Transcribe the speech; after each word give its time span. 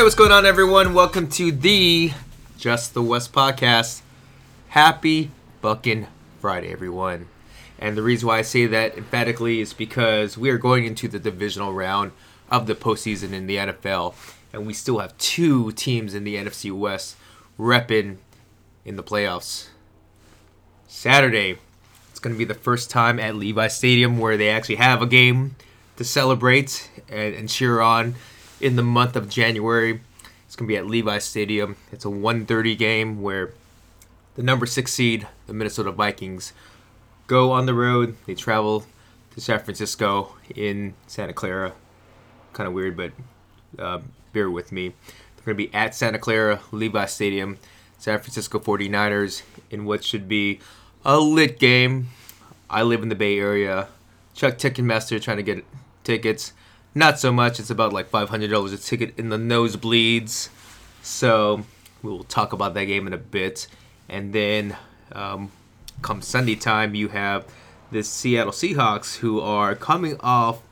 Hey, 0.00 0.04
what's 0.04 0.14
going 0.14 0.32
on, 0.32 0.46
everyone? 0.46 0.94
Welcome 0.94 1.28
to 1.32 1.52
the 1.52 2.12
Just 2.56 2.94
the 2.94 3.02
West 3.02 3.34
podcast. 3.34 4.00
Happy 4.68 5.30
Buckin' 5.60 6.06
Friday, 6.40 6.72
everyone. 6.72 7.28
And 7.78 7.98
the 7.98 8.02
reason 8.02 8.26
why 8.26 8.38
I 8.38 8.40
say 8.40 8.64
that 8.64 8.96
emphatically 8.96 9.60
is 9.60 9.74
because 9.74 10.38
we 10.38 10.48
are 10.48 10.56
going 10.56 10.86
into 10.86 11.06
the 11.06 11.18
divisional 11.18 11.74
round 11.74 12.12
of 12.50 12.66
the 12.66 12.74
postseason 12.74 13.34
in 13.34 13.46
the 13.46 13.56
NFL, 13.56 14.14
and 14.54 14.66
we 14.66 14.72
still 14.72 15.00
have 15.00 15.18
two 15.18 15.70
teams 15.72 16.14
in 16.14 16.24
the 16.24 16.36
NFC 16.36 16.72
West 16.72 17.16
repping 17.58 18.16
in 18.86 18.96
the 18.96 19.02
playoffs. 19.02 19.68
Saturday, 20.88 21.58
it's 22.08 22.20
going 22.20 22.34
to 22.34 22.38
be 22.38 22.46
the 22.46 22.54
first 22.54 22.88
time 22.88 23.20
at 23.20 23.36
Levi 23.36 23.68
Stadium 23.68 24.16
where 24.16 24.38
they 24.38 24.48
actually 24.48 24.76
have 24.76 25.02
a 25.02 25.06
game 25.06 25.56
to 25.96 26.04
celebrate 26.04 26.90
and, 27.10 27.34
and 27.34 27.50
cheer 27.50 27.82
on 27.82 28.14
in 28.60 28.76
the 28.76 28.82
month 28.82 29.16
of 29.16 29.28
January. 29.28 30.00
It's 30.46 30.56
going 30.56 30.66
to 30.66 30.72
be 30.72 30.76
at 30.76 30.86
Levi 30.86 31.18
Stadium. 31.18 31.76
It's 31.92 32.04
a 32.04 32.08
1:30 32.08 32.76
game 32.76 33.22
where 33.22 33.52
the 34.34 34.42
number 34.42 34.66
6 34.66 34.92
seed, 34.92 35.26
the 35.46 35.52
Minnesota 35.52 35.92
Vikings, 35.92 36.52
go 37.26 37.52
on 37.52 37.66
the 37.66 37.74
road. 37.74 38.16
They 38.26 38.34
travel 38.34 38.84
to 39.34 39.40
San 39.40 39.60
Francisco 39.60 40.36
in 40.54 40.94
Santa 41.06 41.32
Clara. 41.32 41.72
Kind 42.52 42.66
of 42.66 42.74
weird, 42.74 42.96
but 42.96 43.12
uh, 43.78 44.00
bear 44.32 44.50
with 44.50 44.72
me. 44.72 44.88
They're 45.36 45.54
going 45.54 45.56
to 45.56 45.68
be 45.68 45.74
at 45.74 45.94
Santa 45.94 46.18
Clara, 46.18 46.60
Levi 46.72 47.06
Stadium, 47.06 47.58
San 47.98 48.18
Francisco 48.18 48.58
49ers 48.58 49.42
in 49.70 49.84
what 49.84 50.04
should 50.04 50.28
be 50.28 50.60
a 51.04 51.18
lit 51.18 51.58
game. 51.58 52.08
I 52.68 52.82
live 52.82 53.02
in 53.02 53.08
the 53.08 53.14
Bay 53.14 53.38
Area. 53.38 53.88
Chuck 54.34 54.58
Ticketmaster 54.58 55.20
trying 55.20 55.38
to 55.38 55.42
get 55.42 55.64
tickets. 56.04 56.52
Not 56.94 57.20
so 57.20 57.32
much. 57.32 57.60
It's 57.60 57.70
about 57.70 57.92
like 57.92 58.10
$500 58.10 58.72
a 58.72 58.76
ticket 58.76 59.18
in 59.18 59.28
the 59.28 59.36
nosebleeds. 59.36 60.48
So 61.02 61.64
we'll 62.02 62.24
talk 62.24 62.52
about 62.52 62.74
that 62.74 62.86
game 62.86 63.06
in 63.06 63.12
a 63.12 63.18
bit. 63.18 63.68
And 64.08 64.32
then 64.32 64.76
um, 65.12 65.52
come 66.02 66.20
Sunday 66.20 66.56
time, 66.56 66.94
you 66.94 67.08
have 67.08 67.46
the 67.92 68.02
Seattle 68.02 68.52
Seahawks 68.52 69.18
who 69.18 69.40
are 69.40 69.74
coming 69.74 70.16
off 70.20 70.62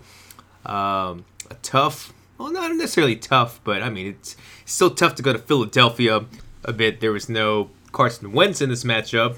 um, 0.66 1.24
a 1.50 1.54
tough, 1.62 2.12
well, 2.36 2.50
not 2.50 2.72
necessarily 2.72 3.16
tough, 3.16 3.60
but 3.64 3.82
I 3.82 3.90
mean, 3.90 4.08
it's 4.08 4.36
still 4.64 4.90
tough 4.90 5.14
to 5.16 5.22
go 5.22 5.32
to 5.32 5.38
Philadelphia 5.38 6.24
a 6.64 6.72
bit. 6.72 7.00
There 7.00 7.12
was 7.12 7.28
no 7.28 7.70
Carson 7.92 8.32
Wentz 8.32 8.60
in 8.60 8.70
this 8.70 8.84
matchup, 8.84 9.36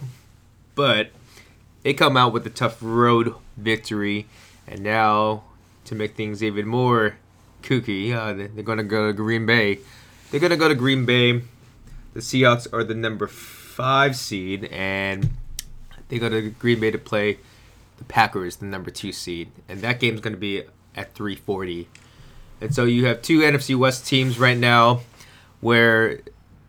but 0.75 1.11
they 1.83 1.93
come 1.95 2.17
out 2.17 2.33
with 2.33 2.47
a 2.47 2.51
tough 2.51 2.79
road 2.81 3.35
victory. 3.57 4.27
And 4.67 4.83
now 4.83 5.45
to 5.91 5.95
make 5.95 6.17
things 6.17 6.43
even 6.43 6.67
more 6.67 7.17
kooky, 7.63 8.15
uh, 8.15 8.33
they're 8.33 8.65
going 8.65 8.79
to 8.79 8.85
go 8.85 9.09
to 9.09 9.13
Green 9.13 9.45
Bay. 9.45 9.81
They're 10.31 10.41
going 10.41 10.51
to 10.51 10.57
go 10.57 10.69
to 10.69 10.75
Green 10.75 11.05
Bay. 11.05 11.43
The 12.15 12.21
Seahawks 12.21 12.67
are 12.73 12.83
the 12.83 12.95
number 12.95 13.27
five 13.27 14.17
seed, 14.17 14.65
and 14.65 15.31
they 16.09 16.19
go 16.19 16.29
to 16.29 16.51
Green 16.51 16.81
Bay 16.81 16.91
to 16.91 16.99
play 16.99 17.39
the 17.99 18.05
Packers, 18.05 18.57
the 18.57 18.67
number 18.67 18.91
two 18.91 19.13
seed, 19.13 19.51
and 19.69 19.81
that 19.83 20.01
game's 20.01 20.21
going 20.21 20.33
to 20.33 20.41
be 20.41 20.65
at 20.97 21.15
3:40. 21.15 21.87
And 22.61 22.75
so 22.75 22.85
you 22.85 23.07
have 23.07 23.23
two 23.23 23.41
NFC 23.41 23.77
West 23.77 24.07
teams 24.07 24.39
right 24.39 24.59
now, 24.59 25.01
where 25.61 26.21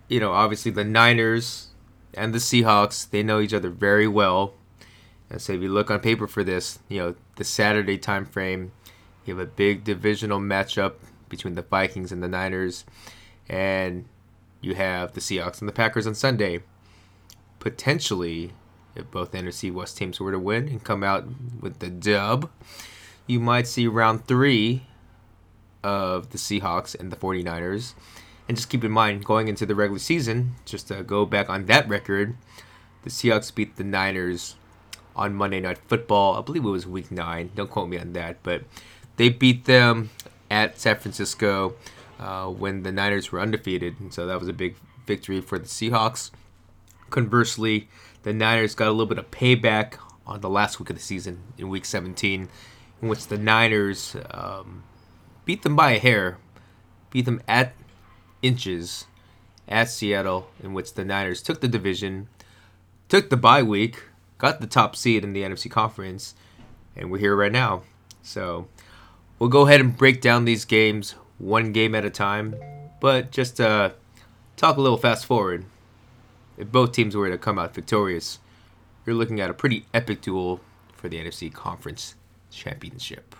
you 0.08 0.20
know 0.20 0.32
obviously 0.32 0.72
the 0.72 0.84
Niners 0.84 1.68
and 2.14 2.34
the 2.34 2.40
Seahawks 2.40 3.10
they 3.10 3.24
know 3.24 3.40
each 3.40 3.54
other 3.54 3.70
very 3.70 4.08
well. 4.08 4.54
And 5.30 5.42
so 5.42 5.54
if 5.54 5.62
you 5.62 5.70
look 5.70 5.90
on 5.90 6.00
paper 6.02 6.28
for 6.28 6.44
this, 6.44 6.80
you 6.90 7.00
know 7.00 7.16
the 7.36 7.44
Saturday 7.44 7.98
time 7.98 8.26
frame 8.26 8.72
you 9.26 9.36
have 9.36 9.48
a 9.48 9.50
big 9.50 9.84
divisional 9.84 10.40
matchup 10.40 10.94
between 11.30 11.56
the 11.56 11.62
Vikings 11.62 12.12
and 12.12 12.22
the 12.22 12.28
Niners, 12.28 12.86
and 13.48 14.06
you 14.62 14.76
have 14.76 15.14
the 15.14 15.22
Seahawks 15.22 15.60
and 15.60 15.68
the 15.68 15.74
Packers 15.74 16.08
on 16.08 16.16
Sunday. 16.16 16.60
Potentially, 17.60 18.54
if 18.96 19.10
both 19.12 19.32
NFC 19.32 19.72
West 19.72 19.98
teams 19.98 20.20
were 20.20 20.32
to 20.32 20.40
win 20.40 20.68
and 20.68 20.84
come 20.84 21.04
out 21.04 21.26
with 21.60 21.80
the 21.80 21.90
dub, 21.90 22.50
you 23.28 23.40
might 23.40 23.68
see 23.68 23.88
round 23.88 24.28
three 24.28 24.84
of 25.84 26.32
the 26.32 26.38
Seahawks 26.38 27.00
and 27.00 27.12
the 27.12 27.16
49ers. 27.16 27.94
And 28.48 28.58
just 28.58 28.70
keep 28.70 28.84
in 28.84 28.92
mind, 28.92 29.24
going 29.24 29.48
into 29.48 29.66
the 29.66 29.76
regular 29.76 30.00
season, 30.00 30.56
just 30.66 30.90
to 30.90 31.04
go 31.04 31.26
back 31.26 31.50
on 31.50 31.68
that 31.68 31.88
record, 31.88 32.36
the 33.04 33.10
Seahawks 33.10 33.54
beat 33.54 33.78
the 33.78 33.84
Niners 33.84 34.56
on 35.16 35.34
Monday 35.34 35.60
Night 35.60 35.78
Football. 35.88 36.38
I 36.38 36.42
believe 36.42 36.66
it 36.66 36.70
was 36.70 36.86
week 36.86 37.12
nine. 37.12 37.52
Don't 37.56 37.70
quote 37.70 37.90
me 37.90 37.98
on 37.98 38.14
that. 38.14 38.44
But 38.44 38.64
they 39.18 39.30
beat 39.30 39.66
them 39.66 40.10
at 40.50 40.80
San 40.80 40.98
Francisco 40.98 41.76
uh, 42.20 42.48
when 42.48 42.84
the 42.84 42.92
Niners 42.92 43.32
were 43.32 43.40
undefeated, 43.40 44.00
and 44.00 44.14
so 44.14 44.26
that 44.28 44.40
was 44.40 44.48
a 44.48 44.54
big 44.54 44.76
victory 45.06 45.42
for 45.42 45.58
the 45.58 45.66
Seahawks. 45.66 46.32
Conversely, 47.10 47.90
the 48.24 48.34
Niners 48.34 48.76
got 48.76 48.88
a 48.88 48.92
little 48.92 49.08
bit 49.08 49.18
of 49.18 49.32
payback 49.32 49.96
on 50.26 50.42
the 50.42 50.50
last 50.50 50.80
week 50.80 50.90
of 50.90 50.96
the 50.96 51.02
season 51.02 51.40
in 51.58 51.70
Week 51.70 51.86
17, 51.86 52.48
in 53.02 53.08
which 53.08 53.28
the 53.28 53.38
Niners 53.38 54.16
um, 54.30 54.84
beat 55.46 55.64
them 55.64 55.76
by 55.76 55.92
a 55.92 56.00
hair, 56.00 56.38
beat 57.10 57.26
them 57.26 57.42
at 57.48 57.74
inches 58.42 59.06
at 59.68 59.90
Seattle, 59.90 60.50
in 60.62 60.74
which 60.74 60.94
the 60.94 61.06
Niners 61.06 61.42
took 61.42 61.62
the 61.62 61.68
division, 61.68 62.28
took 63.10 63.30
the 63.30 63.38
bye 63.38 63.64
week, 63.64 64.04
got 64.38 64.62
the 64.62 64.68
top 64.68 64.96
seed 64.96 65.24
in 65.24 65.34
the 65.34 65.44
NFC 65.44 65.70
Conference, 65.70 66.36
and 66.96 67.12
we're 67.12 67.18
here 67.18 67.36
right 67.36 67.52
now. 67.52 67.84
So 68.22 68.68
We'll 69.42 69.50
go 69.50 69.66
ahead 69.66 69.82
and 69.82 69.98
break 69.98 70.22
down 70.22 70.46
these 70.46 70.66
games 70.66 71.16
one 71.40 71.72
game 71.72 71.96
at 71.96 72.06
a 72.06 72.12
time, 72.12 72.54
but 73.00 73.32
just 73.32 73.60
uh, 73.60 73.90
talk 74.56 74.78
a 74.78 74.82
little 74.82 75.00
fast 75.00 75.26
forward. 75.26 75.66
If 76.60 76.72
both 76.72 76.92
teams 76.92 77.16
were 77.16 77.28
to 77.28 77.40
come 77.40 77.58
out 77.58 77.74
victorious, 77.74 78.38
you're 79.04 79.16
looking 79.16 79.42
at 79.42 79.50
a 79.50 79.54
pretty 79.56 79.88
epic 79.96 80.22
duel 80.22 80.62
for 80.94 81.10
the 81.10 81.18
NFC 81.18 81.52
Conference 81.52 82.14
Championship. 82.52 83.36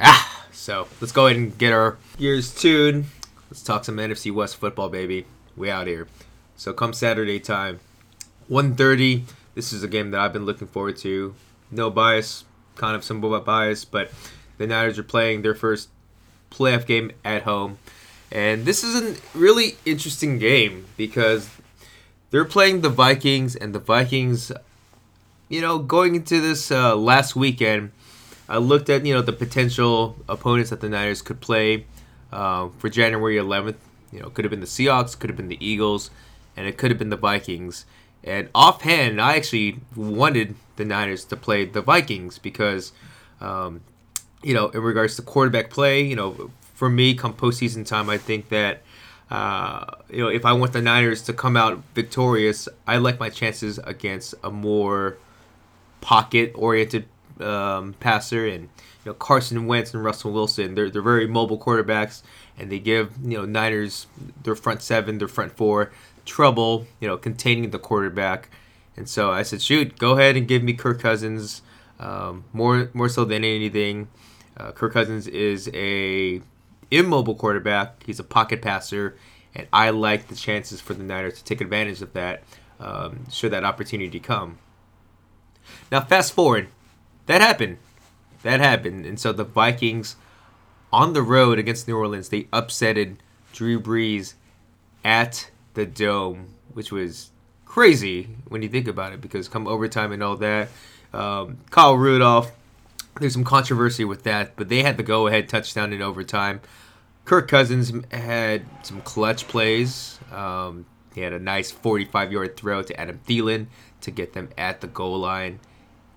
Ah, 0.00 0.46
so 0.50 0.88
let's 1.00 1.12
go 1.12 1.26
ahead 1.26 1.36
and 1.36 1.56
get 1.56 1.72
our 1.72 1.96
gears 2.18 2.52
tuned. 2.52 3.04
Let's 3.52 3.62
talk 3.62 3.84
some 3.84 3.98
NFC 3.98 4.34
West 4.34 4.56
football, 4.56 4.88
baby. 4.88 5.26
We 5.56 5.70
out 5.70 5.86
here. 5.86 6.08
So 6.56 6.72
come 6.72 6.92
Saturday 6.92 7.38
time, 7.38 7.78
1:30. 8.50 9.26
This 9.54 9.72
is 9.72 9.84
a 9.84 9.88
game 9.88 10.10
that 10.10 10.18
I've 10.18 10.32
been 10.32 10.44
looking 10.44 10.66
forward 10.66 10.96
to. 10.96 11.36
No 11.70 11.88
bias, 11.88 12.42
kind 12.74 12.96
of 12.96 13.04
some 13.04 13.20
bias, 13.20 13.84
but 13.84 14.10
the 14.62 14.68
Niners 14.68 14.96
are 14.96 15.02
playing 15.02 15.42
their 15.42 15.56
first 15.56 15.88
playoff 16.50 16.86
game 16.86 17.10
at 17.24 17.42
home. 17.42 17.78
And 18.30 18.64
this 18.64 18.84
is 18.84 18.94
a 18.94 19.20
really 19.36 19.76
interesting 19.84 20.38
game 20.38 20.86
because 20.96 21.50
they're 22.30 22.44
playing 22.44 22.80
the 22.80 22.88
Vikings, 22.88 23.56
and 23.56 23.74
the 23.74 23.80
Vikings, 23.80 24.52
you 25.48 25.60
know, 25.60 25.78
going 25.80 26.14
into 26.14 26.40
this 26.40 26.70
uh, 26.70 26.94
last 26.96 27.34
weekend, 27.34 27.90
I 28.48 28.58
looked 28.58 28.88
at, 28.88 29.04
you 29.04 29.12
know, 29.12 29.20
the 29.20 29.32
potential 29.32 30.16
opponents 30.28 30.70
that 30.70 30.80
the 30.80 30.88
Niners 30.88 31.22
could 31.22 31.40
play 31.40 31.84
uh, 32.32 32.68
for 32.78 32.88
January 32.88 33.36
11th. 33.36 33.74
You 34.12 34.20
know, 34.20 34.30
could 34.30 34.44
have 34.44 34.50
been 34.50 34.60
the 34.60 34.66
Seahawks, 34.66 35.18
could 35.18 35.28
have 35.28 35.36
been 35.36 35.48
the 35.48 35.64
Eagles, 35.64 36.10
and 36.56 36.68
it 36.68 36.78
could 36.78 36.90
have 36.90 36.98
been 36.98 37.10
the 37.10 37.16
Vikings. 37.16 37.84
And 38.22 38.48
offhand, 38.54 39.20
I 39.20 39.34
actually 39.34 39.80
wanted 39.96 40.54
the 40.76 40.84
Niners 40.84 41.24
to 41.24 41.36
play 41.36 41.64
the 41.64 41.82
Vikings 41.82 42.38
because 42.38 42.92
um, 43.40 43.80
you 44.42 44.54
know, 44.54 44.68
in 44.68 44.80
regards 44.80 45.16
to 45.16 45.22
quarterback 45.22 45.70
play, 45.70 46.02
you 46.02 46.16
know, 46.16 46.50
for 46.74 46.88
me, 46.88 47.14
come 47.14 47.34
postseason 47.34 47.86
time, 47.86 48.10
I 48.10 48.18
think 48.18 48.48
that, 48.48 48.82
uh, 49.30 49.84
you 50.10 50.18
know, 50.18 50.28
if 50.28 50.44
I 50.44 50.52
want 50.52 50.72
the 50.72 50.82
Niners 50.82 51.22
to 51.22 51.32
come 51.32 51.56
out 51.56 51.82
victorious, 51.94 52.68
I 52.86 52.96
like 52.96 53.20
my 53.20 53.30
chances 53.30 53.78
against 53.78 54.34
a 54.42 54.50
more 54.50 55.16
pocket-oriented 56.00 57.06
um, 57.40 57.94
passer 57.94 58.46
and 58.46 58.64
you 59.04 59.10
know 59.10 59.14
Carson 59.14 59.66
Wentz 59.66 59.94
and 59.94 60.04
Russell 60.04 60.32
Wilson. 60.32 60.74
They're 60.74 60.90
they're 60.90 61.02
very 61.02 61.26
mobile 61.26 61.58
quarterbacks, 61.58 62.22
and 62.58 62.70
they 62.70 62.78
give 62.78 63.16
you 63.22 63.38
know 63.38 63.44
Niners 63.44 64.06
their 64.42 64.54
front 64.54 64.82
seven, 64.82 65.18
their 65.18 65.28
front 65.28 65.56
four 65.56 65.90
trouble, 66.24 66.86
you 67.00 67.08
know, 67.08 67.16
containing 67.16 67.70
the 67.70 67.78
quarterback. 67.78 68.48
And 68.96 69.08
so 69.08 69.30
I 69.30 69.42
said, 69.42 69.62
shoot, 69.62 69.98
go 69.98 70.12
ahead 70.12 70.36
and 70.36 70.46
give 70.46 70.62
me 70.62 70.74
Kirk 70.74 71.00
Cousins 71.00 71.62
um, 71.98 72.44
more 72.52 72.90
more 72.92 73.08
so 73.08 73.24
than 73.24 73.44
anything. 73.44 74.08
Uh, 74.56 74.72
Kirk 74.72 74.92
Cousins 74.92 75.26
is 75.26 75.70
a 75.74 76.42
immobile 76.90 77.34
quarterback. 77.34 78.02
He's 78.04 78.20
a 78.20 78.24
pocket 78.24 78.62
passer, 78.62 79.16
and 79.54 79.66
I 79.72 79.90
like 79.90 80.28
the 80.28 80.34
chances 80.34 80.80
for 80.80 80.94
the 80.94 81.02
Niners 81.02 81.38
to 81.38 81.44
take 81.44 81.60
advantage 81.60 82.02
of 82.02 82.12
that 82.12 82.42
um, 82.78 83.30
should 83.30 83.52
that 83.52 83.64
opportunity 83.64 84.20
come. 84.20 84.58
Now, 85.90 86.00
fast 86.00 86.32
forward, 86.32 86.68
that 87.26 87.40
happened. 87.40 87.78
That 88.42 88.60
happened, 88.60 89.06
and 89.06 89.20
so 89.20 89.32
the 89.32 89.44
Vikings 89.44 90.16
on 90.92 91.12
the 91.12 91.22
road 91.22 91.58
against 91.58 91.86
New 91.86 91.96
Orleans, 91.96 92.28
they 92.28 92.44
upsetted 92.44 93.16
Drew 93.52 93.80
Brees 93.80 94.34
at 95.04 95.50
the 95.74 95.86
Dome, 95.86 96.48
which 96.74 96.90
was 96.92 97.30
crazy 97.64 98.28
when 98.48 98.60
you 98.62 98.68
think 98.68 98.88
about 98.88 99.12
it, 99.12 99.20
because 99.20 99.48
come 99.48 99.66
overtime 99.66 100.12
and 100.12 100.22
all 100.22 100.36
that, 100.36 100.68
um, 101.14 101.58
Kyle 101.70 101.94
Rudolph 101.94 102.52
there's 103.20 103.32
some 103.32 103.44
controversy 103.44 104.04
with 104.04 104.22
that, 104.24 104.56
but 104.56 104.68
they 104.68 104.82
had 104.82 104.96
the 104.96 105.02
go-ahead 105.02 105.48
touchdown 105.48 105.92
in 105.92 106.02
overtime. 106.02 106.60
Kirk 107.24 107.48
Cousins 107.48 107.92
had 108.10 108.64
some 108.82 109.00
clutch 109.02 109.46
plays. 109.48 110.18
Um, 110.32 110.86
he 111.14 111.20
had 111.20 111.32
a 111.32 111.38
nice 111.38 111.70
45 111.70 112.32
yard 112.32 112.56
throw 112.56 112.82
to 112.82 112.98
Adam 112.98 113.20
Thielen 113.26 113.66
to 114.00 114.10
get 114.10 114.32
them 114.32 114.48
at 114.58 114.80
the 114.80 114.86
goal 114.86 115.18
line, 115.18 115.60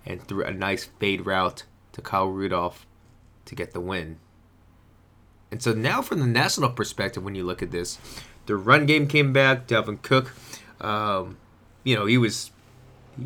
and 0.06 0.22
threw 0.22 0.44
a 0.44 0.52
nice 0.52 0.86
fade 1.00 1.26
route 1.26 1.64
to 1.92 2.02
Kyle 2.02 2.28
Rudolph 2.28 2.88
to 3.46 3.56
get 3.56 3.72
the 3.74 3.82
win. 3.82 4.18
And 5.52 5.62
so 5.62 5.74
now, 5.74 6.02
from 6.02 6.20
the 6.20 6.28
national 6.28 6.72
perspective, 6.72 7.24
when 7.24 7.36
you 7.36 7.44
look 7.44 7.62
at 7.62 7.72
this, 7.72 8.00
the 8.46 8.56
run 8.56 8.86
game 8.86 9.08
came 9.08 9.32
back. 9.32 9.68
Dalvin 9.68 10.02
Cook, 10.02 10.34
um, 10.82 11.38
you 11.84 11.96
know, 11.96 12.06
he 12.06 12.18
was 12.18 12.52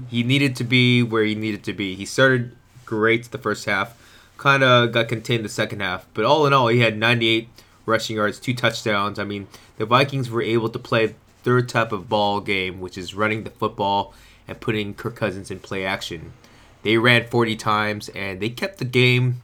he 0.10 0.24
needed 0.24 0.56
to 0.58 0.64
be 0.64 1.02
where 1.02 1.24
he 1.24 1.36
needed 1.36 1.64
to 1.64 1.74
be. 1.74 1.96
He 1.96 2.06
started 2.06 2.56
great 2.90 3.30
the 3.30 3.38
first 3.38 3.66
half, 3.66 3.96
kind 4.38 4.64
of 4.64 4.92
got 4.92 5.08
contained 5.08 5.46
the 5.46 5.50
second 5.50 5.80
half, 5.80 6.08
but 6.16 6.26
all 6.26 6.48
in 6.48 6.54
all, 6.54 6.68
he 6.70 6.80
had 6.80 6.98
98 6.98 7.48
rushing 7.86 8.16
yards, 8.16 8.40
two 8.40 8.56
touchdowns. 8.56 9.20
I 9.20 9.24
mean, 9.24 9.48
the 9.78 9.86
Vikings 9.86 10.30
were 10.30 10.42
able 10.42 10.70
to 10.70 10.80
play 10.80 11.14
third 11.44 11.70
type 11.70 11.92
of 11.92 12.10
ball 12.10 12.42
game, 12.42 12.82
which 12.82 12.98
is 12.98 13.14
running 13.14 13.44
the 13.44 13.52
football 13.52 14.14
and 14.48 14.60
putting 14.60 14.96
Kirk 14.96 15.16
Cousins 15.16 15.52
in 15.52 15.60
play 15.60 15.86
action. 15.86 16.34
They 16.82 16.98
ran 16.98 17.28
40 17.28 17.56
times 17.58 18.10
and 18.10 18.40
they 18.40 18.50
kept 18.50 18.80
the 18.80 18.86
game 18.86 19.42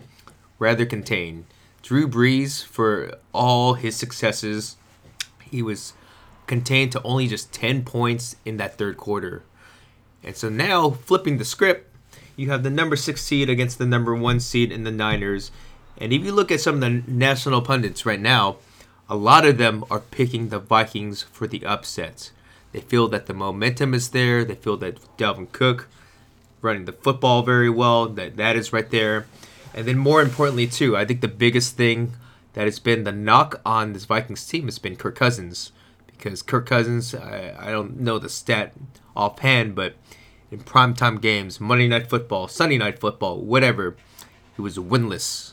rather 0.57 0.85
contained. 0.85 1.45
Drew 1.83 2.07
Brees, 2.07 2.65
for 2.65 3.17
all 3.31 3.75
his 3.75 3.95
successes, 3.95 4.75
he 5.39 5.61
was 5.61 5.93
contained 6.47 6.91
to 6.93 7.03
only 7.03 7.27
just 7.27 7.53
10 7.53 7.83
points 7.83 8.37
in 8.43 8.57
that 8.57 8.77
third 8.77 8.97
quarter. 8.97 9.43
And 10.23 10.35
so 10.35 10.49
now, 10.49 10.89
flipping 10.89 11.37
the 11.37 11.45
script, 11.45 11.94
you 12.35 12.49
have 12.49 12.63
the 12.63 12.69
number 12.69 12.95
six 12.95 13.21
seed 13.21 13.49
against 13.49 13.77
the 13.77 13.85
number 13.85 14.15
one 14.15 14.39
seed 14.39 14.71
in 14.71 14.83
the 14.83 14.91
Niners. 14.91 15.51
And 15.97 16.11
if 16.11 16.23
you 16.23 16.31
look 16.31 16.51
at 16.51 16.61
some 16.61 16.75
of 16.75 16.81
the 16.81 17.03
national 17.11 17.61
pundits 17.61 18.05
right 18.05 18.19
now, 18.19 18.57
a 19.07 19.15
lot 19.15 19.45
of 19.45 19.57
them 19.57 19.85
are 19.89 19.99
picking 19.99 20.49
the 20.49 20.59
Vikings 20.59 21.23
for 21.23 21.47
the 21.47 21.65
upset. 21.65 22.31
They 22.71 22.81
feel 22.81 23.07
that 23.09 23.27
the 23.27 23.33
momentum 23.33 23.93
is 23.93 24.09
there. 24.09 24.43
They 24.43 24.55
feel 24.55 24.77
that 24.77 24.99
Dalvin 25.17 25.51
Cook 25.51 25.87
running 26.61 26.85
the 26.85 26.91
football 26.91 27.43
very 27.43 27.69
well, 27.69 28.07
that 28.09 28.35
that 28.37 28.55
is 28.55 28.73
right 28.73 28.89
there. 28.89 29.27
And 29.73 29.87
then 29.87 29.97
more 29.97 30.21
importantly 30.21 30.67
too, 30.67 30.97
I 30.97 31.05
think 31.05 31.21
the 31.21 31.27
biggest 31.27 31.77
thing 31.77 32.13
that 32.53 32.65
has 32.65 32.79
been 32.79 33.03
the 33.03 33.11
knock 33.11 33.61
on 33.65 33.93
this 33.93 34.05
Vikings 34.05 34.45
team 34.45 34.65
has 34.65 34.79
been 34.79 34.95
Kirk 34.95 35.15
Cousins. 35.15 35.71
Because 36.07 36.41
Kirk 36.41 36.65
Cousins, 36.65 37.13
I, 37.13 37.55
I 37.59 37.71
don't 37.71 37.99
know 37.99 38.17
the 38.17 38.29
stat 38.29 38.73
offhand, 39.15 39.75
but 39.75 39.95
in 40.55 40.63
primetime 40.63 41.19
games, 41.19 41.59
Monday 41.59 41.85
Night 41.85 42.09
Football, 42.09 42.47
Sunday 42.47 42.77
Night 42.77 42.97
Football, 42.97 43.41
whatever, 43.41 43.97
he 44.55 44.61
was 44.61 44.77
winless. 44.77 45.51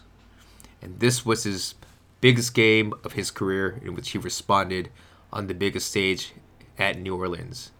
And 0.81 1.00
this 1.00 1.26
was 1.26 1.43
his 1.43 1.75
biggest 2.20 2.54
game 2.54 2.94
of 3.02 3.14
his 3.14 3.32
career 3.32 3.81
in 3.84 3.96
which 3.96 4.10
he 4.10 4.19
responded 4.19 4.90
on 5.32 5.49
the 5.49 5.54
biggest 5.54 5.90
stage 5.90 6.34
at 6.78 7.00
New 7.00 7.16
Orleans. 7.16 7.72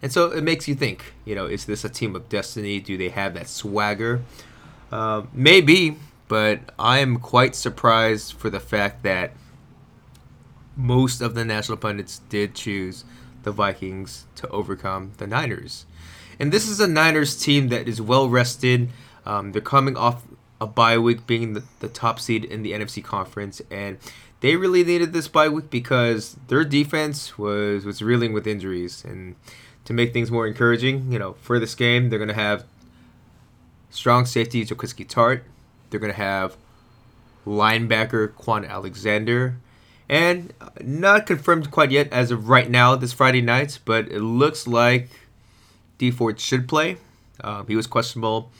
And 0.00 0.12
so 0.12 0.30
it 0.30 0.44
makes 0.44 0.68
you 0.68 0.76
think, 0.76 1.14
you 1.24 1.34
know, 1.34 1.46
is 1.46 1.64
this 1.64 1.84
a 1.84 1.88
team 1.88 2.14
of 2.14 2.28
destiny? 2.28 2.78
Do 2.78 2.96
they 2.96 3.08
have 3.08 3.34
that 3.34 3.48
swagger? 3.48 4.22
Uh, 4.92 5.22
maybe, 5.32 5.96
but 6.28 6.60
I 6.78 6.98
am 6.98 7.18
quite 7.18 7.56
surprised 7.56 8.34
for 8.34 8.48
the 8.48 8.60
fact 8.60 9.02
that 9.02 9.32
most 10.76 11.20
of 11.20 11.34
the 11.34 11.44
national 11.44 11.78
pundits 11.78 12.20
did 12.28 12.54
choose 12.54 13.04
the 13.42 13.50
Vikings 13.50 14.26
to 14.36 14.48
overcome 14.50 15.12
the 15.16 15.26
Niners. 15.26 15.86
And 16.38 16.52
this 16.52 16.68
is 16.68 16.80
a 16.80 16.86
Niners 16.86 17.36
team 17.36 17.68
that 17.68 17.88
is 17.88 18.00
well 18.00 18.28
rested. 18.28 18.90
Um, 19.26 19.52
they're 19.52 19.62
coming 19.62 19.96
off 19.96 20.22
a 20.60 20.66
bye 20.66 20.98
week 20.98 21.26
being 21.26 21.54
the, 21.54 21.64
the 21.80 21.88
top 21.88 22.20
seed 22.20 22.44
in 22.44 22.62
the 22.62 22.72
NFC 22.72 23.02
conference 23.02 23.60
and 23.70 23.98
they 24.40 24.56
really 24.56 24.84
needed 24.84 25.12
this 25.12 25.26
bye 25.26 25.48
week 25.48 25.70
because 25.70 26.36
their 26.48 26.64
defense 26.64 27.38
was 27.38 27.84
was 27.84 28.02
reeling 28.02 28.32
with 28.32 28.46
injuries 28.46 29.04
and 29.04 29.36
to 29.84 29.92
make 29.92 30.12
things 30.12 30.30
more 30.30 30.46
encouraging, 30.46 31.12
you 31.12 31.18
know, 31.18 31.34
for 31.40 31.58
this 31.58 31.74
game 31.74 32.08
they're 32.08 32.18
going 32.18 32.28
to 32.28 32.34
have 32.34 32.64
strong 33.90 34.26
safety 34.26 34.64
Jaquiski 34.64 35.06
Tartt. 35.06 35.42
They're 35.90 36.00
going 36.00 36.12
to 36.12 36.18
have 36.18 36.56
linebacker 37.46 38.28
Kwon 38.32 38.68
Alexander 38.68 39.56
and 40.08 40.52
not 40.82 41.26
confirmed 41.26 41.70
quite 41.70 41.90
yet 41.90 42.12
as 42.12 42.30
of 42.30 42.48
right 42.48 42.70
now 42.70 42.94
this 42.96 43.12
Friday 43.12 43.40
night, 43.40 43.78
but 43.84 44.08
it 44.08 44.20
looks 44.20 44.66
like 44.66 45.08
Dee 45.98 46.10
Ford 46.10 46.40
should 46.40 46.68
play. 46.68 46.98
Uh, 47.40 47.64
he 47.64 47.76
was 47.76 47.86
questionable 47.86 48.50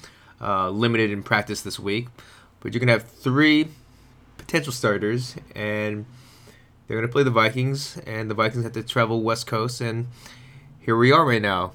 uh, 0.41 0.69
limited 0.71 1.11
in 1.11 1.23
practice 1.23 1.63
this 1.63 1.79
week. 1.79 2.09
But 2.61 2.73
you're 2.73 2.81
going 2.81 2.89
to 2.89 2.95
have 2.95 3.09
three 3.09 3.69
potential 4.39 4.73
starters, 4.73 5.37
and 5.55 6.07
they're 6.87 6.97
going 6.97 7.09
to 7.09 7.13
play 7.13 7.23
the 7.23 7.31
Vikings, 7.31 7.99
and 8.07 8.31
the 8.31 8.35
Vikings 8.35 8.65
have 8.65 8.73
to 8.73 8.83
travel 8.83 9.23
West 9.23 9.47
Coast, 9.47 9.81
and 9.81 10.07
here 10.81 10.97
we 10.97 11.13
are 11.13 11.25
right 11.25 11.43
now. 11.43 11.73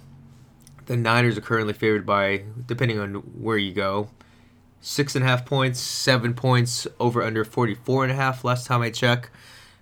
The 0.86 0.98
Niners 0.98 1.38
are 1.38 1.42
currently 1.42 1.74
favored 1.74 2.06
by, 2.06 2.44
depending 2.66 3.00
on 3.00 3.16
where 3.16 3.58
you 3.58 3.74
go, 3.74 4.10
six 4.82 5.16
and 5.16 5.24
a 5.24 5.28
half 5.28 5.46
points, 5.46 5.80
seven 5.80 6.34
points, 6.34 6.88
over 7.00 7.22
under 7.22 7.46
44 7.46 8.04
and 8.06 8.12
a 8.12 8.16
half 8.16 8.44
last 8.44 8.66
time 8.66 8.82
I 8.82 8.90
checked. 8.90 9.30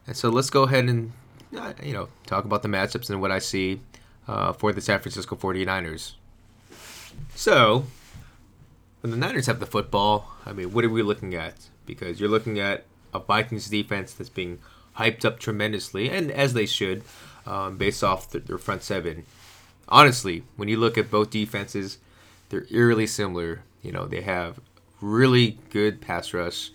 And 0.05 0.17
so 0.17 0.29
let's 0.29 0.49
go 0.49 0.63
ahead 0.63 0.85
and, 0.85 1.13
uh, 1.57 1.73
you 1.81 1.93
know, 1.93 2.09
talk 2.25 2.43
about 2.43 2.61
the 2.61 2.67
matchups 2.67 3.09
and 3.09 3.21
what 3.21 3.31
I 3.31 3.39
see 3.39 3.79
uh, 4.27 4.53
for 4.53 4.73
the 4.73 4.81
San 4.81 4.99
Francisco 4.99 5.35
49ers. 5.35 6.13
So, 7.35 7.85
when 9.01 9.11
the 9.11 9.17
Niners 9.17 9.45
have 9.45 9.59
the 9.59 9.65
football, 9.65 10.33
I 10.45 10.53
mean, 10.53 10.73
what 10.73 10.83
are 10.83 10.89
we 10.89 11.01
looking 11.01 11.33
at? 11.35 11.69
Because 11.85 12.19
you're 12.19 12.29
looking 12.29 12.59
at 12.59 12.85
a 13.13 13.19
Vikings 13.19 13.69
defense 13.69 14.13
that's 14.13 14.29
being 14.29 14.59
hyped 14.97 15.23
up 15.23 15.39
tremendously, 15.39 16.09
and 16.09 16.31
as 16.31 16.53
they 16.53 16.65
should, 16.65 17.03
um, 17.45 17.77
based 17.77 18.03
off 18.03 18.29
the, 18.31 18.39
their 18.39 18.57
front 18.57 18.83
seven. 18.83 19.25
Honestly, 19.87 20.43
when 20.55 20.67
you 20.67 20.77
look 20.77 20.97
at 20.97 21.09
both 21.09 21.29
defenses, 21.29 21.97
they're 22.49 22.65
eerily 22.69 23.07
similar. 23.07 23.61
You 23.81 23.91
know, 23.91 24.05
they 24.05 24.21
have 24.21 24.59
really 24.99 25.59
good 25.69 26.01
pass 26.01 26.33
rush, 26.33 26.71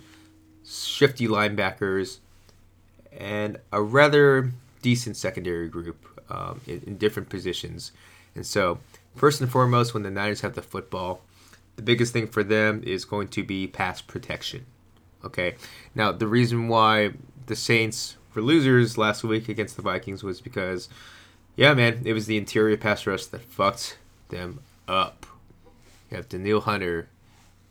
shifty 0.65 1.29
linebackers, 1.29 2.19
and 3.17 3.59
a 3.71 3.83
rather 3.83 4.53
decent 4.81 5.17
secondary 5.17 5.69
group 5.69 6.12
um, 6.33 6.61
in, 6.67 6.83
in 6.87 6.97
different 6.97 7.29
positions. 7.29 7.93
And 8.35 8.45
so, 8.45 8.79
first 9.15 9.41
and 9.41 9.51
foremost, 9.51 9.95
when 9.95 10.03
the 10.03 10.11
Niners 10.11 10.41
have 10.41 10.55
the 10.55 10.63
football, 10.63 11.21
the 11.77 11.83
biggest 11.83 12.13
thing 12.13 12.27
for 12.27 12.43
them 12.43 12.83
is 12.85 13.05
going 13.05 13.29
to 13.29 13.45
be 13.45 13.67
pass 13.67 14.01
protection. 14.01 14.67
Okay. 15.25 15.55
Now, 15.95 16.11
the 16.11 16.27
reason 16.27 16.69
why 16.69 17.13
the 17.47 17.55
Saints 17.55 18.17
were 18.35 18.43
losers 18.43 18.99
last 18.99 19.23
week 19.23 19.49
against 19.49 19.77
the 19.77 19.83
Vikings 19.83 20.25
was 20.25 20.41
because, 20.41 20.89
yeah, 21.55 21.75
man, 21.75 22.03
it 22.05 22.15
was 22.15 22.27
the 22.27 22.39
interior 22.39 22.77
pass 22.77 23.07
rush 23.07 23.27
that 23.27 23.43
fucked 23.43 23.99
them 24.31 24.61
up. 24.89 25.27
You 26.11 26.17
have 26.17 26.29
Danielle 26.29 26.63
Hunter. 26.63 27.09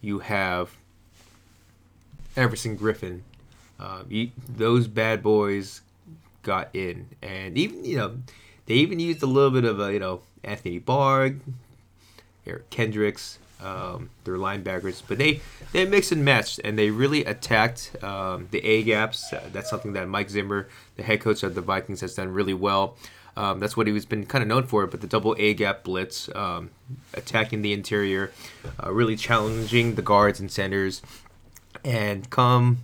You 0.01 0.19
have 0.19 0.77
Everson 2.37 2.77
Griffen. 2.77 3.21
Um, 3.79 4.05
you, 4.09 4.31
those 4.47 4.87
bad 4.87 5.23
boys 5.23 5.81
got 6.43 6.69
in, 6.73 7.07
and 7.21 7.57
even 7.57 7.83
you 7.83 7.97
know 7.97 8.17
they 8.71 8.77
even 8.77 9.01
used 9.01 9.21
a 9.21 9.25
little 9.25 9.51
bit 9.51 9.65
of 9.65 9.81
a 9.81 9.91
you 9.91 9.99
know 9.99 10.21
Anthony 10.45 10.79
Barr, 10.79 11.31
Eric 12.47 12.69
Kendricks, 12.69 13.37
um, 13.61 14.09
their 14.23 14.35
linebackers, 14.35 15.03
but 15.05 15.17
they 15.17 15.41
they 15.73 15.85
mixed 15.85 16.13
and 16.13 16.23
matched, 16.23 16.61
and 16.63 16.79
they 16.79 16.89
really 16.89 17.25
attacked 17.25 17.91
um, 18.01 18.47
the 18.51 18.63
A 18.65 18.83
gaps. 18.83 19.33
Uh, 19.33 19.49
that's 19.51 19.69
something 19.69 19.91
that 19.91 20.07
Mike 20.07 20.29
Zimmer, 20.29 20.69
the 20.95 21.03
head 21.03 21.19
coach 21.19 21.43
of 21.43 21.53
the 21.53 21.59
Vikings, 21.59 21.99
has 21.99 22.15
done 22.15 22.33
really 22.33 22.53
well. 22.53 22.95
Um, 23.35 23.59
that's 23.59 23.75
what 23.75 23.87
he 23.87 23.93
was 23.93 24.05
been 24.05 24.25
kind 24.25 24.41
of 24.41 24.47
known 24.47 24.63
for. 24.67 24.87
But 24.87 25.01
the 25.01 25.07
double 25.07 25.35
A 25.37 25.53
gap 25.53 25.83
blitz, 25.83 26.33
um, 26.33 26.69
attacking 27.13 27.63
the 27.63 27.73
interior, 27.73 28.31
uh, 28.81 28.89
really 28.93 29.17
challenging 29.17 29.95
the 29.95 30.01
guards 30.01 30.39
and 30.39 30.49
centers, 30.49 31.01
and 31.83 32.29
come 32.29 32.77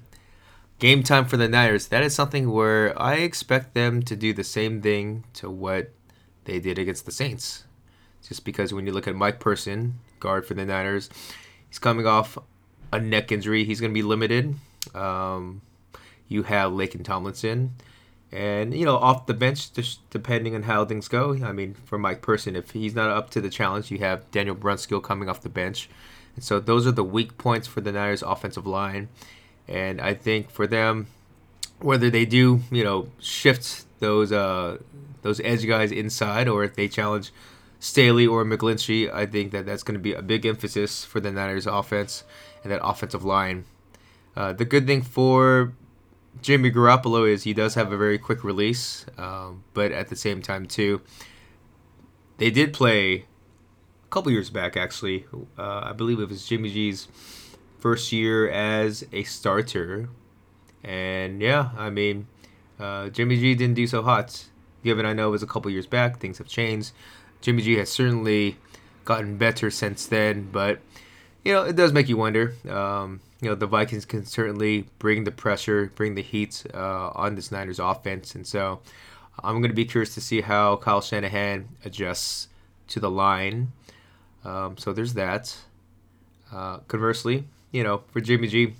game 0.80 1.04
time 1.04 1.26
for 1.26 1.38
the 1.38 1.48
Niners. 1.48 1.88
That 1.88 2.04
is 2.04 2.14
something 2.14 2.52
where 2.52 3.00
I 3.02 3.16
expect 3.16 3.74
them 3.74 4.02
to 4.04 4.16
do 4.16 4.34
the 4.34 4.44
same 4.44 4.82
thing 4.82 5.24
to 5.34 5.50
what 5.50 5.92
they 6.46 6.60
did 6.60 6.78
against 6.78 7.06
the 7.06 7.12
Saints. 7.12 7.66
Just 8.28 8.46
because 8.46 8.74
when 8.74 8.86
you 8.86 8.94
look 8.94 9.08
at 9.08 9.16
Mike 9.16 9.40
Person, 9.40 10.00
guard 10.20 10.46
for 10.46 10.54
the 10.54 10.66
Niners. 10.66 11.10
He's 11.70 11.80
coming 11.80 12.06
off 12.06 12.38
a 12.92 13.00
neck 13.00 13.32
injury. 13.32 13.64
He's 13.64 13.80
going 13.80 13.92
to 13.92 13.94
be 13.94 14.04
limited. 14.04 14.56
Um, 14.94 15.62
you 16.28 16.44
have 16.44 16.72
Laken 16.72 17.04
Tomlinson. 17.04 17.76
And, 18.32 18.74
you 18.74 18.86
know, 18.86 18.98
off 18.98 19.26
the 19.26 19.34
bench, 19.34 19.72
just 19.72 20.08
depending 20.10 20.54
on 20.54 20.64
how 20.64 20.84
things 20.84 21.08
go. 21.08 21.38
I 21.44 21.54
mean, 21.54 21.76
for 21.86 21.98
Mike 21.98 22.22
Person, 22.22 22.56
if 22.56 22.72
he's 22.72 22.94
not 22.94 23.10
up 23.10 23.30
to 23.32 23.42
the 23.42 23.50
challenge, 23.50 23.90
you 23.90 24.00
have 24.00 24.30
Daniel 24.32 24.56
Brunskill 24.56 25.02
coming 25.02 25.30
off 25.30 25.42
the 25.42 25.50
bench. 25.50 25.90
And 26.36 26.44
so 26.44 26.60
those 26.60 26.86
are 26.86 26.92
the 26.92 27.06
weak 27.06 27.38
points 27.38 27.68
for 27.68 27.80
the 27.80 27.92
Niners 27.92 28.22
offensive 28.22 28.68
line. 28.68 29.08
And 29.68 30.00
I 30.00 30.14
think 30.14 30.50
for 30.50 30.66
them, 30.68 31.08
whether 31.80 32.10
they 32.10 32.26
do, 32.26 32.62
you 32.72 32.84
know, 32.84 33.10
shift 33.20 33.86
those 34.00 34.32
uh, 34.32 34.78
those 35.22 35.40
edge 35.42 35.68
guys 35.68 35.92
inside 35.92 36.48
or 36.48 36.64
if 36.64 36.76
they 36.76 36.88
challenge 36.88 37.32
Staley 37.80 38.26
or 38.26 38.44
McGlinchey, 38.46 39.14
I 39.14 39.26
think 39.26 39.52
that 39.52 39.66
that's 39.66 39.84
going 39.84 39.94
to 39.94 40.00
be 40.00 40.14
a 40.14 40.22
big 40.22 40.46
emphasis 40.46 41.04
for 41.04 41.20
the 41.20 41.32
Niners 41.32 41.68
offense 41.68 42.24
and 42.64 42.72
that 42.72 42.82
offensive 42.84 43.24
line. 43.24 43.66
Uh, 44.36 44.54
the 44.54 44.66
good 44.66 44.88
thing 44.88 45.02
for 45.02 45.74
Jimmy 46.42 46.72
Garoppolo 46.72 47.30
is 47.30 47.44
he 47.44 47.54
does 47.54 47.76
have 47.76 47.92
a 47.92 47.98
very 47.98 48.18
quick 48.18 48.44
release, 48.44 49.06
um, 49.18 49.64
but 49.74 49.92
at 49.92 50.10
the 50.10 50.16
same 50.16 50.42
time 50.42 50.66
too, 50.66 51.02
they 52.38 52.52
did 52.52 52.74
play 52.74 53.26
a 54.06 54.10
couple 54.10 54.32
years 54.32 54.50
back 54.50 54.78
actually. 54.78 55.26
Uh, 55.58 55.82
I 55.84 55.94
believe 55.94 56.20
it 56.20 56.30
was 56.30 56.48
Jimmy 56.48 56.70
G's 56.70 57.08
first 57.88 58.12
year 58.12 58.50
as 58.50 59.06
a 59.14 59.24
starter, 59.24 60.10
and 60.84 61.42
yeah, 61.42 61.70
I 61.78 61.90
mean, 61.90 62.28
uh, 62.78 63.08
Jimmy 63.08 63.38
G 63.38 63.56
didn't 63.56 63.76
do 63.76 63.88
so 63.88 64.04
hot. 64.04 64.44
Given 64.84 65.06
I 65.06 65.14
know 65.14 65.30
it 65.30 65.32
was 65.32 65.42
a 65.42 65.48
couple 65.48 65.72
years 65.72 65.88
back, 65.88 66.20
things 66.20 66.38
have 66.40 66.48
changed. 66.48 66.92
Jimmy 67.40 67.62
G 67.62 67.78
has 67.78 67.90
certainly 67.90 68.58
gotten 69.06 69.38
better 69.38 69.72
since 69.72 70.06
then, 70.06 70.50
but 70.52 70.82
you 71.46 71.54
know 71.54 71.64
it 71.64 71.78
does 71.78 71.94
make 71.94 72.10
you 72.10 72.18
wonder. 72.18 72.56
Um, 72.70 73.22
you 73.40 73.48
know 73.48 73.56
the 73.56 73.68
Vikings 73.68 74.04
can 74.04 74.26
certainly 74.26 74.90
bring 75.00 75.24
the 75.24 75.32
pressure, 75.32 75.90
bring 75.96 76.16
the 76.16 76.22
heat 76.22 76.66
uh, 76.74 77.12
on 77.16 77.36
this 77.36 77.54
Niners 77.54 77.80
offense, 77.80 78.36
and 78.36 78.46
so 78.46 78.82
I'm 79.42 79.62
going 79.62 79.72
to 79.72 79.82
be 79.84 79.86
curious 79.86 80.14
to 80.16 80.20
see 80.20 80.42
how 80.42 80.76
Kyle 80.76 81.00
Shanahan 81.00 81.70
adjusts 81.86 82.50
to 82.90 83.00
the 83.00 83.10
line. 83.10 83.72
Um, 84.44 84.76
so 84.76 84.92
there's 84.92 85.14
that. 85.14 85.56
Uh, 86.52 86.80
conversely, 86.90 87.46
you 87.72 87.84
know 87.84 88.04
for 88.12 88.22
Jimmy 88.22 88.48
G, 88.48 88.74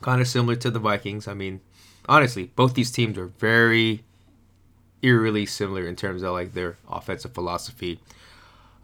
kind 0.00 0.20
of 0.20 0.28
similar 0.28 0.56
to 0.56 0.70
the 0.70 0.78
Vikings. 0.78 1.28
I 1.28 1.34
mean, 1.34 1.60
honestly, 2.08 2.50
both 2.56 2.74
these 2.74 2.90
teams 2.90 3.18
are 3.18 3.26
very 3.26 4.04
eerily 5.02 5.46
similar 5.46 5.86
in 5.86 5.96
terms 5.96 6.22
of 6.22 6.32
like 6.32 6.54
their 6.54 6.76
offensive 6.90 7.32
philosophy. 7.32 8.00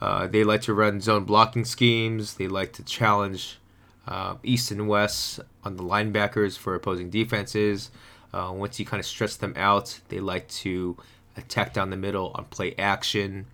Uh, 0.00 0.26
they 0.26 0.44
like 0.44 0.62
to 0.62 0.74
run 0.74 1.00
zone 1.00 1.24
blocking 1.24 1.64
schemes. 1.64 2.34
They 2.34 2.48
like 2.48 2.72
to 2.74 2.82
challenge 2.84 3.58
uh, 4.06 4.36
east 4.42 4.70
and 4.70 4.88
west 4.88 5.40
on 5.64 5.76
the 5.76 5.82
linebackers 5.82 6.58
for 6.58 6.74
opposing 6.74 7.10
defenses. 7.10 7.90
Uh, 8.32 8.52
once 8.54 8.78
you 8.78 8.84
kind 8.84 9.00
of 9.00 9.06
stretch 9.06 9.38
them 9.38 9.54
out, 9.56 10.00
they 10.08 10.20
like 10.20 10.48
to 10.48 10.96
attack 11.36 11.72
down 11.72 11.90
the 11.90 11.96
middle 11.96 12.32
on 12.34 12.44
play 12.46 12.74
action. 12.76 13.46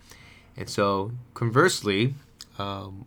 And 0.57 0.69
so, 0.69 1.13
conversely, 1.35 2.15
um, 2.59 3.05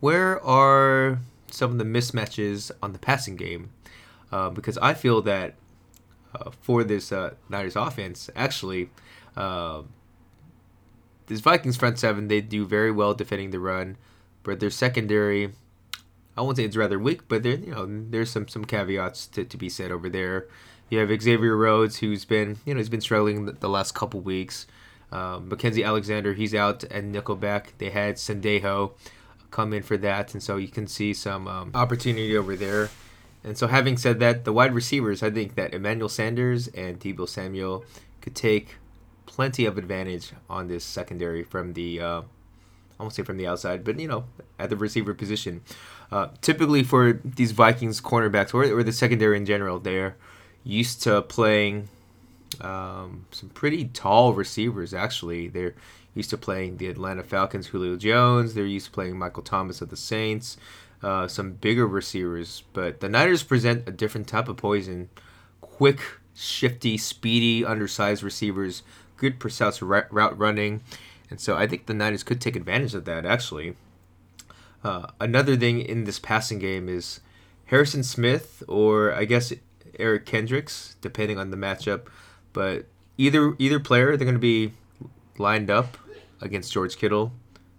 where 0.00 0.44
are 0.44 1.20
some 1.54 1.72
of 1.72 1.78
the 1.78 1.84
mismatches 1.84 2.70
on 2.82 2.92
the 2.92 2.98
passing 2.98 3.36
game? 3.36 3.70
Uh, 4.32 4.50
because 4.50 4.78
I 4.78 4.94
feel 4.94 5.22
that 5.22 5.54
uh, 6.34 6.50
for 6.60 6.84
this 6.84 7.12
uh, 7.12 7.34
Niners 7.48 7.76
offense, 7.76 8.28
actually, 8.34 8.90
uh, 9.36 9.82
this 11.26 11.40
Vikings 11.40 11.76
front 11.76 11.98
seven 11.98 12.28
they 12.28 12.40
do 12.40 12.66
very 12.66 12.90
well 12.90 13.14
defending 13.14 13.50
the 13.50 13.60
run, 13.60 13.96
but 14.42 14.60
their 14.60 14.70
secondary 14.70 15.52
I 16.36 16.42
won't 16.42 16.56
say 16.56 16.64
it's 16.64 16.76
rather 16.76 16.98
weak, 16.98 17.28
but 17.28 17.42
there 17.42 17.56
you 17.56 17.70
know 17.70 17.86
there's 17.88 18.30
some 18.30 18.48
some 18.48 18.64
caveats 18.64 19.26
to, 19.28 19.44
to 19.44 19.56
be 19.56 19.68
said 19.68 19.90
over 19.90 20.08
there. 20.08 20.46
You 20.90 20.98
have 20.98 21.22
Xavier 21.22 21.56
Rhodes, 21.56 21.98
who's 21.98 22.24
been 22.24 22.58
you 22.64 22.74
know 22.74 22.78
he's 22.78 22.88
been 22.88 23.00
struggling 23.00 23.46
the, 23.46 23.52
the 23.52 23.68
last 23.68 23.94
couple 23.94 24.20
weeks. 24.20 24.66
Um, 25.12 25.48
Mackensie 25.48 25.86
Alexander, 25.86 26.34
he's 26.34 26.54
out, 26.54 26.82
and 26.84 27.14
Nickelback. 27.14 27.66
They 27.78 27.90
had 27.90 28.16
Sendejo 28.16 28.92
come 29.54 29.72
in 29.72 29.84
for 29.84 29.96
that, 29.96 30.34
and 30.34 30.42
so 30.42 30.56
you 30.56 30.66
can 30.66 30.88
see 30.88 31.14
some 31.14 31.46
um, 31.46 31.70
opportunity 31.74 32.36
over 32.36 32.56
there. 32.56 32.90
And 33.44 33.56
so, 33.56 33.68
having 33.68 33.96
said 33.96 34.18
that, 34.18 34.44
the 34.44 34.52
wide 34.52 34.74
receivers, 34.74 35.22
I 35.22 35.30
think 35.30 35.54
that 35.54 35.72
Emmanuel 35.72 36.08
Sanders 36.08 36.66
and 36.68 36.98
Deebo 36.98 37.28
Samuel 37.28 37.84
could 38.20 38.34
take 38.34 38.76
plenty 39.26 39.64
of 39.64 39.78
advantage 39.78 40.32
on 40.50 40.66
this 40.66 40.84
secondary 40.84 41.44
from 41.44 41.74
the 41.74 42.00
uh, 42.00 42.22
I 42.98 43.02
won't 43.02 43.14
say 43.14 43.22
from 43.22 43.36
the 43.36 43.46
outside, 43.46 43.84
but 43.84 44.00
you 44.00 44.08
know, 44.08 44.24
at 44.58 44.70
the 44.70 44.76
receiver 44.76 45.14
position. 45.14 45.60
Uh, 46.10 46.28
typically, 46.40 46.82
for 46.82 47.20
these 47.24 47.52
Vikings 47.52 48.00
cornerbacks 48.00 48.54
or, 48.54 48.64
or 48.64 48.82
the 48.82 48.92
secondary 48.92 49.36
in 49.36 49.46
general, 49.46 49.78
they're 49.78 50.16
used 50.64 51.02
to 51.02 51.22
playing 51.22 51.88
um, 52.60 53.26
some 53.30 53.50
pretty 53.50 53.84
tall 53.86 54.32
receivers. 54.32 54.92
Actually, 54.94 55.48
they're 55.48 55.74
used 56.14 56.30
to 56.30 56.38
playing 56.38 56.76
the 56.76 56.88
Atlanta 56.88 57.22
Falcons, 57.22 57.68
Julio 57.68 57.96
Jones. 57.96 58.54
They're 58.54 58.66
used 58.66 58.86
to 58.86 58.92
playing 58.92 59.18
Michael 59.18 59.42
Thomas 59.42 59.80
of 59.80 59.90
the 59.90 59.96
Saints. 59.96 60.56
Uh, 61.02 61.28
some 61.28 61.52
bigger 61.52 61.86
receivers, 61.86 62.62
but 62.72 63.00
the 63.00 63.08
Niners 63.08 63.42
present 63.42 63.86
a 63.86 63.92
different 63.92 64.26
type 64.26 64.48
of 64.48 64.56
poison. 64.56 65.10
Quick, 65.60 66.00
shifty, 66.34 66.96
speedy, 66.96 67.64
undersized 67.64 68.22
receivers, 68.22 68.82
good 69.18 69.38
precise 69.38 69.82
route 69.82 70.38
running 70.38 70.80
and 71.30 71.40
so 71.40 71.56
I 71.56 71.66
think 71.66 71.86
the 71.86 71.94
Niners 71.94 72.22
could 72.22 72.40
take 72.40 72.56
advantage 72.56 72.94
of 72.94 73.04
that, 73.06 73.24
actually. 73.24 73.74
Uh, 74.82 75.06
another 75.20 75.56
thing 75.56 75.80
in 75.80 76.04
this 76.04 76.18
passing 76.18 76.58
game 76.58 76.88
is 76.88 77.20
Harrison 77.66 78.04
Smith, 78.04 78.62
or 78.68 79.12
I 79.12 79.24
guess 79.24 79.52
Eric 79.98 80.26
Kendricks, 80.26 80.96
depending 81.00 81.38
on 81.38 81.50
the 81.50 81.56
matchup. 81.56 82.06
But 82.52 82.86
either 83.16 83.56
either 83.58 83.80
player, 83.80 84.16
they're 84.16 84.26
going 84.26 84.34
to 84.34 84.38
be 84.38 84.74
lined 85.38 85.70
up 85.70 85.96
against 86.44 86.72
George 86.72 86.96
Kittle, 86.96 87.32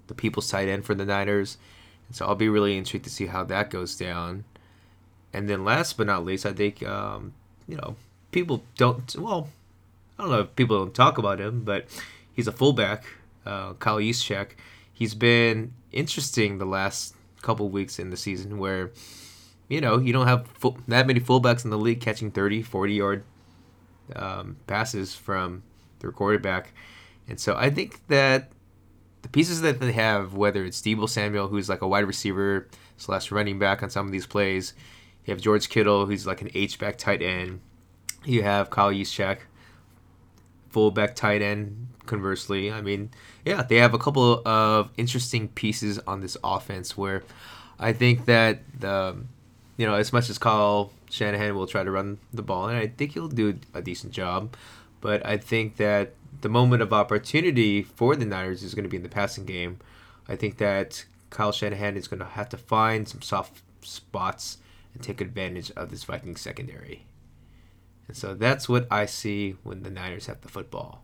the 0.07 0.13
people's 0.13 0.49
tight 0.49 0.67
end 0.67 0.85
for 0.85 0.95
the 0.95 1.05
Niners. 1.05 1.57
And 2.07 2.15
so 2.15 2.25
I'll 2.25 2.35
be 2.35 2.49
really 2.49 2.77
intrigued 2.77 3.05
to 3.05 3.11
see 3.11 3.27
how 3.27 3.43
that 3.45 3.69
goes 3.69 3.95
down. 3.95 4.43
And 5.33 5.49
then 5.49 5.63
last 5.63 5.97
but 5.97 6.07
not 6.07 6.25
least, 6.25 6.45
I 6.45 6.53
think, 6.53 6.83
um, 6.83 7.33
you 7.67 7.77
know, 7.77 7.95
people 8.31 8.63
don't, 8.77 9.15
well, 9.17 9.49
I 10.17 10.23
don't 10.23 10.31
know 10.31 10.39
if 10.41 10.55
people 10.55 10.77
don't 10.77 10.93
talk 10.93 11.17
about 11.17 11.39
him, 11.39 11.63
but 11.63 11.85
he's 12.33 12.47
a 12.47 12.51
fullback 12.51 13.05
uh, 13.45 13.73
Kyle 13.73 13.97
Juszczyk, 13.97 14.51
he's 14.91 15.13
been 15.13 15.73
interesting 15.91 16.57
the 16.57 16.65
last 16.65 17.15
couple 17.41 17.69
weeks 17.69 17.99
in 17.99 18.09
the 18.09 18.17
season 18.17 18.57
where, 18.57 18.91
you 19.67 19.79
know, 19.79 19.97
you 19.97 20.11
don't 20.11 20.27
have 20.27 20.47
full, 20.47 20.77
that 20.87 21.07
many 21.07 21.19
fullbacks 21.19 21.63
in 21.63 21.69
the 21.69 21.77
league 21.77 22.01
catching 22.01 22.31
30, 22.31 22.63
40 22.63 22.93
yard 22.93 23.23
um, 24.15 24.57
passes 24.67 25.15
from 25.15 25.63
their 25.99 26.11
quarterback. 26.11 26.73
And 27.27 27.39
so 27.39 27.55
I 27.55 27.69
think 27.69 28.05
that 28.07 28.51
the 29.25 29.29
pieces 29.29 29.61
that 29.61 29.79
they 29.79 29.91
have, 29.91 30.35
whether 30.35 30.63
it's 30.63 30.79
Deebo 30.79 31.09
Samuel, 31.09 31.47
who's 31.47 31.67
like 31.67 31.81
a 31.81 31.87
wide 31.87 32.05
receiver 32.05 32.67
slash 32.95 33.31
running 33.31 33.57
back 33.57 33.81
on 33.81 33.89
some 33.89 34.05
of 34.05 34.11
these 34.11 34.27
plays, 34.27 34.75
you 35.25 35.33
have 35.33 35.41
George 35.41 35.67
Kittle, 35.67 36.05
who's 36.05 36.27
like 36.27 36.43
an 36.43 36.51
H 36.53 36.77
back 36.77 36.99
tight 36.99 37.23
end. 37.23 37.59
You 38.23 38.43
have 38.43 38.69
Kyle 38.69 38.91
Juszczyk, 38.91 39.39
fullback 40.69 41.15
tight 41.15 41.41
end. 41.41 41.87
Conversely, 42.05 42.71
I 42.71 42.81
mean, 42.81 43.09
yeah, 43.43 43.63
they 43.63 43.77
have 43.77 43.95
a 43.95 43.97
couple 43.97 44.47
of 44.47 44.91
interesting 44.95 45.47
pieces 45.47 45.97
on 46.05 46.21
this 46.21 46.37
offense 46.43 46.95
where 46.95 47.23
I 47.79 47.93
think 47.93 48.25
that 48.25 48.59
the 48.79 49.15
you 49.75 49.87
know 49.87 49.95
as 49.95 50.13
much 50.13 50.29
as 50.29 50.37
Kyle 50.37 50.93
Shanahan 51.09 51.55
will 51.55 51.65
try 51.65 51.83
to 51.83 51.89
run 51.89 52.19
the 52.31 52.43
ball, 52.43 52.69
and 52.69 52.77
I 52.77 52.85
think 52.85 53.13
he'll 53.13 53.27
do 53.27 53.57
a 53.73 53.81
decent 53.81 54.13
job, 54.13 54.55
but 55.01 55.25
I 55.25 55.37
think 55.37 55.77
that 55.77 56.13
the 56.41 56.49
moment 56.49 56.81
of 56.81 56.93
opportunity 56.93 57.81
for 57.81 58.15
the 58.15 58.25
Niners 58.25 58.63
is 58.63 58.73
going 58.73 58.83
to 58.83 58.89
be 58.89 58.97
in 58.97 59.03
the 59.03 59.09
passing 59.09 59.45
game. 59.45 59.79
I 60.27 60.35
think 60.35 60.57
that 60.57 61.05
Kyle 61.29 61.51
Shanahan 61.51 61.97
is 61.97 62.07
going 62.07 62.19
to 62.19 62.25
have 62.25 62.49
to 62.49 62.57
find 62.57 63.07
some 63.07 63.21
soft 63.21 63.61
spots 63.81 64.57
and 64.93 65.03
take 65.03 65.21
advantage 65.21 65.71
of 65.71 65.89
this 65.89 66.03
Viking 66.03 66.35
secondary. 66.35 67.05
And 68.07 68.15
so 68.15 68.33
that's 68.33 68.69
what 68.69 68.87
I 68.91 69.05
see 69.05 69.55
when 69.63 69.83
the 69.83 69.89
Niners 69.89 70.27
have 70.27 70.41
the 70.41 70.47
football. 70.47 71.03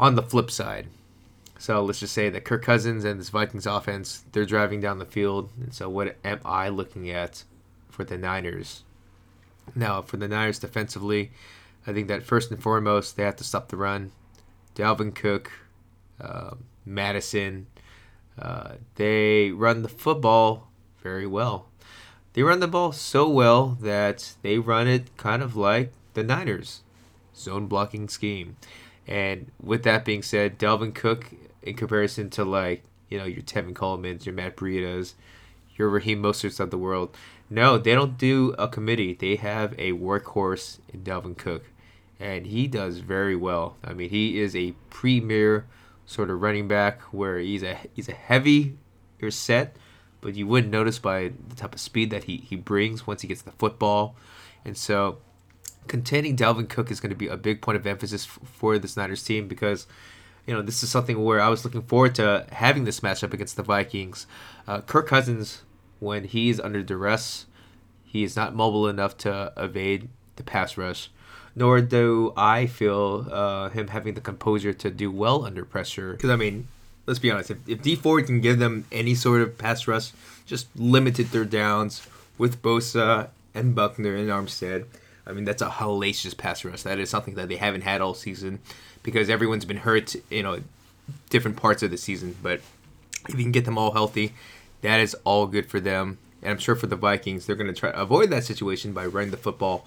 On 0.00 0.14
the 0.14 0.22
flip 0.22 0.50
side, 0.50 0.88
so 1.58 1.82
let's 1.84 2.00
just 2.00 2.14
say 2.14 2.30
that 2.30 2.44
Kirk 2.44 2.62
Cousins 2.62 3.04
and 3.04 3.20
this 3.20 3.30
Vikings 3.30 3.66
offense, 3.66 4.24
they're 4.32 4.44
driving 4.44 4.80
down 4.80 4.98
the 4.98 5.06
field. 5.06 5.50
And 5.60 5.72
so 5.72 5.88
what 5.88 6.16
am 6.24 6.40
I 6.44 6.68
looking 6.68 7.10
at 7.10 7.44
for 7.88 8.04
the 8.04 8.18
Niners? 8.18 8.82
Now, 9.74 10.02
for 10.02 10.16
the 10.16 10.28
Niners 10.28 10.58
defensively, 10.58 11.30
I 11.86 11.92
think 11.92 12.08
that 12.08 12.22
first 12.22 12.50
and 12.50 12.62
foremost, 12.62 13.16
they 13.16 13.24
have 13.24 13.36
to 13.36 13.44
stop 13.44 13.68
the 13.68 13.76
run. 13.76 14.12
Dalvin 14.74 15.14
Cook, 15.14 15.52
uh, 16.20 16.54
Mattison, 16.84 17.66
uh, 18.38 18.74
they 18.96 19.50
run 19.50 19.82
the 19.82 19.88
football 19.88 20.68
very 21.02 21.26
well. 21.26 21.68
They 22.32 22.42
run 22.42 22.60
the 22.60 22.66
ball 22.66 22.92
so 22.92 23.28
well 23.28 23.78
that 23.80 24.34
they 24.42 24.58
run 24.58 24.88
it 24.88 25.16
kind 25.16 25.42
of 25.42 25.54
like 25.54 25.92
the 26.14 26.24
Niners 26.24 26.80
zone 27.36 27.66
blocking 27.66 28.08
scheme. 28.08 28.56
And 29.06 29.50
with 29.62 29.82
that 29.84 30.04
being 30.04 30.22
said, 30.22 30.58
Dalvin 30.58 30.94
Cook, 30.94 31.30
in 31.62 31.76
comparison 31.76 32.30
to 32.30 32.44
like, 32.44 32.82
you 33.08 33.18
know, 33.18 33.24
your 33.24 33.42
Tevin 33.42 33.74
Coleman's, 33.74 34.26
your 34.26 34.34
Matt 34.34 34.56
Breida's, 34.56 35.14
your 35.76 35.88
Raheem 35.88 36.22
Mostert's 36.22 36.60
of 36.60 36.70
the 36.70 36.78
world, 36.78 37.14
no, 37.50 37.78
they 37.78 37.94
don't 37.94 38.18
do 38.18 38.54
a 38.58 38.66
committee. 38.66 39.14
They 39.14 39.36
have 39.36 39.74
a 39.78 39.92
workhorse 39.92 40.78
in 40.92 41.02
Dalvin 41.02 41.36
Cook. 41.36 41.64
And 42.24 42.46
he 42.46 42.66
does 42.66 42.98
very 42.98 43.36
well. 43.36 43.76
I 43.84 43.92
mean, 43.92 44.08
he 44.08 44.40
is 44.40 44.56
a 44.56 44.72
premier 44.88 45.66
sort 46.06 46.30
of 46.30 46.40
running 46.40 46.66
back 46.66 47.02
where 47.12 47.38
he's 47.38 47.62
a 47.62 47.78
he's 47.92 48.08
a 48.08 48.14
heavier 48.14 48.72
set, 49.28 49.76
but 50.22 50.34
you 50.34 50.46
wouldn't 50.46 50.72
notice 50.72 50.98
by 50.98 51.32
the 51.48 51.54
type 51.54 51.74
of 51.74 51.80
speed 51.80 52.08
that 52.08 52.24
he, 52.24 52.38
he 52.38 52.56
brings 52.56 53.06
once 53.06 53.20
he 53.20 53.28
gets 53.28 53.42
the 53.42 53.52
football. 53.52 54.16
And 54.64 54.74
so 54.74 55.18
containing 55.86 56.34
Dalvin 56.34 56.66
Cook 56.66 56.90
is 56.90 56.98
going 56.98 57.10
to 57.10 57.16
be 57.16 57.28
a 57.28 57.36
big 57.36 57.60
point 57.60 57.76
of 57.76 57.86
emphasis 57.86 58.24
for 58.24 58.78
the 58.78 58.90
Niners 58.96 59.22
team 59.22 59.46
because, 59.46 59.86
you 60.46 60.54
know, 60.54 60.62
this 60.62 60.82
is 60.82 60.88
something 60.88 61.22
where 61.22 61.42
I 61.42 61.50
was 61.50 61.62
looking 61.62 61.82
forward 61.82 62.14
to 62.14 62.46
having 62.52 62.84
this 62.84 63.00
matchup 63.00 63.34
against 63.34 63.56
the 63.56 63.62
Vikings. 63.62 64.26
Uh, 64.66 64.80
Kirk 64.80 65.06
Cousins, 65.08 65.60
when 66.00 66.24
he's 66.24 66.58
under 66.58 66.82
duress, 66.82 67.44
he 68.02 68.24
is 68.24 68.34
not 68.34 68.54
mobile 68.54 68.88
enough 68.88 69.18
to 69.18 69.52
evade 69.58 70.08
the 70.36 70.42
pass 70.42 70.78
rush, 70.78 71.10
nor 71.56 71.80
do 71.80 72.32
I 72.36 72.66
feel 72.66 73.26
uh, 73.30 73.68
him 73.70 73.88
having 73.88 74.14
the 74.14 74.20
composure 74.20 74.72
to 74.72 74.90
do 74.90 75.10
well 75.10 75.44
under 75.44 75.64
pressure. 75.64 76.12
Because 76.12 76.30
I 76.30 76.36
mean, 76.36 76.68
let's 77.06 77.18
be 77.18 77.30
honest, 77.30 77.50
if, 77.50 77.58
if 77.68 77.82
Dee 77.82 77.96
Ford 77.96 78.26
can 78.26 78.40
give 78.40 78.58
them 78.58 78.84
any 78.90 79.14
sort 79.14 79.42
of 79.42 79.56
pass 79.58 79.86
rush, 79.86 80.12
just 80.46 80.68
limited 80.76 81.28
third 81.28 81.50
downs 81.50 82.06
with 82.38 82.62
Bosa 82.62 83.28
and 83.54 83.74
Buckner 83.74 84.14
and 84.16 84.28
Armstead. 84.28 84.86
I 85.26 85.32
mean, 85.32 85.44
that's 85.44 85.62
a 85.62 85.68
hellacious 85.68 86.36
pass 86.36 86.64
rush. 86.64 86.82
That 86.82 86.98
is 86.98 87.08
something 87.08 87.34
that 87.34 87.48
they 87.48 87.56
haven't 87.56 87.82
had 87.82 88.00
all 88.00 88.14
season 88.14 88.58
because 89.02 89.30
everyone's 89.30 89.64
been 89.64 89.78
hurt, 89.78 90.14
you 90.30 90.42
know, 90.42 90.60
different 91.30 91.56
parts 91.56 91.82
of 91.82 91.90
the 91.90 91.96
season. 91.96 92.36
But 92.42 92.60
if 93.28 93.36
you 93.36 93.42
can 93.42 93.52
get 93.52 93.64
them 93.64 93.78
all 93.78 93.92
healthy, 93.92 94.34
that 94.82 95.00
is 95.00 95.16
all 95.24 95.46
good 95.46 95.66
for 95.66 95.80
them. 95.80 96.18
And 96.42 96.52
I'm 96.52 96.58
sure 96.58 96.74
for 96.74 96.86
the 96.86 96.96
Vikings, 96.96 97.46
they're 97.46 97.56
going 97.56 97.72
to 97.72 97.78
try 97.78 97.90
to 97.90 98.00
avoid 98.00 98.28
that 98.30 98.44
situation 98.44 98.92
by 98.92 99.06
running 99.06 99.30
the 99.30 99.38
football, 99.38 99.86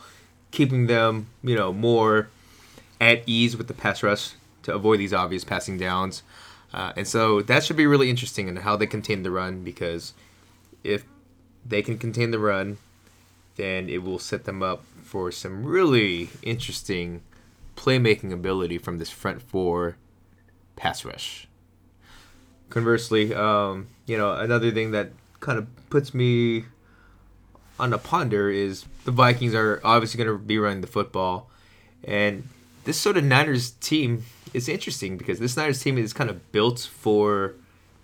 keeping 0.51 0.87
them, 0.87 1.27
you 1.43 1.55
know, 1.55 1.73
more 1.73 2.29
at 2.99 3.23
ease 3.27 3.55
with 3.55 3.67
the 3.67 3.73
pass 3.73 4.01
rush 4.03 4.31
to 4.63 4.73
avoid 4.73 4.99
these 4.99 5.13
obvious 5.13 5.43
passing 5.43 5.77
downs. 5.77 6.23
Uh, 6.73 6.93
and 6.97 7.07
so 7.07 7.41
that 7.41 7.63
should 7.63 7.77
be 7.77 7.87
really 7.87 8.09
interesting 8.09 8.47
in 8.47 8.57
how 8.57 8.75
they 8.75 8.87
contain 8.87 9.23
the 9.23 9.31
run 9.31 9.63
because 9.63 10.13
if 10.83 11.05
they 11.65 11.81
can 11.81 11.97
contain 11.97 12.31
the 12.31 12.39
run, 12.39 12.77
then 13.55 13.89
it 13.89 14.03
will 14.03 14.19
set 14.19 14.45
them 14.45 14.61
up 14.61 14.83
for 15.03 15.31
some 15.31 15.63
really 15.65 16.29
interesting 16.43 17.21
playmaking 17.75 18.31
ability 18.31 18.77
from 18.77 18.97
this 18.97 19.09
front 19.09 19.41
four 19.41 19.95
pass 20.75 21.05
rush. 21.05 21.47
Conversely, 22.69 23.33
um, 23.33 23.87
you 24.05 24.17
know, 24.17 24.33
another 24.33 24.71
thing 24.71 24.91
that 24.91 25.11
kind 25.39 25.57
of 25.57 25.67
puts 25.89 26.13
me 26.13 26.65
on 27.79 27.93
a 27.93 27.97
ponder 27.97 28.49
is 28.49 28.85
the 29.05 29.11
Vikings 29.11 29.53
are 29.53 29.79
obviously 29.83 30.23
going 30.23 30.37
to 30.37 30.43
be 30.43 30.57
running 30.57 30.81
the 30.81 30.87
football, 30.87 31.49
and 32.03 32.47
this 32.83 32.99
sort 32.99 33.17
of 33.17 33.23
Niners 33.23 33.71
team 33.71 34.23
is 34.53 34.69
interesting 34.69 35.17
because 35.17 35.39
this 35.39 35.57
Niners 35.57 35.81
team 35.81 35.97
is 35.97 36.13
kind 36.13 36.29
of 36.29 36.51
built 36.51 36.79
for 36.79 37.53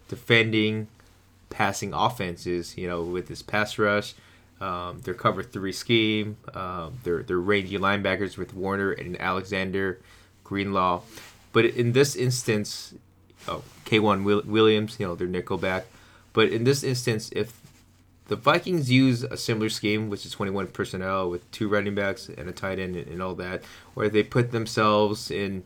defending 0.09 0.87
passing 1.49 1.93
offenses. 1.93 2.77
You 2.77 2.87
know, 2.87 3.01
with 3.01 3.27
this 3.27 3.41
pass 3.41 3.77
rush, 3.77 4.13
um, 4.61 5.01
their 5.03 5.13
cover 5.13 5.43
three 5.43 5.71
scheme, 5.71 6.37
um, 6.53 6.99
their 7.03 7.23
their 7.23 7.39
rangy 7.39 7.77
linebackers 7.77 8.37
with 8.37 8.53
Warner 8.53 8.91
and 8.91 9.19
Alexander 9.19 9.99
Greenlaw. 10.43 11.01
But 11.51 11.65
in 11.65 11.93
this 11.93 12.15
instance, 12.15 12.95
oh, 13.47 13.63
K'Waun 13.85 14.45
Williams, 14.45 14.99
you 14.99 15.07
know, 15.07 15.15
their 15.15 15.27
nickelback. 15.27 15.83
But 16.33 16.49
in 16.49 16.63
this 16.63 16.83
instance, 16.83 17.29
if 17.35 17.53
the 18.27 18.35
Vikings 18.35 18.89
use 18.89 19.23
a 19.23 19.37
similar 19.37 19.69
scheme, 19.69 20.09
which 20.09 20.25
is 20.25 20.31
21 20.31 20.67
personnel 20.67 21.29
with 21.29 21.49
two 21.51 21.67
running 21.67 21.95
backs 21.95 22.29
and 22.29 22.47
a 22.47 22.53
tight 22.53 22.79
end 22.79 22.95
and, 22.95 23.07
and 23.07 23.21
all 23.21 23.35
that, 23.35 23.63
where 23.93 24.09
they 24.09 24.23
put 24.23 24.51
themselves 24.51 25.29
in, 25.29 25.63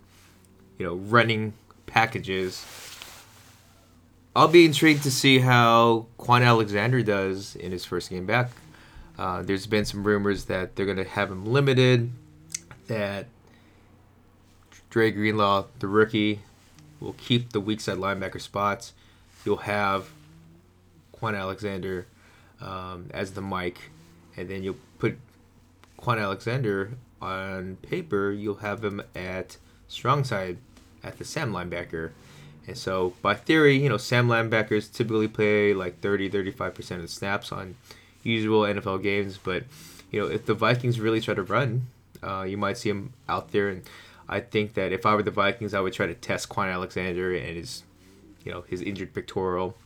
you 0.78 0.86
know, 0.86 0.96
running 0.96 1.54
packages, 1.86 2.66
I'll 4.36 4.48
be 4.48 4.66
intrigued 4.66 5.04
to 5.04 5.12
see 5.12 5.40
how 5.40 6.08
Kwon 6.20 6.46
Alexander 6.46 7.02
does 7.02 7.56
in 7.56 7.72
his 7.72 7.86
first 7.86 8.10
game 8.10 8.26
back. 8.26 8.52
Uh, 9.18 9.42
there's 9.42 9.66
been 9.66 9.86
some 9.86 10.04
rumors 10.04 10.46
that 10.46 10.76
they're 10.76 10.86
going 10.86 10.98
to 10.98 11.04
have 11.04 11.32
him 11.32 11.46
limited, 11.46 12.12
that 12.88 13.26
Dre 14.90 15.12
Greenlaw, 15.12 15.66
the 15.80 15.88
rookie, 15.88 16.42
will 17.00 17.14
keep 17.14 17.52
the 17.52 17.60
weak 17.60 17.82
side 17.82 17.98
linebacker 17.98 18.40
spots. 18.40 18.94
You'll 19.44 19.58
have 19.58 20.10
Kwon 21.16 21.36
Alexander 21.38 22.06
um, 22.62 23.10
as 23.14 23.34
the 23.34 23.42
mic, 23.42 23.92
and 24.36 24.50
then 24.50 24.64
you'll 24.64 24.78
put 25.00 25.18
Kwon 26.02 26.22
Alexander 26.22 26.92
on 27.22 27.78
paper. 27.82 28.32
You'll 28.32 28.56
have 28.56 28.84
him 28.84 29.02
at 29.16 29.58
strong 29.88 30.24
side 30.24 30.58
at 31.04 31.18
the 31.18 31.26
Sam 31.26 31.52
linebacker. 31.52 32.12
And 32.68 32.78
so, 32.78 33.14
by 33.22 33.34
theory, 33.34 33.78
you 33.78 33.88
know, 33.88 33.98
Sam 33.98 34.28
linebackers 34.28 34.92
typically 34.92 35.30
play 35.30 35.74
like 35.74 36.02
30 36.02 36.30
35% 36.30 36.92
of 36.96 37.02
the 37.04 37.08
snaps 37.08 37.52
on 37.52 37.76
usual 38.24 38.62
NFL 38.64 39.02
games. 39.02 39.40
But 39.42 39.64
you 40.12 40.20
know, 40.20 40.28
if 40.28 40.46
the 40.46 40.54
Vikings 40.54 41.00
really 41.00 41.22
try 41.22 41.34
to 41.34 41.44
run, 41.44 41.88
uh, 42.22 42.44
you 42.44 42.58
might 42.58 42.78
see 42.78 42.90
him 42.90 43.14
out 43.30 43.52
there. 43.52 43.70
And 43.70 43.84
I 44.28 44.42
think 44.42 44.74
that 44.74 44.92
if 44.92 45.06
I 45.06 45.16
were 45.16 45.24
the 45.24 45.32
Vikings, 45.32 45.74
I 45.74 45.80
would 45.80 45.94
try 45.94 46.08
to 46.08 46.14
test 46.14 46.50
Kwon 46.50 46.72
Alexander 46.72 47.34
and 47.34 47.56
his, 47.56 47.84
you 48.44 48.52
know, 48.52 48.62
his 48.68 48.82
injured 48.82 49.14
pectoral. 49.14 49.78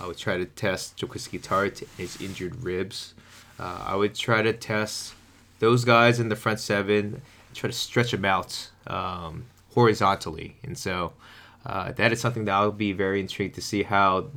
I 0.00 0.06
would 0.06 0.16
try 0.16 0.38
to 0.38 0.46
test 0.46 0.96
Jaquiski 0.96 1.40
Tartt 1.40 1.82
and 1.82 1.90
his 1.96 2.20
injured 2.20 2.62
ribs. 2.62 3.14
Uh, 3.58 3.84
I 3.86 3.96
would 3.96 4.14
try 4.14 4.42
to 4.42 4.52
test 4.52 5.14
those 5.58 5.84
guys 5.84 6.18
in 6.18 6.30
the 6.30 6.36
front 6.36 6.60
seven, 6.60 7.20
try 7.54 7.68
to 7.68 7.76
stretch 7.76 8.12
them 8.12 8.24
out 8.24 8.70
um, 8.86 9.44
horizontally. 9.74 10.56
And 10.64 10.76
so 10.78 11.12
uh, 11.66 11.92
that 11.92 12.12
is 12.12 12.20
something 12.20 12.46
that 12.46 12.52
I'll 12.52 12.72
be 12.72 12.92
very 12.92 13.20
intrigued 13.20 13.54
to 13.56 13.60
see 13.60 13.82
how 13.82 14.30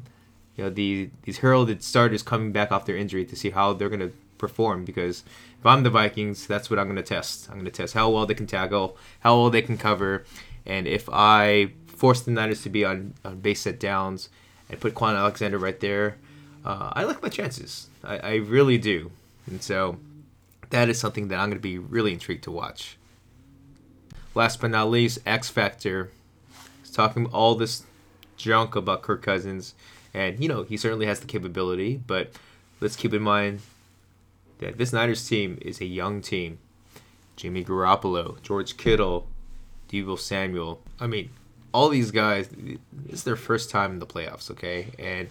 you 0.58 0.66
know 0.66 0.70
the 0.70 1.10
these 1.24 1.40
heralded 1.40 1.82
starters 1.84 2.22
coming 2.22 2.52
back 2.52 2.72
off 2.72 2.86
their 2.86 2.98
injury 2.98 3.26
to 3.26 3.36
see 3.36 3.50
how 3.50 3.74
they're 3.74 3.90
going 3.90 4.02
to 4.02 4.14
perform 4.38 4.84
because 4.84 5.24
if 5.60 5.66
I'm 5.66 5.84
the 5.84 5.90
Vikings, 5.90 6.46
that's 6.46 6.70
what 6.70 6.78
I'm 6.78 6.86
going 6.86 6.98
to 6.98 7.02
test. 7.02 7.48
I'm 7.50 7.56
going 7.56 7.66
to 7.66 7.72
test 7.72 7.94
how 7.94 8.10
well 8.10 8.26
they 8.26 8.34
can 8.34 8.46
tackle, 8.46 8.98
how 9.22 9.38
well 9.38 9.50
they 9.50 9.62
can 9.62 9.78
cover, 9.78 10.26
and 10.66 10.86
if 10.86 11.10
I 11.12 11.72
force 11.88 12.22
the 12.22 12.32
Niners 12.32 12.62
to 12.64 12.70
be 12.70 12.84
on, 12.84 13.14
on 13.24 13.40
base 13.40 13.62
set 13.62 13.80
downs 13.80 14.28
and 14.74 14.82
put 14.82 14.94
Kwon 14.94 15.18
Alexander 15.18 15.58
right 15.58 15.80
there, 15.80 16.18
uh, 16.66 16.92
I 16.94 17.04
like 17.04 17.22
my 17.22 17.30
chances. 17.30 17.88
I, 18.04 18.18
I 18.18 18.36
really 18.36 18.78
do, 18.78 19.12
and 19.48 19.62
so 19.62 19.98
that 20.70 20.90
is 20.90 21.00
something 21.00 21.30
that 21.30 21.40
I'm 21.40 21.50
going 21.50 21.58
to 21.58 21.62
be 21.62 21.78
really 21.78 22.14
intrigued 22.14 22.44
to 22.44 22.52
watch. 22.52 22.98
Last 24.36 24.60
but 24.60 24.72
not 24.72 24.90
least, 24.90 25.20
X 25.26 25.50
Factor. 25.50 26.10
He's 26.82 26.92
talking 26.92 27.28
all 27.28 27.56
this 27.56 27.84
junk 28.36 28.76
about 28.76 29.04
Kirk 29.04 29.22
Cousins 29.22 29.76
and, 30.14 30.42
you 30.42 30.48
know, 30.48 30.64
he 30.64 30.78
certainly 30.78 31.06
has 31.08 31.20
the 31.20 31.28
capability, 31.28 32.00
but 32.06 32.32
let's 32.80 32.96
keep 32.96 33.14
in 33.14 33.22
mind 33.22 33.62
that 34.60 34.78
this 34.78 34.94
Niners 34.94 35.28
team 35.28 35.58
is 35.62 35.82
a 35.82 35.86
young 35.86 36.22
team. 36.22 36.60
Jimmy 37.36 37.64
Garoppolo, 37.64 38.40
George 38.44 38.78
Kittle, 38.78 39.28
Deebo 39.90 40.20
Samuel. 40.20 40.82
I 41.00 41.08
mean, 41.08 41.32
all 41.74 41.90
these 41.90 42.12
guys, 42.12 42.48
it's 43.10 43.24
their 43.24 43.36
first 43.36 43.70
time 43.70 43.92
in 43.92 44.00
the 44.00 44.06
playoffs, 44.06 44.52
okay? 44.52 44.88
And 45.00 45.28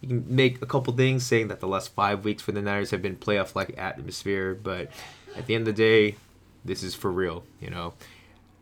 you 0.00 0.08
can 0.08 0.24
make 0.28 0.62
a 0.62 0.66
couple 0.66 0.92
things 0.92 1.26
saying 1.26 1.48
that 1.48 1.60
the 1.60 1.68
last 1.68 1.92
five 1.94 2.24
weeks 2.24 2.42
for 2.42 2.52
the 2.52 2.62
Niners 2.62 2.90
have 2.90 3.02
been 3.02 3.16
playoff 3.16 3.54
like 3.54 3.76
atmosphere, 3.78 4.54
but 4.54 4.90
at 5.36 5.46
the 5.46 5.54
end 5.54 5.66
of 5.66 5.74
the 5.74 5.82
day, 5.82 6.16
this 6.64 6.82
is 6.82 6.94
for 6.94 7.10
real, 7.10 7.44
you 7.60 7.70
know? 7.70 7.94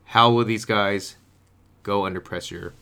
How 0.07 0.31
will 0.31 0.45
these 0.45 0.65
guys 0.65 1.17
go 1.83 2.07
under 2.07 2.21
pressure? 2.21 2.73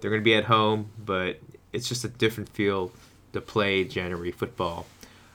They're 0.00 0.10
going 0.10 0.22
to 0.22 0.24
be 0.24 0.34
at 0.34 0.44
home, 0.44 0.90
but 1.04 1.40
it's 1.72 1.88
just 1.88 2.04
a 2.04 2.08
different 2.08 2.48
feel 2.50 2.92
to 3.32 3.40
play 3.40 3.84
January 3.84 4.30
football. 4.30 4.86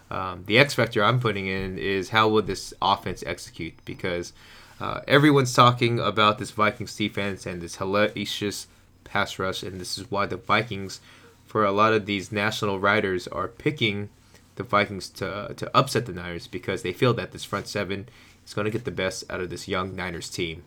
Um, 0.10 0.44
the 0.46 0.60
X 0.60 0.74
factor 0.74 1.04
I'm 1.04 1.20
putting 1.20 1.48
in 1.48 1.78
is 1.78 2.10
how 2.10 2.28
will 2.28 2.42
this 2.42 2.74
offense 2.82 3.24
execute? 3.26 3.74
Because 3.86 4.34
uh, 4.82 5.02
everyone's 5.08 5.54
talking 5.54 6.00
about 6.00 6.40
this 6.40 6.52
Vikings 6.52 6.96
defense 6.96 7.46
and 7.46 7.62
this 7.62 7.78
hellacious 7.78 8.66
pass 9.04 9.38
rush, 9.38 9.62
and 9.62 9.80
this 9.80 9.98
is 9.98 10.10
why 10.10 10.26
the 10.26 10.38
Vikings, 10.38 11.02
for 11.46 11.64
a 11.64 11.72
lot 11.72 11.94
of 11.94 12.08
these 12.08 12.32
national 12.32 12.80
writers, 12.80 13.28
are 13.28 13.48
picking 13.48 14.10
the 14.56 14.64
Vikings 14.64 15.08
to 15.10 15.54
to 15.56 15.78
upset 15.78 16.08
the 16.08 16.14
Niners 16.14 16.48
because 16.48 16.82
they 16.82 16.94
feel 16.94 17.14
that 17.14 17.32
this 17.32 17.44
front 17.44 17.68
seven 17.68 18.10
is 18.46 18.54
going 18.56 18.66
to 18.66 18.72
get 18.72 18.86
the 18.86 18.92
best 18.92 19.24
out 19.30 19.40
of 19.40 19.50
this 19.52 19.68
young 19.68 19.96
Niners 19.96 20.30
team. 20.30 20.64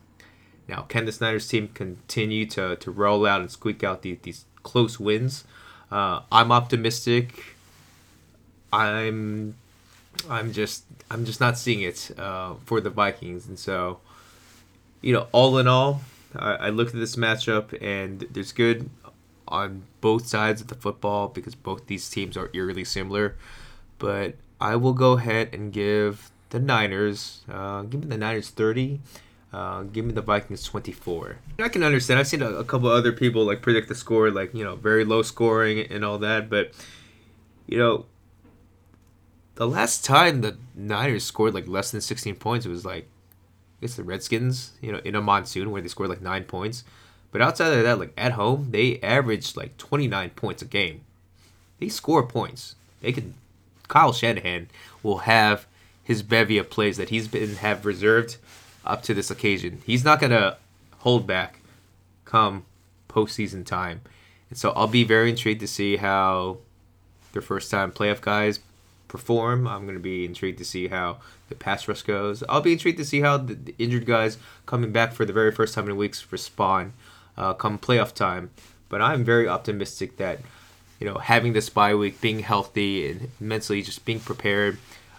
Now, 0.69 0.83
can 0.83 1.05
this 1.05 1.21
Niners 1.21 1.49
team 1.49 1.69
continue 1.69 2.47
to, 2.47 2.77
to 2.77 2.91
roll 2.91 3.27
out 3.27 3.41
and 3.41 3.51
squeak 3.51 3.85
out 3.85 4.03
these, 4.03 4.19
these 4.23 4.45
close 4.63 4.99
wins? 4.99 5.45
Uh, 5.91 6.21
I'm 6.33 6.51
optimistic. 6.51 7.57
I'm 8.73 9.57
I'm 10.29 10.53
just 10.53 10.85
I'm 11.11 11.25
just 11.25 11.41
not 11.41 11.59
seeing 11.59 11.83
it 11.83 12.11
uh, 12.19 12.55
for 12.65 12.81
the 12.81 12.91
Vikings, 12.91 13.47
and 13.47 13.59
so 13.59 14.01
you 15.01 15.13
know, 15.13 15.27
all 15.33 15.59
in 15.59 15.69
all, 15.69 16.01
I, 16.35 16.55
I 16.55 16.69
look 16.71 16.89
at 16.89 16.95
this 16.95 17.17
matchup 17.17 17.77
and 17.83 18.21
there's 18.31 18.53
good 18.53 18.89
on 19.47 19.83
both 20.01 20.27
sides 20.27 20.63
of 20.63 20.69
the 20.69 20.75
football 20.75 21.29
because 21.29 21.55
both 21.55 21.87
these 21.87 22.09
teams 22.09 22.37
are 22.37 22.51
eerily 22.55 22.85
similar. 22.85 23.37
But 23.99 24.37
I 24.61 24.77
will 24.77 24.95
go 24.95 25.13
ahead 25.13 25.51
and 25.53 25.73
give 25.73 26.31
the 26.49 26.59
Niners, 26.59 27.43
uh, 27.51 27.83
give 27.83 28.01
me 28.01 28.07
the 28.07 28.17
Niners 28.17 28.49
30 28.49 29.01
uh, 29.55 29.85
give 29.85 30.05
me 30.05 30.13
the 30.13 30.21
Vikings 30.21 30.65
24. 30.65 31.39
I 31.61 31.69
can 31.69 31.85
understand. 31.85 32.19
I've 32.19 32.27
seen 32.27 32.43
a, 32.43 32.51
a, 32.51 32.65
couple 32.65 32.89
other 32.89 33.13
people 33.13 33.45
like 33.45 33.63
predict 33.63 33.89
the 33.89 33.95
score, 33.95 34.33
like 34.33 34.53
you 34.53 34.65
know, 34.65 34.75
very 34.75 35.05
low 35.05 35.23
scoring 35.23 35.87
and 35.93 36.05
all 36.05 36.19
that. 36.19 36.51
But 36.51 36.73
you 37.69 37.79
know, 37.79 38.07
the 39.55 39.69
last 39.69 40.05
time 40.05 40.41
the 40.41 40.57
Niners 40.75 41.25
scored 41.25 41.55
like 41.55 41.69
less 41.69 41.91
than 41.91 42.01
16 42.01 42.37
points, 42.37 42.67
it 42.67 42.71
was 42.71 42.85
like 42.85 43.05
I 43.05 43.87
guess 43.87 43.95
the 43.97 44.05
Redskins, 44.05 44.73
you 44.81 44.93
know, 44.93 45.01
in 45.05 45.15
a 45.15 45.23
monsoon 45.23 45.71
where 45.71 45.83
they 45.83 45.89
scored 45.89 46.09
like 46.09 46.23
nine 46.23 46.45
points. 46.45 46.85
But 47.31 47.43
outside 47.43 47.73
of 47.73 47.83
that, 47.83 47.99
like 47.99 48.13
at 48.17 48.33
home, 48.33 48.69
they 48.71 49.01
averaged 49.01 49.57
like 49.57 49.77
29 49.77 50.31
points 50.31 50.63
a 50.63 50.67
game. 50.67 51.03
They 51.81 51.89
score 51.89 52.25
points. 52.27 52.77
They 53.01 53.13
can 53.13 53.35
Kyle 53.89 54.13
Shanahan 54.13 54.69
will 55.03 55.19
have 55.19 55.67
his 56.03 56.23
bevy 56.23 56.59
of 56.59 56.71
plays 56.71 56.97
that 56.97 57.11
he's 57.11 57.29
been 57.29 57.57
have 57.57 57.87
reserved 57.87 58.37
up 58.85 59.03
to 59.03 59.15
this 59.15 59.31
occasion. 59.31 59.83
He's 59.85 60.05
not 60.05 60.21
gonna 60.21 60.57
hold 60.99 61.27
back 61.27 61.61
come 62.25 62.65
postseason 63.09 63.65
time, 63.65 64.01
and 64.49 64.59
so 64.59 64.71
I'll 64.71 64.87
be 64.87 65.05
very 65.05 65.31
intrigued 65.31 65.61
to 65.61 65.69
see 65.69 65.97
how 65.97 66.59
their 67.33 67.43
first 67.43 67.71
time 67.71 67.93
playoff 67.93 68.21
guys 68.21 68.61
perform. 69.15 69.69
I'm 69.69 69.85
going 69.85 69.95
to 69.95 70.03
be 70.03 70.25
intrigued 70.25 70.59
to 70.59 70.65
see 70.65 70.89
how 70.89 71.19
the 71.49 71.55
pass 71.55 71.87
rush 71.87 72.03
goes. 72.03 72.43
I'll 72.49 72.61
be 72.61 72.73
intrigued 72.73 72.99
to 72.99 73.05
see 73.05 73.21
how 73.21 73.37
the, 73.37 73.55
the 73.55 73.75
injured 73.79 74.07
guys 74.07 74.39
coming 74.67 74.91
back 74.91 75.13
for 75.13 75.25
the 75.25 75.33
very 75.33 75.53
first 75.53 75.73
time 75.73 75.89
in 75.89 75.97
weeks 75.97 76.27
respond 76.33 76.95
uh, 77.37 77.55
come 77.55 77.79
playoff 77.79 78.13
time. 78.13 78.51
But 78.89 79.01
I'm 79.01 79.23
very 79.25 79.47
optimistic 79.47 80.17
that 80.17 80.41
you 80.99 81.07
know 81.07 81.19
having 81.19 81.53
this 81.53 81.69
bye 81.69 81.95
week, 81.95 82.21
being 82.21 82.41
healthy 82.41 83.09
and 83.09 83.31
mentally 83.39 83.83
just 83.83 84.05
being 84.05 84.19
prepared 84.19 84.79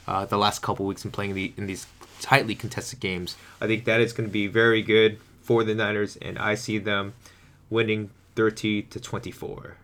uh, 0.10 0.26
the 0.26 0.38
last 0.38 0.62
couple 0.62 0.86
weeks 0.86 1.06
and 1.06 1.14
playing 1.14 1.34
the, 1.34 1.54
in 1.56 1.68
these 1.68 1.88
tightly 2.20 2.54
contested 2.54 3.00
games, 3.00 3.38
I 3.62 3.68
think 3.68 3.86
that 3.86 4.02
is 4.02 4.12
going 4.12 4.28
to 4.28 4.34
be 4.34 4.48
very 4.48 4.82
good 4.82 5.20
for 5.42 5.64
the 5.64 5.74
Niners, 5.74 6.18
and 6.18 6.38
I 6.38 6.56
see 6.56 6.80
them 6.80 7.14
winning 7.70 8.10
30 8.36 8.82
to 8.84 9.00
24. 9.00 9.78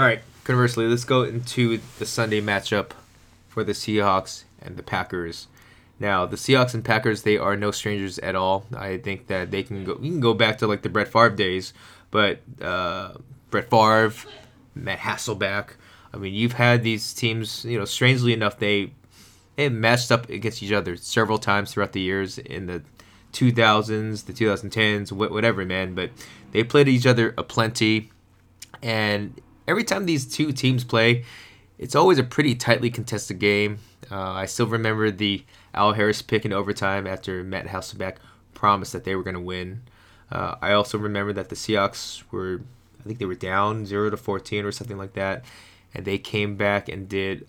All 0.00 0.06
right, 0.06 0.22
conversely, 0.44 0.86
let's 0.86 1.04
go 1.04 1.24
into 1.24 1.78
the 1.98 2.06
Sunday 2.06 2.40
matchup 2.40 2.92
for 3.48 3.62
the 3.62 3.72
Seahawks 3.72 4.44
and 4.62 4.78
the 4.78 4.82
Packers. 4.82 5.46
Now, 5.98 6.24
the 6.24 6.38
Seahawks 6.38 6.72
and 6.72 6.82
Packers, 6.82 7.20
they 7.20 7.36
are 7.36 7.54
no 7.54 7.70
strangers 7.70 8.18
at 8.20 8.34
all. 8.34 8.64
I 8.74 8.96
think 8.96 9.26
that 9.26 9.50
they 9.50 9.62
can 9.62 9.84
go. 9.84 9.98
You 10.00 10.10
can 10.10 10.20
go 10.20 10.32
back 10.32 10.56
to 10.60 10.66
like 10.66 10.80
the 10.80 10.88
Brett 10.88 11.08
Favre 11.08 11.36
days, 11.36 11.74
but 12.10 12.40
uh, 12.62 13.12
Brett 13.50 13.68
Favre, 13.68 14.14
Matt 14.74 15.00
Hasselbeck. 15.00 15.72
I 16.14 16.16
mean, 16.16 16.32
you've 16.32 16.54
had 16.54 16.82
these 16.82 17.12
teams. 17.12 17.66
You 17.66 17.78
know, 17.78 17.84
strangely 17.84 18.32
enough, 18.32 18.58
they 18.58 18.94
they 19.56 19.68
matched 19.68 20.10
up 20.10 20.30
against 20.30 20.62
each 20.62 20.72
other 20.72 20.96
several 20.96 21.36
times 21.36 21.74
throughout 21.74 21.92
the 21.92 22.00
years 22.00 22.38
in 22.38 22.68
the 22.68 22.82
2000s, 23.34 24.24
the 24.24 24.32
2010s, 24.32 25.12
whatever, 25.12 25.62
man. 25.66 25.94
But 25.94 26.08
they 26.52 26.64
played 26.64 26.88
each 26.88 27.04
other 27.04 27.34
a 27.36 27.42
plenty, 27.42 28.10
and 28.80 29.38
every 29.70 29.84
time 29.84 30.04
these 30.04 30.26
two 30.26 30.52
teams 30.52 30.84
play, 30.84 31.24
it's 31.78 31.94
always 31.94 32.18
a 32.18 32.24
pretty 32.24 32.54
tightly 32.54 32.90
contested 32.90 33.38
game. 33.38 33.78
Uh, 34.10 34.32
I 34.32 34.46
still 34.46 34.66
remember 34.66 35.10
the 35.10 35.44
Al 35.72 35.92
Harris 35.92 36.20
pick 36.20 36.44
in 36.44 36.52
overtime 36.52 37.06
after 37.06 37.44
Matt 37.44 37.68
Hasselbeck 37.68 38.16
promised 38.52 38.92
that 38.92 39.04
they 39.04 39.14
were 39.14 39.22
going 39.22 39.34
to 39.34 39.40
win. 39.40 39.82
Uh, 40.30 40.56
I 40.60 40.72
also 40.72 40.98
remember 40.98 41.32
that 41.32 41.48
the 41.48 41.56
Seahawks 41.56 42.22
were, 42.30 42.60
I 43.00 43.04
think 43.04 43.18
they 43.18 43.24
were 43.24 43.34
down 43.34 43.86
zero 43.86 44.10
to 44.10 44.16
fourteen 44.16 44.64
or 44.64 44.72
something 44.72 44.98
like 44.98 45.14
that, 45.14 45.44
and 45.94 46.04
they 46.04 46.18
came 46.18 46.56
back 46.56 46.88
and 46.88 47.08
did 47.08 47.48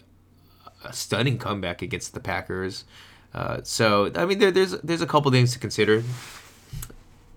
a 0.84 0.93
stunning 0.93 1.38
comeback 1.38 1.81
against 1.81 2.13
the 2.13 2.19
Packers. 2.19 2.86
Uh, 3.34 3.62
so 3.63 4.12
I 4.15 4.25
mean, 4.25 4.39
there, 4.39 4.51
there's 4.51 4.71
there's 4.81 5.01
a 5.01 5.07
couple 5.07 5.31
things 5.31 5.53
to 5.53 5.60
consider 5.60 6.03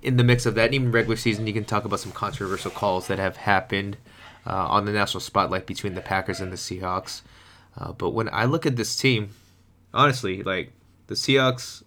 in 0.03 0.17
the 0.17 0.25
mix 0.25 0.47
of 0.47 0.55
that. 0.55 0.73
Even 0.73 0.93
regular 0.93 1.17
season, 1.17 1.47
you 1.47 1.53
can 1.53 1.65
talk 1.65 1.85
about 1.85 2.01
some 2.01 2.13
controversial 2.13 2.71
calls 2.71 3.07
that 3.09 3.19
have 3.19 3.37
happened 3.37 3.97
uh, 4.47 4.67
on 4.69 4.85
the 4.85 4.93
national 4.93 5.21
spotlight 5.21 5.67
between 5.67 5.95
the 5.95 6.01
Packers 6.01 6.41
and 6.41 6.53
the 6.53 6.57
Seahawks. 6.57 7.23
Uh, 7.77 7.93
but 7.93 8.11
when 8.11 8.29
I 8.33 8.45
look 8.45 8.67
at 8.67 8.77
this 8.77 8.97
team, 8.97 9.31
honestly, 9.93 10.43
like 10.43 10.73
the 11.07 11.15
Seahawks, 11.15 11.83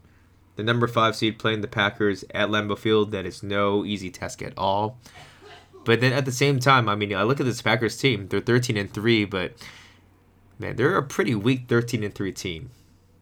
the 0.55 0.63
number 0.63 0.87
five 0.87 1.15
seed 1.15 1.39
playing 1.39 1.61
the 1.61 1.67
Packers 1.67 2.23
at 2.33 2.49
Lambeau 2.49 2.77
Field, 2.77 3.11
that 3.11 3.25
is 3.25 3.43
no 3.43 3.85
easy 3.85 4.09
task 4.09 4.41
at 4.41 4.53
all. 4.57 4.97
But 5.85 6.01
then 6.01 6.11
at 6.11 6.25
the 6.25 6.31
same 6.31 6.59
time, 6.59 6.89
I 6.89 6.95
mean, 6.95 7.15
I 7.15 7.23
look 7.23 7.39
at 7.39 7.45
this 7.45 7.61
Packers 7.61 7.97
team; 7.97 8.27
they're 8.27 8.41
13 8.41 8.75
and 8.75 8.93
three, 8.93 9.23
but 9.23 9.53
man, 10.59 10.75
they're 10.75 10.97
a 10.97 11.03
pretty 11.03 11.35
weak 11.35 11.69
13 11.69 12.03
and 12.03 12.13
three 12.13 12.33
team. 12.33 12.71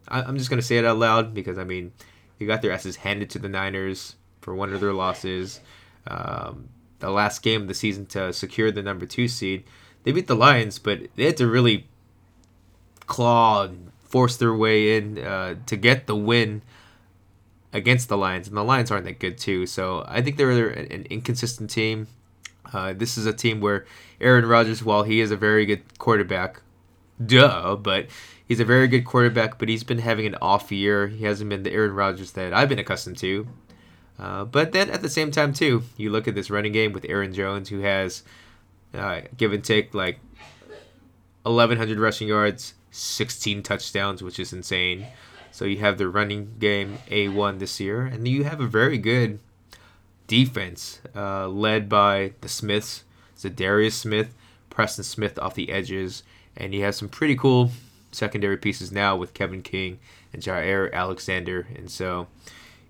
I, 0.07 0.21
am 0.21 0.37
just 0.37 0.49
gonna 0.49 0.61
say 0.61 0.77
it 0.77 0.85
out 0.85 0.97
loud 0.97 1.33
because 1.33 1.59
I 1.59 1.63
mean, 1.63 1.91
they 2.39 2.45
got 2.45 2.61
their 2.61 2.71
asses 2.71 2.97
handed 2.97 3.29
to 3.31 3.39
the 3.39 3.49
Niners 3.49 4.15
for 4.41 4.55
one 4.55 4.73
of 4.73 4.79
their 4.79 4.93
losses. 4.93 5.59
Um, 6.07 6.69
the 7.05 7.11
last 7.11 7.41
game 7.41 7.63
of 7.63 7.67
the 7.67 7.73
season 7.73 8.05
to 8.07 8.33
secure 8.33 8.71
the 8.71 8.81
number 8.81 9.05
two 9.05 9.27
seed. 9.27 9.63
They 10.03 10.11
beat 10.11 10.27
the 10.27 10.35
Lions, 10.35 10.79
but 10.79 11.01
they 11.15 11.25
had 11.25 11.37
to 11.37 11.47
really 11.47 11.87
claw 13.07 13.63
and 13.63 13.91
force 13.99 14.37
their 14.37 14.53
way 14.53 14.97
in 14.97 15.19
uh, 15.19 15.55
to 15.65 15.75
get 15.75 16.07
the 16.07 16.15
win 16.15 16.61
against 17.73 18.07
the 18.07 18.17
Lions, 18.17 18.47
and 18.47 18.55
the 18.55 18.63
Lions 18.63 18.89
aren't 18.89 19.05
that 19.05 19.19
good 19.19 19.37
too. 19.37 19.65
So 19.65 20.05
I 20.07 20.21
think 20.21 20.37
they're 20.37 20.69
an 20.69 21.05
inconsistent 21.09 21.69
team. 21.69 22.07
Uh, 22.73 22.93
this 22.93 23.17
is 23.17 23.25
a 23.25 23.33
team 23.33 23.61
where 23.61 23.85
Aaron 24.19 24.45
Rodgers, 24.45 24.83
while 24.83 25.03
he 25.03 25.19
is 25.19 25.29
a 25.29 25.37
very 25.37 25.65
good 25.65 25.83
quarterback, 25.99 26.61
duh, 27.23 27.75
but 27.75 28.07
he's 28.47 28.59
a 28.59 28.65
very 28.65 28.87
good 28.87 29.05
quarterback, 29.05 29.59
but 29.59 29.69
he's 29.69 29.83
been 29.83 29.99
having 29.99 30.25
an 30.25 30.35
off 30.41 30.71
year. 30.71 31.07
He 31.07 31.25
hasn't 31.25 31.49
been 31.49 31.63
the 31.63 31.71
Aaron 31.71 31.93
Rodgers 31.93 32.31
that 32.31 32.53
I've 32.53 32.69
been 32.69 32.79
accustomed 32.79 33.17
to. 33.19 33.47
Uh, 34.17 34.45
but 34.45 34.71
then 34.71 34.89
at 34.89 35.01
the 35.01 35.09
same 35.09 35.31
time, 35.31 35.53
too, 35.53 35.83
you 35.97 36.09
look 36.09 36.27
at 36.27 36.35
this 36.35 36.49
running 36.49 36.71
game 36.71 36.93
with 36.93 37.05
Aaron 37.09 37.33
Jones, 37.33 37.69
who 37.69 37.81
has 37.81 38.23
uh, 38.93 39.21
give 39.35 39.51
and 39.51 39.63
take 39.63 39.93
like 39.93 40.19
1,100 41.43 41.99
rushing 41.99 42.27
yards, 42.27 42.73
16 42.91 43.61
touchdowns, 43.63 44.23
which 44.23 44.39
is 44.39 44.53
insane. 44.53 45.07
So 45.51 45.65
you 45.65 45.77
have 45.77 45.97
the 45.97 46.09
running 46.09 46.55
game 46.59 46.99
A1 47.09 47.59
this 47.59 47.79
year, 47.79 48.01
and 48.05 48.27
you 48.27 48.43
have 48.43 48.59
a 48.59 48.67
very 48.67 48.97
good 48.97 49.39
defense 50.27 51.01
uh, 51.15 51.47
led 51.47 51.87
by 51.87 52.33
the 52.41 52.49
Smiths, 52.49 53.03
Za'Darius 53.37 53.93
Smith, 53.93 54.33
Preston 54.69 55.03
Smith 55.03 55.37
off 55.39 55.55
the 55.55 55.71
edges, 55.71 56.23
and 56.57 56.73
you 56.73 56.83
have 56.83 56.95
some 56.95 57.09
pretty 57.09 57.35
cool 57.35 57.71
secondary 58.11 58.57
pieces 58.57 58.91
now 58.91 59.15
with 59.15 59.33
Kevin 59.33 59.61
King 59.61 59.99
and 60.33 60.41
Jaire 60.41 60.91
Alexander. 60.91 61.67
And 61.75 61.89
so 61.89 62.27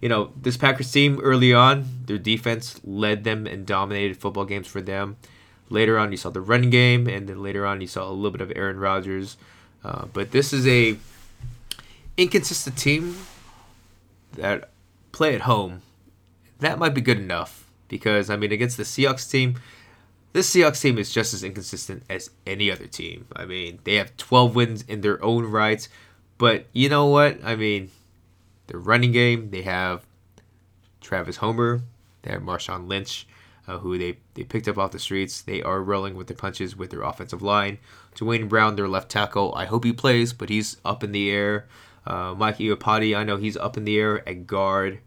you 0.02 0.10
know, 0.10 0.32
this 0.40 0.58
Packers 0.58 0.92
team 0.92 1.20
early 1.22 1.54
on, 1.54 1.86
their 2.06 2.18
defense 2.18 2.80
led 2.84 3.24
them 3.24 3.48
and 3.48 3.66
dominated 3.66 4.18
football 4.18 4.46
games 4.46 4.68
for 4.68 4.82
them. 4.82 5.18
Later 5.70 5.98
on, 5.98 6.12
you 6.12 6.18
saw 6.18 6.30
the 6.30 6.42
run 6.42 6.70
game, 6.70 7.08
and 7.08 7.28
then 7.28 7.42
later 7.42 7.66
on, 7.66 7.82
you 7.82 7.88
saw 7.88 8.08
a 8.08 8.12
little 8.12 8.32
bit 8.32 8.42
of 8.42 8.52
Aaron 8.56 8.78
Rodgers. 8.78 9.38
Uh, 9.84 10.06
but 10.14 10.32
this 10.32 10.54
is 10.54 10.68
a 10.68 10.98
inconsistent 12.18 12.78
team 12.78 13.18
that 14.34 14.70
play 15.12 15.34
at 15.34 15.42
home. 15.42 15.82
That 16.60 16.80
might 16.80 16.94
be 16.94 17.02
good 17.02 17.18
enough 17.18 17.66
because 17.88 18.30
I 18.30 18.36
mean, 18.36 18.52
against 18.52 18.78
the 18.78 18.84
Seahawks 18.84 19.30
team, 19.30 19.56
this 20.34 20.54
Seahawks 20.54 20.82
team 20.82 20.98
is 20.98 21.12
just 21.12 21.34
as 21.34 21.44
inconsistent 21.44 22.04
as 22.10 22.30
any 22.46 22.72
other 22.72 22.88
team. 22.88 23.28
I 23.36 23.46
mean, 23.46 23.80
they 23.84 23.96
have 23.96 24.16
12 24.18 24.56
wins 24.56 24.84
in 24.88 25.02
their 25.02 25.24
own 25.24 25.46
rights, 25.46 25.88
but 26.38 26.66
you 26.74 26.90
know 26.90 27.06
what? 27.06 27.40
I 27.44 27.56
mean, 27.56 27.92
their 28.68 28.80
running 28.80 29.12
game. 29.12 29.52
They 29.52 29.62
have 29.64 30.06
Travis 31.02 31.38
Homer. 31.38 31.82
They 32.24 32.32
have 32.32 32.42
Marshawn 32.42 32.88
Lynch, 32.88 33.28
uh, 33.68 33.78
who 33.78 33.98
they, 33.98 34.18
they 34.34 34.44
picked 34.44 34.68
up 34.68 34.78
off 34.78 34.92
the 34.92 35.00
streets. 35.00 35.42
They 35.42 35.62
are 35.62 35.82
rolling 35.82 36.16
with 36.16 36.28
the 36.28 36.34
punches 36.34 36.76
with 36.76 36.90
their 36.90 37.04
offensive 37.04 37.42
line. 37.42 37.78
Duane 38.16 38.48
Brown, 38.48 38.76
their 38.76 38.88
left 38.88 39.10
tackle. 39.10 39.54
I 39.56 39.66
hope 39.66 39.84
he 39.84 39.94
plays, 39.94 40.34
but 40.34 40.50
he's 40.50 40.78
up 40.84 41.04
in 41.04 41.12
the 41.12 41.30
air. 41.30 41.68
Uh, 42.06 42.34
Mike 42.36 42.58
Iupati, 42.58 43.16
I 43.16 43.24
know 43.24 43.38
he's 43.38 43.58
up 43.58 43.78
in 43.78 43.86
the 43.86 43.98
air 43.98 44.28
at 44.28 44.48
guard. 44.48 45.00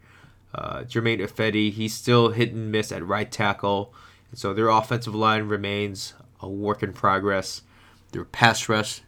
Uh, 0.54 0.84
Germain 0.84 1.18
Ifedi, 1.20 1.72
he's 1.72 1.94
still 1.94 2.30
hit 2.30 2.52
and 2.52 2.72
miss 2.72 2.90
at 2.90 3.06
right 3.06 3.30
tackle. 3.30 3.92
And 4.30 4.38
so 4.38 4.54
their 4.54 4.68
offensive 4.68 5.14
line 5.14 5.44
remains 5.44 6.14
a 6.40 6.48
work 6.48 6.82
in 6.82 6.92
progress. 6.92 7.62
Their 8.12 8.24
pass 8.24 8.68
rush 8.68 9.02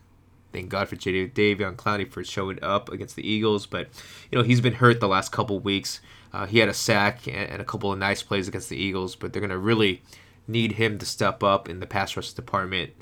Thank 0.53 0.69
God 0.69 0.89
for 0.89 0.97
Jadeveon 0.97 1.77
Clowney 1.77 2.11
for 2.11 2.25
showing 2.25 2.63
up 2.63 2.91
against 2.91 3.17
the 3.17 3.29
Eagles, 3.29 3.67
but 3.67 3.89
you 4.31 4.39
know 4.39 4.45
he's 4.45 4.61
been 4.61 4.75
hurt 4.75 5.01
the 5.01 5.09
last 5.09 5.31
couple 5.31 5.61
weeks. 5.61 6.01
Uh, 6.33 6.47
he 6.47 6.59
had 6.59 6.69
a 6.69 6.75
sack 6.75 7.27
and, 7.29 7.61
a 7.61 7.65
couple 7.65 7.93
of 7.93 7.99
nice 7.99 8.23
plays 8.23 8.49
against 8.49 8.69
the 8.69 8.77
Eagles, 8.77 9.17
but 9.17 9.33
they're 9.33 9.43
gonna 9.43 9.59
really 9.59 10.03
need 10.49 10.73
him 10.73 10.99
to 10.99 11.07
step 11.07 11.43
up 11.43 11.69
in 11.69 11.81
the 11.81 11.87
pass 11.87 12.17
rush 12.17 12.33
department. 12.33 12.93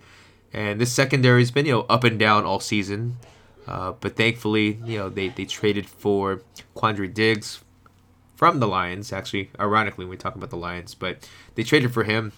And 0.52 0.80
this 0.80 0.92
secondary 0.92 1.40
has 1.40 1.50
been 1.50 1.66
you 1.66 1.72
know 1.72 1.86
up 1.88 2.04
and 2.04 2.18
down 2.18 2.44
all 2.44 2.60
season, 2.60 3.16
uh, 3.66 3.92
but 3.92 4.16
thankfully 4.16 4.78
you 4.84 4.98
know 4.98 5.08
they, 5.08 5.28
they 5.28 5.46
traded 5.46 5.86
for 5.86 6.42
Quandre 6.76 7.12
Diggs 7.12 7.64
from 8.36 8.60
the 8.60 8.68
Lions. 8.68 9.12
Actually, 9.12 9.50
ironically, 9.58 10.04
when 10.04 10.10
we 10.10 10.16
talk 10.18 10.34
about 10.34 10.50
the 10.50 10.56
Lions, 10.56 10.94
but 10.94 11.28
they 11.54 11.62
traded 11.62 11.94
for 11.94 12.04
him 12.04 12.32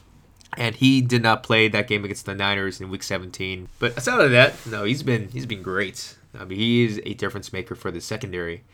and 0.57 0.75
he 0.75 1.01
did 1.01 1.23
not 1.23 1.43
play 1.43 1.69
that 1.69 1.87
game 1.87 2.05
against 2.05 2.27
the 2.27 2.35
Niners 2.35 2.81
in 2.81 2.91
Week 2.91 3.03
17. 3.03 3.69
But 3.79 3.97
aside 3.97 4.21
of 4.21 4.31
that, 4.31 4.55
no, 4.67 4.85
he's 4.85 5.03
been 5.03 5.29
he's 5.29 5.47
been 5.47 5.63
great. 5.63 6.17
I 6.39 6.45
mean, 6.45 6.59
he 6.59 6.85
is 6.85 7.01
a 7.05 7.15
difference 7.15 7.53
maker 7.53 7.75
for 7.75 7.91
the 7.91 8.01
secondary. 8.01 8.65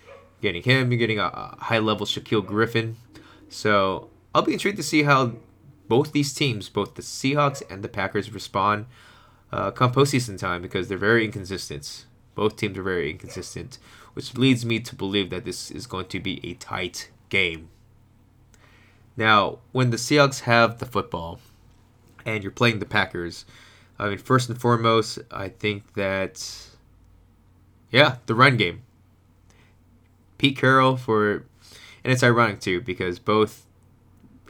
Getting 0.42 0.62
him, 0.62 0.90
you're 0.90 0.98
getting 0.98 1.18
a, 1.18 1.24
a 1.24 1.56
high 1.58 1.78
level 1.78 2.06
Shaquill 2.06 2.44
Griffin. 2.44 2.96
So 3.48 4.10
I'll 4.34 4.42
be 4.42 4.52
intrigued 4.52 4.76
to 4.76 4.82
see 4.82 5.04
how 5.04 5.32
both 5.88 6.12
these 6.12 6.34
teams, 6.34 6.68
both 6.68 6.94
the 6.94 7.02
Seahawks 7.02 7.62
and 7.70 7.82
the 7.82 7.88
Packers, 7.88 8.32
respond 8.32 8.86
uh, 9.52 9.70
come 9.70 9.92
postseason 9.92 10.38
time 10.38 10.62
because 10.62 10.88
they're 10.88 10.98
very 10.98 11.24
inconsistent. 11.24 12.04
Both 12.34 12.56
teams 12.56 12.76
are 12.76 12.82
very 12.82 13.10
inconsistent, 13.10 13.78
which 14.12 14.36
leads 14.36 14.66
me 14.66 14.80
to 14.80 14.94
believe 14.94 15.30
that 15.30 15.44
this 15.44 15.70
is 15.70 15.86
going 15.86 16.06
to 16.08 16.20
be 16.20 16.40
a 16.44 16.54
tight 16.54 17.10
game. 17.28 17.70
Now, 19.16 19.60
when 19.72 19.90
the 19.90 19.96
Seahawks 19.96 20.40
have 20.40 20.78
the 20.78 20.84
football, 20.84 21.40
and 22.26 22.42
you're 22.42 22.52
playing 22.52 22.80
the 22.80 22.86
Packers, 22.86 23.46
I 23.98 24.08
mean, 24.10 24.18
first 24.18 24.50
and 24.50 24.60
foremost, 24.60 25.20
I 25.30 25.48
think 25.48 25.94
that, 25.94 26.68
yeah, 27.90 28.16
the 28.26 28.34
run 28.34 28.56
game. 28.58 28.82
Pete 30.36 30.58
Carroll 30.58 30.98
for, 30.98 31.44
and 32.04 32.12
it's 32.12 32.22
ironic 32.22 32.60
too 32.60 32.82
because 32.82 33.18
both 33.18 33.64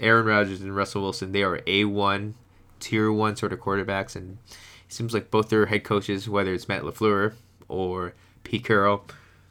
Aaron 0.01 0.27
Rodgers 0.27 0.61
and 0.61 0.75
Russell 0.75 1.03
Wilson 1.03 1.31
they 1.31 1.45
are 1.45 1.61
a 1.67 1.85
one, 1.85 2.35
tier 2.81 3.13
one 3.13 3.37
sort 3.37 3.53
of 3.53 3.61
quarterbacks, 3.61 4.17
and 4.17 4.39
it 4.49 4.93
seems 4.93 5.15
like 5.15 5.31
both 5.31 5.49
their 5.49 5.67
head 5.67 5.85
coaches, 5.85 6.29
whether 6.29 6.53
it's 6.53 6.69
Matt 6.69 6.83
Lafleur 6.83 7.35
or 7.69 8.15
Pete 8.43 8.65
Carroll, 8.65 9.05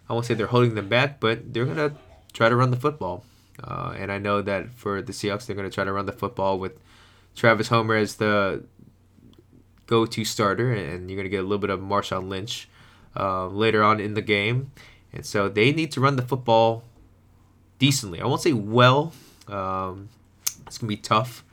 I 0.10 0.14
won't 0.14 0.26
say 0.26 0.34
they're 0.34 0.48
holding 0.48 0.76
them 0.76 0.90
back, 0.90 1.22
but 1.22 1.54
they're 1.54 1.66
gonna 1.66 1.96
try 2.34 2.50
to 2.50 2.56
run 2.56 2.72
the 2.72 2.78
football. 2.78 3.24
Uh, 3.64 3.96
and 3.98 4.12
I 4.12 4.18
know 4.18 4.42
that 4.42 4.74
for 4.74 5.02
the 5.02 5.14
Seahawks, 5.14 5.46
they're 5.46 5.56
gonna 5.56 5.70
try 5.70 5.86
to 5.86 5.94
run 5.94 6.06
the 6.06 6.12
football 6.12 6.60
with 6.60 6.78
Travis 7.36 7.68
Homer 7.68 7.96
as 7.96 8.16
the 8.16 8.64
go-to 9.88 10.26
starter, 10.26 10.72
and 10.74 11.10
you're 11.10 11.18
gonna 11.18 11.30
get 11.30 11.40
a 11.40 11.44
little 11.44 11.58
bit 11.60 11.70
of 11.70 11.80
Marshawn 11.80 12.30
Lynch 12.30 12.68
uh, 13.16 13.48
later 13.48 13.84
on 13.84 14.00
in 14.00 14.14
the 14.14 14.22
game. 14.22 14.72
And 15.14 15.26
so 15.26 15.48
they 15.48 15.72
need 15.72 15.92
to 15.94 16.02
run 16.02 16.18
the 16.18 16.22
football 16.22 16.84
decently. 17.80 18.22
I 18.22 18.26
won't 18.26 18.42
say 18.42 18.54
well. 18.54 19.14
Um, 19.48 20.10
it's 20.68 20.78
going 20.78 20.90
to 20.90 20.96
be 20.96 20.98
tough 20.98 21.44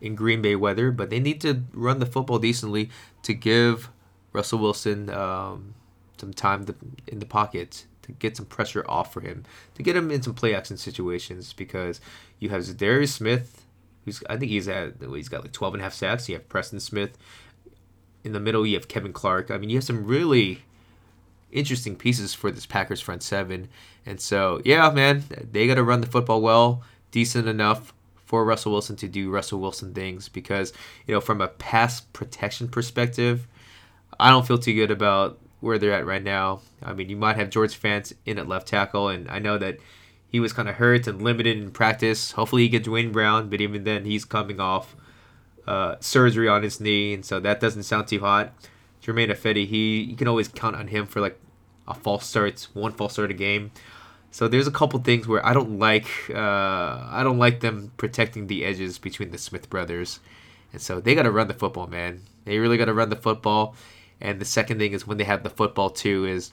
in 0.00 0.14
Green 0.14 0.42
Bay 0.42 0.56
weather, 0.56 0.90
but 0.90 1.10
they 1.10 1.20
need 1.20 1.40
to 1.42 1.62
run 1.72 1.98
the 2.00 2.06
football 2.06 2.38
decently 2.38 2.90
to 3.22 3.34
give 3.34 3.90
Russell 4.32 4.58
Wilson 4.58 5.10
um, 5.10 5.74
some 6.18 6.32
time 6.32 6.64
to, 6.66 6.74
in 7.06 7.20
the 7.20 7.26
pocket 7.26 7.86
to 8.02 8.12
get 8.12 8.36
some 8.36 8.44
pressure 8.46 8.84
off 8.86 9.12
for 9.12 9.20
him, 9.20 9.44
to 9.74 9.82
get 9.82 9.96
him 9.96 10.10
in 10.10 10.20
some 10.20 10.34
play 10.34 10.54
action 10.54 10.76
situations 10.76 11.54
because 11.54 12.00
you 12.38 12.50
have 12.50 12.62
Za'Darius 12.62 13.08
Smith, 13.08 13.63
I 14.28 14.36
think 14.36 14.50
he's 14.50 14.68
at 14.68 14.94
he's 15.00 15.28
got 15.28 15.42
like 15.42 15.52
12 15.52 15.74
and 15.74 15.80
a 15.80 15.84
half 15.84 15.94
sacks. 15.94 16.28
You 16.28 16.34
have 16.36 16.48
Preston 16.48 16.80
Smith 16.80 17.16
in 18.22 18.32
the 18.32 18.40
middle. 18.40 18.66
You 18.66 18.74
have 18.76 18.88
Kevin 18.88 19.12
Clark. 19.12 19.50
I 19.50 19.58
mean, 19.58 19.70
you 19.70 19.76
have 19.76 19.84
some 19.84 20.06
really 20.06 20.62
interesting 21.52 21.96
pieces 21.96 22.34
for 22.34 22.50
this 22.50 22.66
Packers 22.66 23.00
front 23.00 23.22
seven. 23.22 23.68
And 24.04 24.20
so, 24.20 24.60
yeah, 24.64 24.90
man, 24.90 25.24
they 25.52 25.66
got 25.66 25.76
to 25.76 25.84
run 25.84 26.00
the 26.00 26.06
football 26.06 26.42
well, 26.42 26.82
decent 27.10 27.48
enough 27.48 27.94
for 28.26 28.44
Russell 28.44 28.72
Wilson 28.72 28.96
to 28.96 29.08
do 29.08 29.30
Russell 29.30 29.60
Wilson 29.60 29.94
things 29.94 30.28
because, 30.28 30.72
you 31.06 31.14
know, 31.14 31.20
from 31.20 31.40
a 31.40 31.48
pass 31.48 32.00
protection 32.00 32.68
perspective, 32.68 33.46
I 34.18 34.30
don't 34.30 34.46
feel 34.46 34.58
too 34.58 34.74
good 34.74 34.90
about 34.90 35.38
where 35.60 35.78
they're 35.78 35.92
at 35.92 36.06
right 36.06 36.22
now. 36.22 36.60
I 36.82 36.92
mean, 36.92 37.08
you 37.08 37.16
might 37.16 37.36
have 37.36 37.50
George 37.50 37.80
Fant 37.80 38.12
in 38.26 38.38
at 38.38 38.48
left 38.48 38.68
tackle, 38.68 39.08
and 39.08 39.28
I 39.30 39.38
know 39.38 39.56
that 39.58 39.78
he 40.34 40.40
was 40.40 40.52
kind 40.52 40.68
of 40.68 40.74
hurt 40.74 41.06
and 41.06 41.22
limited 41.22 41.56
in 41.56 41.70
practice. 41.70 42.32
Hopefully, 42.32 42.62
he 42.62 42.68
gets 42.68 42.86
Duane 42.86 43.12
Brown, 43.12 43.48
but 43.48 43.60
even 43.60 43.84
then, 43.84 44.04
he's 44.04 44.24
coming 44.24 44.58
off 44.58 44.96
uh, 45.64 45.94
surgery 46.00 46.48
on 46.48 46.64
his 46.64 46.80
knee, 46.80 47.14
and 47.14 47.24
so 47.24 47.38
that 47.38 47.60
doesn't 47.60 47.84
sound 47.84 48.08
too 48.08 48.18
hot. 48.18 48.52
Germain 49.00 49.28
Ifedi, 49.28 49.64
he 49.64 50.02
you 50.02 50.16
can 50.16 50.26
always 50.26 50.48
count 50.48 50.74
on 50.74 50.88
him 50.88 51.06
for 51.06 51.20
like 51.20 51.38
a 51.86 51.94
false 51.94 52.26
start, 52.26 52.66
one 52.72 52.90
false 52.90 53.12
start 53.12 53.30
a 53.30 53.34
game. 53.34 53.70
So 54.32 54.48
there's 54.48 54.66
a 54.66 54.72
couple 54.72 54.98
things 54.98 55.28
where 55.28 55.46
I 55.46 55.54
don't 55.54 55.78
like 55.78 56.08
uh, 56.30 57.06
I 57.08 57.20
don't 57.22 57.38
like 57.38 57.60
them 57.60 57.92
protecting 57.96 58.48
the 58.48 58.64
edges 58.64 58.98
between 58.98 59.30
the 59.30 59.38
Smith 59.38 59.70
brothers, 59.70 60.18
and 60.72 60.82
so 60.82 60.98
they 60.98 61.14
got 61.14 61.22
to 61.22 61.30
run 61.30 61.46
the 61.46 61.54
football, 61.54 61.86
man. 61.86 62.22
They 62.44 62.58
really 62.58 62.76
got 62.76 62.86
to 62.86 62.94
run 62.94 63.10
the 63.10 63.14
football. 63.14 63.76
And 64.20 64.40
the 64.40 64.44
second 64.44 64.80
thing 64.80 64.94
is 64.94 65.06
when 65.06 65.18
they 65.18 65.30
have 65.32 65.44
the 65.44 65.50
football 65.50 65.90
too 65.90 66.26
is 66.26 66.52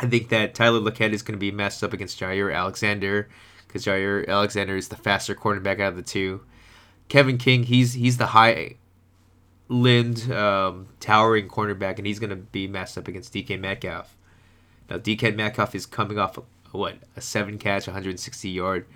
I 0.00 0.06
think 0.06 0.28
that 0.28 0.54
Tyler 0.54 0.80
Lockett 0.80 1.12
is 1.12 1.22
going 1.22 1.36
to 1.36 1.38
be 1.38 1.50
messed 1.50 1.82
up 1.82 1.92
against 1.92 2.20
Jaire 2.20 2.54
Alexander 2.54 3.28
because 3.66 3.84
Jaire 3.84 4.26
Alexander 4.28 4.76
is 4.76 4.88
the 4.88 4.96
faster 4.96 5.34
cornerback 5.34 5.80
out 5.80 5.90
of 5.90 5.96
the 5.96 6.02
two. 6.02 6.42
Kevin 7.08 7.38
King, 7.38 7.64
he's 7.64 7.94
he's 7.94 8.16
the 8.16 8.26
high 8.26 8.76
limbed, 9.68 10.30
um, 10.30 10.88
towering 11.00 11.48
cornerback, 11.48 11.98
and 11.98 12.06
he's 12.06 12.18
going 12.18 12.30
to 12.30 12.36
be 12.36 12.66
messed 12.66 12.96
up 12.96 13.08
against 13.08 13.32
DK 13.32 13.58
Metcalf. 13.60 14.16
Now, 14.88 14.96
DK 14.98 15.34
Metcalf 15.36 15.74
is 15.74 15.84
coming 15.84 16.18
off, 16.18 16.38
what, 16.72 16.96
a 17.16 17.20
seven 17.20 17.58
catch, 17.58 17.86
160 17.86 18.48
yard 18.48 18.86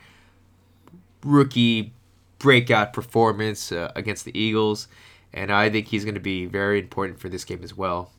rookie 1.25 1.93
breakout 2.39 2.93
performance 2.93 3.71
uh, 3.71 3.93
against 3.95 4.25
the 4.25 4.39
Eagles, 4.39 4.89
and 5.33 5.53
I 5.53 5.71
think 5.71 5.89
he's 5.89 6.05
going 6.05 6.15
to 6.15 6.21
be 6.21 6.47
very 6.47 6.81
important 6.81 7.21
for 7.21 7.29
this 7.29 7.45
game 7.45 7.63
as 7.63 7.77
well. 7.77 8.11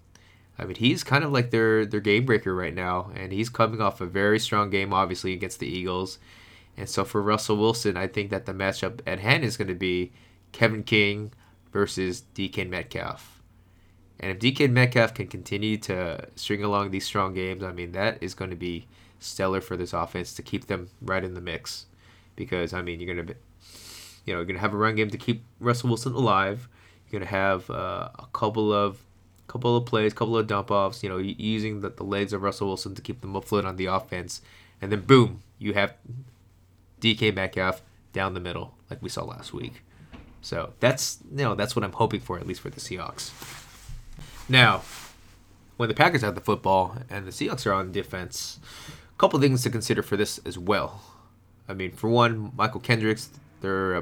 I 0.58 0.66
mean, 0.66 0.76
he's 0.76 1.04
kind 1.04 1.24
of 1.24 1.32
like 1.32 1.52
their 1.52 1.86
their 1.86 2.00
game 2.00 2.26
breaker 2.26 2.54
right 2.54 2.74
now, 2.74 3.12
and 3.16 3.32
he's 3.32 3.50
coming 3.50 3.82
off 3.82 4.02
a 4.02 4.06
very 4.06 4.40
strong 4.40 4.70
game, 4.70 4.94
obviously 4.94 5.34
against 5.34 5.60
the 5.60 5.68
Eagles. 5.68 6.20
And 6.78 6.90
so 6.90 7.04
for 7.04 7.22
Russell 7.22 7.58
Wilson, 7.58 7.98
I 7.98 8.08
think 8.08 8.30
that 8.32 8.46
the 8.46 8.54
matchup 8.54 9.02
at 9.06 9.20
hand 9.20 9.44
is 9.44 9.58
going 9.58 9.68
to 9.68 9.76
be 9.76 10.12
Kevin 10.52 10.84
King 10.84 11.32
versus 11.72 12.24
DK 12.36 12.68
Metcalf. 12.68 13.42
And 14.20 14.32
if 14.32 14.40
DK 14.40 14.72
Metcalf 14.72 15.14
can 15.14 15.28
continue 15.28 15.78
to 15.78 16.28
string 16.36 16.64
along 16.64 16.92
these 16.92 17.06
strong 17.06 17.34
games, 17.34 17.64
I 17.64 17.72
mean, 17.72 17.92
that 17.92 18.22
is 18.22 18.34
going 18.34 18.52
to 18.52 18.56
be 18.56 18.88
stellar 19.20 19.62
for 19.62 19.78
this 19.78 19.94
offense 19.94 20.34
to 20.36 20.42
keep 20.42 20.68
them 20.68 20.90
right 21.02 21.24
in 21.24 21.34
the 21.34 21.42
mix. 21.42 21.88
Because, 22.36 22.74
I 22.74 22.82
mean, 22.82 23.00
you're 23.00 23.14
going 23.14 23.28
to 23.28 23.36
you 24.26 24.34
know, 24.34 24.40
you're 24.40 24.46
going 24.46 24.56
to 24.56 24.62
have 24.62 24.74
a 24.74 24.78
run 24.78 24.96
game 24.96 25.10
to 25.10 25.18
keep 25.18 25.44
Russell 25.60 25.90
Wilson 25.90 26.14
alive. 26.14 26.70
You're 27.06 27.20
going 27.20 27.28
to 27.28 27.36
have 27.36 27.70
uh, 27.70 28.10
a 28.18 28.28
couple 28.34 28.72
of 28.72 29.04
couple 29.48 29.76
of 29.76 29.86
plays, 29.86 30.14
couple 30.14 30.38
of 30.38 30.48
dump 30.48 30.72
offs, 30.72 31.04
you 31.04 31.10
know, 31.10 31.18
using 31.18 31.82
the, 31.82 31.90
the 31.90 32.04
legs 32.04 32.34
of 32.34 32.42
Russell 32.42 32.68
Wilson 32.68 32.96
to 32.96 33.02
keep 33.02 33.22
them 33.22 33.36
afloat 33.36 33.66
on 33.66 33.76
the 33.76 33.86
offense. 33.86 34.42
And 34.82 34.92
then, 34.92 35.02
boom, 35.02 35.42
you 35.60 35.74
have 35.74 35.94
DK 37.02 37.34
Metcalf 37.36 37.82
down 38.14 38.34
the 38.34 38.40
middle, 38.40 38.76
like 38.90 39.02
we 39.02 39.10
saw 39.10 39.24
last 39.24 39.54
week. 39.54 39.82
So 40.42 40.74
that's 40.82 41.20
you 41.32 41.44
know 41.44 41.56
that's 41.56 41.76
what 41.76 41.84
I'm 41.86 41.94
hoping 41.94 42.20
for 42.20 42.38
at 42.38 42.46
least 42.46 42.62
for 42.62 42.70
the 42.70 42.82
Seahawks. 42.82 43.32
Now, 44.50 44.82
when 45.78 45.88
the 45.88 45.96
Packers 45.96 46.22
have 46.22 46.36
the 46.36 46.42
football 46.42 46.98
and 47.10 47.26
the 47.26 47.32
Seahawks 47.32 47.66
are 47.66 47.74
on 47.74 47.92
defense, 47.92 48.60
a 49.14 49.18
couple 49.18 49.40
things 49.40 49.64
to 49.64 49.70
consider 49.70 50.04
for 50.04 50.18
this 50.18 50.40
as 50.46 50.58
well. 50.58 51.02
I 51.68 51.74
mean, 51.74 51.92
for 51.92 52.10
one, 52.10 52.52
Mychal 52.52 52.84
Kendricks, 52.84 53.30
their 53.62 53.96
uh, 53.96 54.02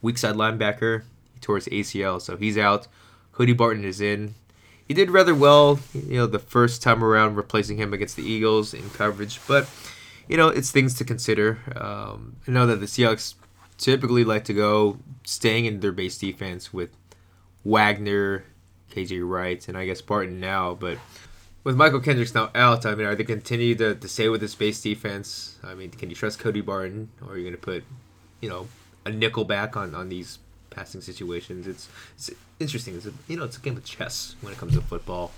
weak 0.00 0.16
side 0.16 0.36
linebacker, 0.36 1.02
he 1.34 1.40
tore 1.40 1.56
his 1.56 1.66
ACL, 1.66 2.20
so 2.20 2.36
he's 2.36 2.56
out. 2.56 2.86
Cody 3.32 3.52
Barton 3.52 3.84
is 3.84 4.00
in. 4.00 4.36
He 4.86 4.94
did 4.94 5.10
rather 5.10 5.34
well, 5.34 5.80
you 5.94 6.18
know, 6.18 6.26
the 6.26 6.38
first 6.38 6.82
time 6.82 7.02
around 7.02 7.36
replacing 7.36 7.78
him 7.78 7.94
against 7.94 8.16
the 8.16 8.22
Eagles 8.22 8.74
in 8.74 8.90
coverage, 8.90 9.40
but 9.48 9.68
you 10.28 10.36
know, 10.36 10.48
it's 10.48 10.70
things 10.70 10.94
to 10.94 11.04
consider. 11.04 11.58
Um, 11.76 12.36
I 12.46 12.50
know 12.50 12.66
that 12.66 12.76
the 12.76 12.86
Seahawks 12.86 13.34
typically 13.78 14.24
like 14.24 14.44
to 14.44 14.54
go 14.54 14.98
staying 15.24 15.66
in 15.66 15.80
their 15.80 15.92
base 15.92 16.18
defense 16.18 16.72
with 16.72 16.90
Wagner, 17.64 18.44
KJ 18.92 19.28
Wright, 19.28 19.66
and 19.68 19.76
I 19.76 19.86
guess 19.86 20.00
Barton 20.00 20.40
now. 20.40 20.74
But 20.74 20.98
with 21.62 21.76
Mychal 21.76 22.02
Kendricks 22.02 22.34
now 22.34 22.50
out, 22.54 22.86
I 22.86 22.94
mean, 22.94 23.06
are 23.06 23.14
they 23.14 23.24
continue 23.24 23.74
to, 23.76 23.94
to 23.94 24.08
stay 24.08 24.28
with 24.28 24.40
this 24.40 24.54
base 24.54 24.80
defense? 24.80 25.58
I 25.62 25.74
mean, 25.74 25.90
can 25.90 26.10
you 26.10 26.16
trust 26.16 26.38
Cody 26.38 26.60
Barton, 26.60 27.10
or 27.22 27.32
are 27.32 27.36
you 27.36 27.44
going 27.44 27.54
to 27.54 27.60
put, 27.60 27.84
you 28.40 28.48
know, 28.48 28.68
a 29.04 29.10
nickel 29.10 29.44
back 29.44 29.76
on, 29.76 29.94
on 29.94 30.08
these 30.08 30.38
passing 30.74 31.00
situations? 31.00 31.66
It's 31.66 31.88
it's 32.16 32.30
interesting. 32.58 32.96
It's 32.96 33.06
a, 33.06 33.12
you 33.28 33.36
know, 33.36 33.44
it's 33.44 33.56
a 33.56 33.60
game 33.60 33.76
of 33.76 33.84
chess 33.84 34.36
when 34.40 34.52
it 34.52 34.58
comes 34.58 34.74
to 34.74 34.80
football, 34.80 35.32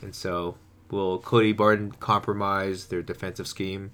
and 0.00 0.14
so 0.14 0.56
will 0.90 1.18
Cody 1.18 1.52
Barton 1.52 1.92
compromise 1.92 2.86
their 2.86 3.02
defensive 3.02 3.46
scheme? 3.46 3.90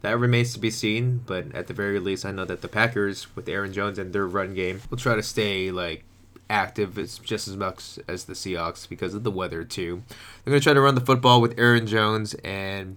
That 0.00 0.18
remains 0.18 0.52
to 0.54 0.58
be 0.58 0.70
seen, 0.70 1.22
but 1.26 1.54
at 1.54 1.68
the 1.68 1.74
very 1.74 2.00
least, 2.00 2.24
I 2.26 2.32
know 2.32 2.44
that 2.46 2.60
the 2.60 2.68
Packers, 2.68 3.36
with 3.36 3.48
Aaron 3.48 3.72
Jones 3.72 4.00
and 4.00 4.12
their 4.12 4.26
run 4.26 4.52
game, 4.52 4.80
will 4.90 4.98
try 4.98 5.14
to 5.14 5.22
stay 5.22 5.70
like 5.70 6.04
active 6.50 6.98
as 6.98 7.18
just 7.18 7.46
as 7.48 7.56
much 7.56 7.98
as 8.08 8.24
the 8.24 8.34
Seahawks 8.34 8.88
because 8.88 9.14
of 9.14 9.22
the 9.22 9.30
weather 9.30 9.62
too. 9.64 10.02
They're 10.44 10.52
gonna 10.52 10.60
try 10.60 10.74
to 10.74 10.80
run 10.80 10.96
the 10.96 11.00
football 11.00 11.40
with 11.40 11.58
Aaron 11.58 11.86
Jones, 11.86 12.34
and 12.42 12.96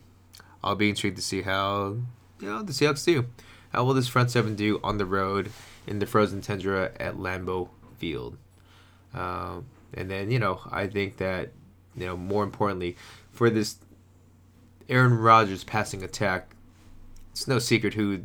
I'll 0.64 0.76
be 0.76 0.90
intrigued 0.90 1.18
to 1.18 1.22
see 1.22 1.44
how 1.44 1.98
you 2.40 2.48
know 2.48 2.64
the 2.64 2.74
Seahawks 2.74 3.06
do. 3.06 3.26
How 3.72 3.84
will 3.84 3.94
this 3.94 4.08
front 4.08 4.32
seven 4.32 4.56
do 4.56 4.80
on 4.84 4.98
the 4.98 5.06
road 5.06 5.52
in 5.88 6.00
the 6.00 6.06
frozen 6.06 6.42
tundra 6.42 6.92
at 7.00 7.16
Lambeau 7.16 7.70
Field? 7.98 8.38
Um, 9.14 9.66
and 9.94 10.10
then 10.10 10.32
you 10.32 10.40
know 10.40 10.60
I 10.72 10.88
think 10.88 11.18
that 11.18 11.52
you 11.96 12.06
know 12.06 12.18
more 12.18 12.44
importantly 12.44 12.98
for 13.32 13.50
this 13.50 13.78
Aaron 14.90 15.18
Rodgers 15.18 15.64
passing 15.64 16.04
attack 16.04 16.56
it's 17.32 17.48
no 17.50 17.60
secret 17.60 17.96
who 17.96 18.22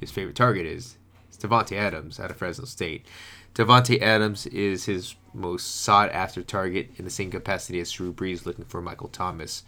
his 0.00 0.10
favorite 0.10 0.34
target 0.34 0.66
is. 0.66 0.98
It's 1.28 1.36
Davante 1.36 1.76
Adams 1.76 2.18
out 2.18 2.32
of 2.32 2.36
Fresno 2.36 2.64
State. 2.64 3.06
Davante 3.54 4.02
Adams 4.02 4.46
is 4.46 4.86
his 4.86 5.14
most 5.32 5.82
sought 5.82 6.10
after 6.10 6.42
target 6.42 6.90
in 6.96 7.04
the 7.04 7.10
same 7.10 7.30
capacity 7.30 7.78
as 7.78 7.92
Drew 7.92 8.12
Brees 8.12 8.44
looking 8.44 8.64
for 8.64 8.82
Michael 8.82 9.08
Thomas. 9.08 9.62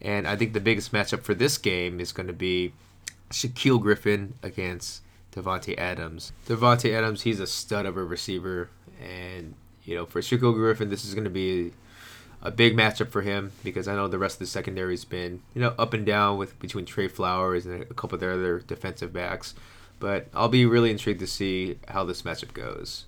And 0.00 0.28
I 0.28 0.36
think 0.36 0.52
the 0.52 0.60
biggest 0.60 0.92
matchup 0.92 1.22
for 1.22 1.32
this 1.32 1.56
game 1.56 2.00
is 2.00 2.12
going 2.12 2.26
to 2.26 2.34
be 2.34 2.74
Shaquill 3.30 3.80
Griffin 3.80 4.34
against 4.42 5.02
Davante 5.32 5.78
Adams. 5.78 6.32
Davante 6.48 6.92
Adams, 6.92 7.22
he's 7.22 7.40
a 7.40 7.46
stud 7.46 7.86
of 7.86 7.96
a 7.96 8.04
receiver, 8.04 8.68
and 9.00 9.54
you 9.84 9.94
know 9.94 10.06
for 10.06 10.20
Shaquill 10.20 10.54
Griffin, 10.54 10.90
this 10.90 11.04
is 11.04 11.14
going 11.14 11.24
to 11.24 11.30
be 11.30 11.72
a 12.42 12.50
big 12.50 12.76
matchup 12.76 13.10
for 13.10 13.22
him 13.22 13.52
because 13.62 13.86
I 13.86 13.94
know 13.94 14.08
the 14.08 14.18
rest 14.18 14.36
of 14.36 14.40
the 14.40 14.46
secondary's 14.46 15.04
been 15.04 15.42
you 15.54 15.60
know 15.60 15.74
up 15.78 15.92
and 15.94 16.06
down 16.06 16.38
with 16.38 16.58
between 16.58 16.84
Tre 16.84 17.08
Flowers 17.08 17.66
and 17.66 17.82
a 17.82 17.94
couple 17.94 18.16
of 18.16 18.20
their 18.20 18.32
other 18.32 18.60
defensive 18.60 19.12
backs. 19.12 19.54
But 19.98 20.28
I'll 20.32 20.48
be 20.48 20.64
really 20.64 20.90
intrigued 20.90 21.20
to 21.20 21.26
see 21.26 21.78
how 21.88 22.04
this 22.04 22.22
matchup 22.22 22.54
goes. 22.54 23.04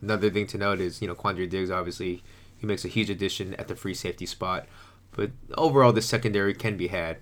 another 0.00 0.28
thing 0.30 0.48
to 0.48 0.58
note 0.58 0.80
is 0.80 1.00
you 1.00 1.08
know 1.08 1.14
Quandre 1.14 1.48
Diggs 1.48 1.70
obviously 1.70 2.22
he 2.58 2.66
makes 2.66 2.84
a 2.84 2.88
huge 2.88 3.10
addition 3.10 3.54
at 3.54 3.68
the 3.68 3.76
free 3.76 3.94
safety 3.94 4.26
spot, 4.26 4.66
but 5.12 5.30
overall 5.56 5.92
the 5.92 6.02
secondary 6.02 6.54
can 6.54 6.76
be 6.76 6.88
had, 6.88 7.18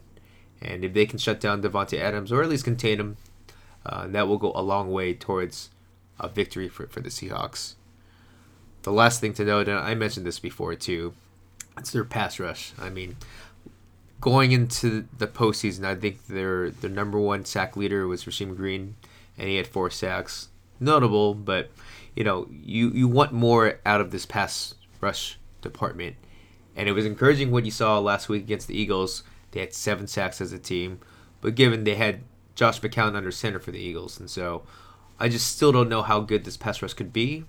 and 0.60 0.84
if 0.84 0.92
they 0.92 1.06
can 1.06 1.18
shut 1.18 1.40
down 1.40 1.62
Davante 1.62 1.98
Adams 1.98 2.32
or 2.32 2.42
at 2.42 2.48
least 2.48 2.64
contain 2.64 3.00
him, 3.00 3.16
uh, 3.86 4.06
that 4.08 4.28
will 4.28 4.38
go 4.38 4.52
a 4.54 4.62
long 4.62 4.90
way 4.90 5.14
towards 5.14 5.70
a 6.18 6.28
victory 6.28 6.68
for 6.68 6.86
for 6.86 7.00
the 7.00 7.08
Seahawks. 7.08 7.74
The 8.82 8.92
last 8.92 9.20
thing 9.20 9.34
to 9.34 9.44
note, 9.44 9.68
and 9.68 9.78
I 9.78 9.94
mentioned 9.94 10.26
this 10.26 10.38
before 10.38 10.74
too, 10.74 11.14
it's 11.78 11.90
their 11.90 12.04
pass 12.04 12.38
rush. 12.38 12.72
I 12.78 12.90
mean, 12.90 13.16
going 14.20 14.52
into 14.52 15.06
the 15.18 15.26
postseason, 15.26 15.84
I 15.84 15.94
think 15.94 16.26
their 16.26 16.70
their 16.70 16.90
number 16.90 17.18
one 17.18 17.44
sack 17.44 17.76
leader 17.76 18.06
was 18.06 18.24
Rasheem 18.24 18.56
Green, 18.56 18.96
and 19.38 19.48
he 19.48 19.56
had 19.56 19.66
four 19.66 19.90
sacks. 19.90 20.48
Notable, 20.78 21.34
but 21.34 21.70
you 22.14 22.24
know 22.24 22.48
you 22.50 22.90
you 22.90 23.08
want 23.08 23.32
more 23.32 23.78
out 23.84 24.00
of 24.00 24.10
this 24.10 24.26
pass 24.26 24.74
rush 25.00 25.38
department, 25.60 26.16
and 26.76 26.88
it 26.88 26.92
was 26.92 27.04
encouraging 27.04 27.50
what 27.50 27.64
you 27.64 27.70
saw 27.70 27.98
last 27.98 28.28
week 28.28 28.42
against 28.42 28.68
the 28.68 28.78
Eagles. 28.78 29.22
They 29.52 29.60
had 29.60 29.74
seven 29.74 30.06
sacks 30.06 30.40
as 30.40 30.52
a 30.52 30.58
team, 30.58 31.00
but 31.40 31.54
given 31.54 31.84
they 31.84 31.96
had 31.96 32.20
Josh 32.60 32.80
McCown 32.80 33.16
under 33.16 33.30
center 33.30 33.58
for 33.58 33.70
the 33.70 33.80
Eagles, 33.80 34.20
and 34.20 34.28
so 34.28 34.62
I 35.18 35.30
just 35.30 35.56
still 35.56 35.72
don't 35.72 35.88
know 35.88 36.02
how 36.02 36.20
good 36.20 36.44
this 36.44 36.58
pass 36.58 36.82
rush 36.82 36.92
could 36.92 37.10
be 37.12 37.46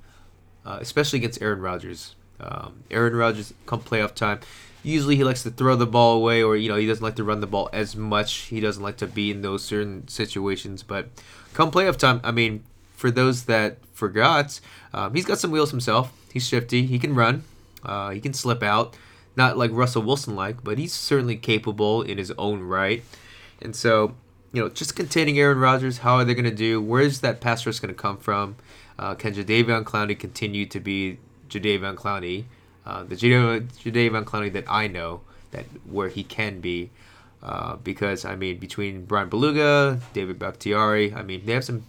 uh, 0.66 0.78
especially 0.82 1.18
against 1.20 1.42
Aaron 1.42 1.62
Rodgers. 1.62 2.16
Um, 2.40 2.84
Aaron 2.90 3.16
Rodgers, 3.16 3.54
come 3.66 3.82
playoff 3.82 4.16
time, 4.16 4.40
usually 4.84 5.16
he 5.16 5.24
likes 5.24 5.44
to 5.44 5.52
throw 5.52 5.76
the 5.76 5.86
ball 5.86 6.18
away, 6.18 6.42
or 6.42 6.56
you 6.56 6.70
know 6.70 6.76
he 6.76 6.88
doesn't 6.88 7.04
like 7.04 7.16
to 7.16 7.24
run 7.24 7.40
the 7.40 7.48
ball 7.48 7.70
as 7.74 7.96
much. 7.96 8.34
He 8.34 8.60
doesn't 8.60 8.82
like 8.82 8.98
to 8.98 9.08
be 9.08 9.32
in 9.32 9.42
those 9.42 9.64
certain 9.64 10.08
situations. 10.08 10.84
But 10.84 11.10
come 11.54 11.72
playoff 11.72 11.98
time, 11.98 12.22
I 12.24 12.32
mean, 12.32 12.64
for 12.96 13.12
those 13.12 13.46
that 13.46 13.78
forgot, 13.94 14.60
um, 14.94 15.14
he's 15.14 15.26
got 15.26 15.40
some 15.40 15.52
wheels 15.52 15.72
himself. 15.72 16.14
He's 16.32 16.48
shifty. 16.48 16.86
He 16.86 16.98
can 17.00 17.16
run. 17.16 17.44
Uh, 17.84 18.12
he 18.12 18.20
can 18.20 18.34
slip 18.34 18.64
out. 18.64 18.96
Not 19.36 19.58
like 19.58 19.72
Russell 19.74 20.02
Wilson 20.02 20.36
like, 20.36 20.64
but 20.64 20.78
he's 20.78 20.94
certainly 20.94 21.38
capable 21.38 22.02
in 22.02 22.18
his 22.18 22.32
own 22.32 22.62
right. 22.62 23.04
And 23.62 23.76
so, 23.76 24.16
you 24.54 24.62
know, 24.62 24.70
just 24.70 24.96
containing 24.96 25.40
Aaron 25.40 25.60
Rodgers, 25.60 26.00
how 26.00 26.16
are 26.16 26.26
they 26.26 26.34
going 26.34 26.46
to 26.46 26.52
do? 26.52 26.82
Where's 26.82 27.22
that 27.22 27.40
pass 27.40 27.66
rush 27.66 27.80
going 27.80 27.94
to 27.94 28.00
come 28.00 28.18
from? 28.18 28.56
Uh, 29.00 29.16
can 29.16 29.34
Jadeveon 29.34 29.84
Clowney 29.84 30.18
continue 30.18 30.66
to 30.68 30.80
be 30.80 31.20
Jadeveon 31.50 31.96
Clowney? 31.96 32.46
Uh, 32.86 33.04
the 33.04 33.16
Jadeveon 33.16 34.26
Clowney 34.26 34.52
that 34.54 34.66
I 34.68 34.88
know, 34.88 35.22
that 35.52 35.66
where 35.86 36.10
he 36.10 36.24
can 36.24 36.60
be. 36.60 36.90
Uh, 37.42 37.76
because, 37.78 38.24
I 38.24 38.36
mean, 38.36 38.58
between 38.60 39.06
Bryan 39.06 39.30
Bulaga, 39.30 40.00
David 40.14 40.38
Bakhtiari, 40.38 41.14
I 41.14 41.24
mean, 41.24 41.46
they 41.46 41.54
have 41.54 41.64
some 41.64 41.84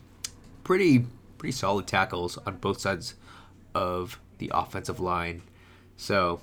pretty 0.65 1.05
pretty 1.37 1.53
solid 1.53 1.89
tackles 1.89 2.39
on 2.47 2.57
both 2.59 2.81
sides 2.81 3.17
of 3.75 4.21
the 4.39 4.51
offensive 4.55 5.01
line. 5.01 5.43
So, 5.97 6.41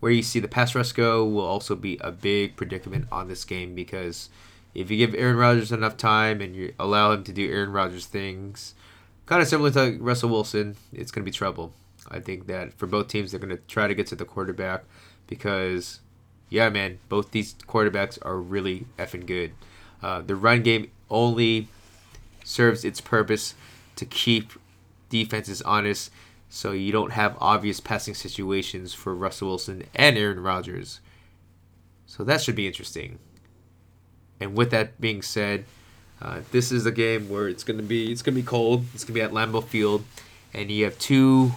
where 0.00 0.12
you 0.12 0.22
see 0.22 0.38
the 0.38 0.48
pass 0.48 0.74
rush 0.74 0.92
go 0.92 1.24
will 1.24 1.46
also 1.46 1.74
be 1.74 1.96
a 2.02 2.12
big 2.12 2.54
predicament 2.54 3.08
on 3.10 3.26
this 3.26 3.44
game 3.44 3.74
because 3.74 4.28
if 4.74 4.90
you 4.90 4.96
give 4.96 5.14
Aaron 5.14 5.36
Rodgers 5.36 5.72
enough 5.72 5.96
time 5.96 6.40
and 6.40 6.54
you 6.54 6.74
allow 6.78 7.12
him 7.12 7.24
to 7.24 7.32
do 7.32 7.50
Aaron 7.50 7.72
Rodgers 7.72 8.06
things, 8.06 8.74
kind 9.26 9.40
of 9.40 9.48
similar 9.48 9.70
to 9.70 9.98
Russell 10.00 10.30
Wilson, 10.30 10.76
it's 10.92 11.10
going 11.10 11.24
to 11.24 11.30
be 11.30 11.36
trouble. 11.36 11.72
I 12.10 12.20
think 12.20 12.46
that 12.48 12.74
for 12.74 12.86
both 12.86 13.08
teams, 13.08 13.30
they're 13.30 13.40
going 13.40 13.56
to 13.56 13.62
try 13.68 13.86
to 13.86 13.94
get 13.94 14.06
to 14.08 14.16
the 14.16 14.24
quarterback 14.24 14.84
because, 15.26 16.00
yeah, 16.50 16.68
man, 16.68 16.98
both 17.08 17.30
these 17.30 17.54
quarterbacks 17.54 18.18
are 18.22 18.38
really 18.38 18.86
effing 18.98 19.26
good. 19.26 19.52
Uh, 20.02 20.20
the 20.20 20.36
run 20.36 20.62
game 20.62 20.90
only 21.08 21.68
serves 22.44 22.84
its 22.84 23.00
purpose 23.00 23.54
to 23.96 24.04
keep 24.04 24.52
defenses 25.08 25.62
honest 25.62 26.10
so 26.50 26.72
you 26.72 26.92
don't 26.92 27.12
have 27.12 27.36
obvious 27.40 27.80
passing 27.80 28.14
situations 28.14 28.92
for 28.92 29.14
Russell 29.14 29.48
Wilson 29.48 29.84
and 29.94 30.18
Aaron 30.18 30.40
Rodgers. 30.40 31.00
So 32.06 32.22
that 32.24 32.42
should 32.42 32.54
be 32.54 32.66
interesting. 32.66 33.18
And 34.44 34.54
with 34.54 34.72
that 34.72 35.00
being 35.00 35.22
said, 35.22 35.64
uh, 36.20 36.40
this 36.52 36.70
is 36.70 36.84
a 36.84 36.92
game 36.92 37.30
where 37.30 37.48
it's 37.48 37.64
gonna 37.64 37.82
be 37.82 38.12
it's 38.12 38.20
gonna 38.20 38.34
be 38.34 38.42
cold. 38.42 38.84
It's 38.92 39.02
gonna 39.02 39.14
be 39.14 39.22
at 39.22 39.32
Lambeau 39.32 39.64
Field, 39.64 40.04
and 40.52 40.70
you 40.70 40.84
have 40.84 40.98
two 40.98 41.52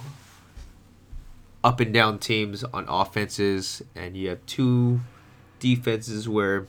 up 1.66 1.82
and 1.82 1.94
down 1.94 2.18
teams 2.18 2.64
on 2.64 2.86
offenses, 2.88 3.84
and 3.94 4.16
you 4.16 4.30
have 4.30 4.46
two 4.46 5.02
defenses 5.60 6.30
where 6.30 6.66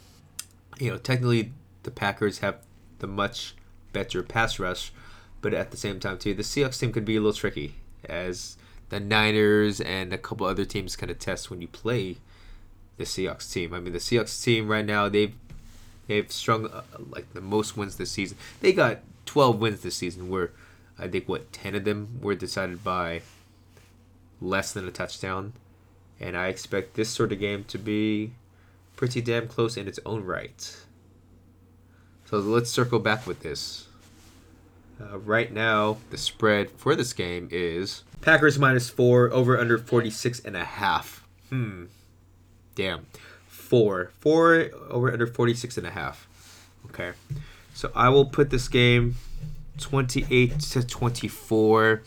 you 0.81 0.90
know 0.90 0.98
technically 0.98 1.52
the 1.85 1.92
Packers 1.92 2.40
have 2.40 2.57
the 2.98 3.07
much 3.07 3.54
better 3.92 4.24
pass 4.24 4.59
rush, 4.59 4.92
but 5.40 5.54
at 5.54 5.70
the 5.70 5.76
same 5.76 6.00
time 6.00 6.18
too 6.18 6.35
the 6.35 6.42
Seahawks 6.42 6.81
team 6.81 6.92
could 6.92 7.04
be 7.04 7.14
a 7.14 7.20
little 7.20 7.33
tricky 7.33 7.76
as 8.09 8.57
the 8.88 8.98
Niners 8.98 9.81
and 9.81 10.12
a 10.12 10.18
couple 10.18 10.48
other 10.48 10.64
teams 10.64 10.96
kind 10.96 11.12
of 11.12 11.20
test 11.20 11.48
when 11.48 11.62
you 11.62 11.68
play 11.68 12.16
the 12.96 13.04
Seahawks 13.04 13.52
team. 13.52 13.72
I 13.72 13.78
mean 13.78 13.92
the 13.92 14.00
Seahawks 14.00 14.42
team 14.42 14.66
right 14.66 14.85
now 14.85 15.09
they've 15.09 15.35
They've 16.09 16.33
strung 16.33 16.66
uh, 16.66 16.83
like 17.11 17.33
the 17.35 17.40
most 17.40 17.77
wins 17.77 17.97
this 17.97 18.11
season. 18.11 18.38
They 18.61 18.73
got 18.73 19.01
12 19.27 19.61
wins 19.61 19.83
this 19.83 19.94
season, 19.94 20.31
where 20.31 20.51
I 20.99 21.07
think 21.07 21.29
what 21.29 21.53
10 21.53 21.75
of 21.77 21.85
them 21.85 22.18
were 22.21 22.35
decided 22.35 22.83
by 22.83 23.21
less 24.40 24.73
than 24.73 24.88
a 24.88 24.90
touchdown. 24.90 25.53
And 26.18 26.37
I 26.37 26.49
expect 26.49 26.94
this 26.94 27.11
sort 27.11 27.31
of 27.31 27.38
game 27.38 27.64
to 27.64 27.79
be 27.79 28.33
pretty 28.97 29.21
damn 29.21 29.47
close 29.47 29.77
in 29.77 29.87
its 29.87 30.01
own 30.05 30.25
right. 30.25 30.77
So 32.25 32.38
let's 32.38 32.71
circle 32.71 32.99
back 32.99 33.27
with 33.27 33.42
this. 33.42 33.87
Uh, 35.01 35.18
right 35.18 35.53
now, 35.53 35.99
the 36.11 36.18
spread 36.18 36.71
for 36.73 36.97
this 36.97 37.12
game 37.12 37.49
is 37.53 38.03
Packers 38.23 38.59
minus 38.59 38.90
four, 38.90 39.31
over 39.31 39.59
under 39.59 39.79
46 39.79 40.40
and 40.40 40.57
a 40.57 40.64
half. 40.64 41.29
Hmm. 41.51 41.85
Damn 42.75 43.07
four. 43.68 44.11
Four 44.20 44.70
over 44.88 45.12
under 45.12 45.26
46 45.26 45.76
and 45.76 45.87
a 45.87 45.90
half. 45.90 46.26
Okay. 46.87 47.12
So 47.74 47.92
I 47.94 48.09
will 48.09 48.24
put 48.24 48.50
this 48.50 48.66
game 48.68 49.16
28 49.78 50.59
to 50.59 50.87
24. 50.87 52.02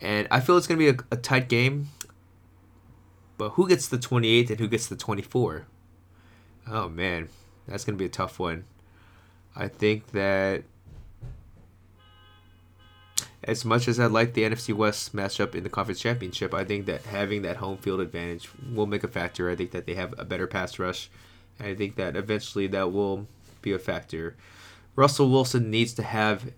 And 0.00 0.28
I 0.30 0.40
feel 0.40 0.56
it's 0.56 0.66
going 0.66 0.78
to 0.78 0.92
be 0.92 0.98
a, 0.98 1.16
a 1.16 1.16
tight 1.16 1.48
game. 1.48 1.88
But 3.36 3.50
who 3.50 3.68
gets 3.68 3.88
the 3.88 3.98
28 3.98 4.50
and 4.50 4.60
who 4.60 4.68
gets 4.68 4.86
the 4.86 4.96
24? 4.96 5.66
Oh, 6.70 6.88
man. 6.88 7.28
That's 7.66 7.84
going 7.84 7.96
to 7.96 7.98
be 7.98 8.06
a 8.06 8.10
tough 8.10 8.38
one. 8.38 8.64
I 9.56 9.68
think 9.68 10.12
that 10.12 10.62
as 13.48 13.64
much 13.64 13.88
as 13.88 13.98
I 13.98 14.06
like 14.06 14.34
the 14.34 14.42
NFC 14.42 14.74
West 14.74 15.16
matchup 15.16 15.54
in 15.54 15.64
the 15.64 15.70
conference 15.70 16.00
championship, 16.00 16.52
I 16.52 16.64
think 16.64 16.84
that 16.84 17.06
having 17.06 17.40
that 17.42 17.56
home 17.56 17.78
field 17.78 18.00
advantage 18.00 18.50
will 18.74 18.86
make 18.86 19.02
a 19.02 19.08
factor. 19.08 19.50
I 19.50 19.56
think 19.56 19.70
that 19.70 19.86
they 19.86 19.94
have 19.94 20.14
a 20.18 20.24
better 20.26 20.46
pass 20.46 20.78
rush. 20.78 21.08
And 21.58 21.68
I 21.68 21.74
think 21.74 21.96
that 21.96 22.14
eventually 22.14 22.66
that 22.66 22.92
will 22.92 23.26
be 23.62 23.72
a 23.72 23.78
factor. 23.78 24.36
Russell 24.96 25.30
Wilson 25.30 25.70
needs 25.70 25.94
to 25.94 26.02
have, 26.02 26.52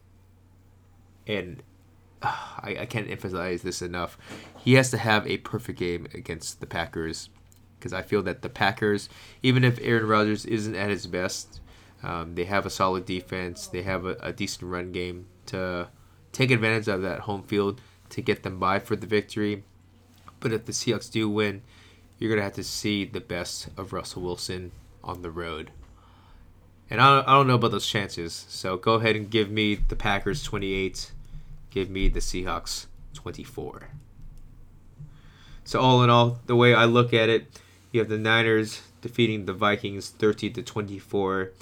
and 1.28 1.62
I, 2.22 2.78
I 2.80 2.86
can't 2.86 3.08
emphasize 3.08 3.62
this 3.62 3.82
enough, 3.82 4.18
he 4.58 4.74
has 4.74 4.90
to 4.90 4.98
have 4.98 5.24
a 5.28 5.38
perfect 5.38 5.78
game 5.78 6.08
against 6.12 6.58
the 6.58 6.66
Packers. 6.66 7.30
Because 7.78 7.92
I 7.92 8.02
feel 8.02 8.22
that 8.24 8.42
the 8.42 8.50
Packers, 8.50 9.08
even 9.44 9.62
if 9.62 9.78
Aaron 9.80 10.08
Rodgers 10.08 10.44
isn't 10.44 10.74
at 10.74 10.90
his 10.90 11.06
best, 11.06 11.60
um, 12.02 12.34
they 12.34 12.46
have 12.46 12.66
a 12.66 12.70
solid 12.70 13.06
defense, 13.06 13.68
they 13.68 13.82
have 13.82 14.04
a, 14.04 14.16
a 14.20 14.32
decent 14.32 14.70
run 14.70 14.90
game 14.90 15.26
to 15.46 15.88
take 16.32 16.50
advantage 16.50 16.88
of 16.88 17.02
that 17.02 17.20
home 17.20 17.42
field 17.42 17.80
to 18.10 18.22
get 18.22 18.42
them 18.42 18.58
by 18.58 18.78
for 18.78 18.96
the 18.96 19.06
victory. 19.06 19.64
But 20.40 20.52
if 20.52 20.64
the 20.64 20.72
Seahawks 20.72 21.10
do 21.10 21.28
win, 21.28 21.62
you're 22.18 22.30
going 22.30 22.38
to 22.38 22.44
have 22.44 22.54
to 22.54 22.64
see 22.64 23.04
the 23.04 23.20
best 23.20 23.68
of 23.76 23.92
Russell 23.92 24.22
Wilson 24.22 24.72
on 25.02 25.22
the 25.22 25.30
road. 25.30 25.70
And 26.88 27.00
I 27.00 27.16
don't, 27.16 27.28
I 27.28 27.32
don't 27.32 27.46
know 27.46 27.54
about 27.54 27.70
those 27.70 27.86
chances. 27.86 28.46
So 28.48 28.76
go 28.76 28.94
ahead 28.94 29.16
and 29.16 29.30
give 29.30 29.50
me 29.50 29.76
the 29.76 29.96
Packers 29.96 30.42
28. 30.42 31.12
Give 31.70 31.88
me 31.88 32.08
the 32.08 32.20
Seahawks 32.20 32.86
24. 33.14 33.88
So 35.64 35.78
all 35.78 36.02
in 36.02 36.10
all, 36.10 36.40
the 36.46 36.56
way 36.56 36.74
I 36.74 36.84
look 36.84 37.14
at 37.14 37.28
it, 37.28 37.60
you 37.92 38.00
have 38.00 38.08
the 38.08 38.18
Niners 38.18 38.82
defeating 39.02 39.46
the 39.46 39.52
Vikings 39.52 40.10
30 40.10 40.50
to 40.50 40.62
24 40.62 41.52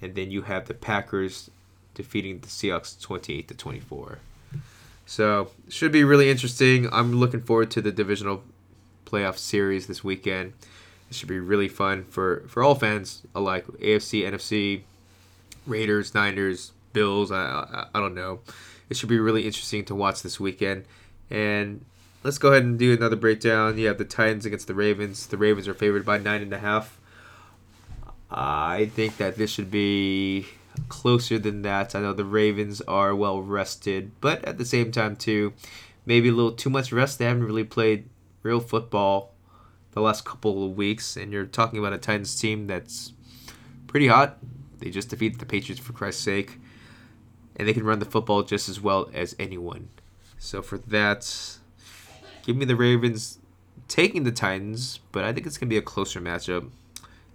and 0.00 0.14
then 0.14 0.30
you 0.30 0.42
have 0.42 0.66
the 0.66 0.74
Packers 0.74 1.50
defeating 1.98 2.38
the 2.38 2.46
Seahawks 2.46 2.98
28 2.98 3.48
to 3.48 3.54
24. 3.54 4.18
So, 5.04 5.50
should 5.68 5.90
be 5.92 6.04
really 6.04 6.30
interesting. 6.30 6.88
I'm 6.92 7.12
looking 7.12 7.42
forward 7.42 7.70
to 7.72 7.82
the 7.82 7.90
divisional 7.90 8.44
playoff 9.04 9.36
series 9.36 9.86
this 9.86 10.04
weekend. 10.04 10.52
It 11.10 11.16
should 11.16 11.28
be 11.28 11.40
really 11.40 11.68
fun 11.68 12.04
for, 12.04 12.44
for 12.46 12.62
all 12.62 12.74
fans 12.74 13.22
alike 13.34 13.66
AFC, 13.66 14.22
NFC, 14.22 14.82
Raiders, 15.66 16.14
Niners, 16.14 16.72
Bills. 16.92 17.32
I, 17.32 17.36
I, 17.36 17.86
I 17.94 18.00
don't 18.00 18.14
know. 18.14 18.40
It 18.88 18.96
should 18.96 19.08
be 19.08 19.18
really 19.18 19.44
interesting 19.44 19.84
to 19.86 19.94
watch 19.94 20.22
this 20.22 20.38
weekend. 20.38 20.84
And 21.30 21.84
let's 22.22 22.38
go 22.38 22.50
ahead 22.52 22.62
and 22.62 22.78
do 22.78 22.92
another 22.92 23.16
breakdown. 23.16 23.76
You 23.76 23.88
have 23.88 23.98
the 23.98 24.04
Titans 24.04 24.46
against 24.46 24.68
the 24.68 24.74
Ravens. 24.74 25.26
The 25.26 25.36
Ravens 25.36 25.66
are 25.66 25.74
favored 25.74 26.04
by 26.04 26.18
nine 26.18 26.42
and 26.42 26.52
a 26.52 26.58
half. 26.58 26.98
I 28.30 28.90
think 28.94 29.16
that 29.16 29.36
this 29.36 29.50
should 29.50 29.70
be 29.70 30.46
closer 30.88 31.38
than 31.38 31.62
that. 31.62 31.94
I 31.94 32.00
know 32.00 32.12
the 32.12 32.24
Ravens 32.24 32.80
are 32.82 33.14
well 33.14 33.42
rested, 33.42 34.12
but 34.20 34.44
at 34.44 34.58
the 34.58 34.64
same 34.64 34.92
time 34.92 35.16
too, 35.16 35.52
maybe 36.06 36.28
a 36.28 36.32
little 36.32 36.52
too 36.52 36.70
much 36.70 36.92
rest. 36.92 37.18
They 37.18 37.26
haven't 37.26 37.44
really 37.44 37.64
played 37.64 38.08
real 38.42 38.60
football 38.60 39.34
the 39.92 40.00
last 40.00 40.24
couple 40.24 40.64
of 40.64 40.76
weeks, 40.76 41.16
and 41.16 41.32
you're 41.32 41.46
talking 41.46 41.78
about 41.78 41.92
a 41.92 41.98
Titans 41.98 42.38
team 42.38 42.66
that's 42.66 43.12
pretty 43.86 44.08
hot. 44.08 44.38
They 44.78 44.90
just 44.90 45.08
defeated 45.08 45.40
the 45.40 45.46
Patriots 45.46 45.84
for 45.84 45.92
Christ's 45.92 46.22
sake, 46.22 46.58
and 47.56 47.66
they 47.66 47.72
can 47.72 47.84
run 47.84 47.98
the 47.98 48.04
football 48.04 48.42
just 48.42 48.68
as 48.68 48.80
well 48.80 49.10
as 49.12 49.34
anyone. 49.38 49.88
So 50.38 50.62
for 50.62 50.78
that, 50.78 51.58
give 52.44 52.56
me 52.56 52.64
the 52.64 52.76
Ravens 52.76 53.38
taking 53.88 54.24
the 54.24 54.32
Titans, 54.32 55.00
but 55.10 55.24
I 55.24 55.32
think 55.32 55.46
it's 55.46 55.58
gonna 55.58 55.70
be 55.70 55.76
a 55.76 55.82
closer 55.82 56.20
matchup. 56.20 56.70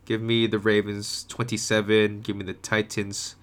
Give 0.05 0.21
me 0.21 0.47
the 0.47 0.59
Ravens 0.59 1.25
27. 1.29 2.21
Give 2.21 2.35
me 2.35 2.43
the 2.43 2.53
Titans 2.53 3.35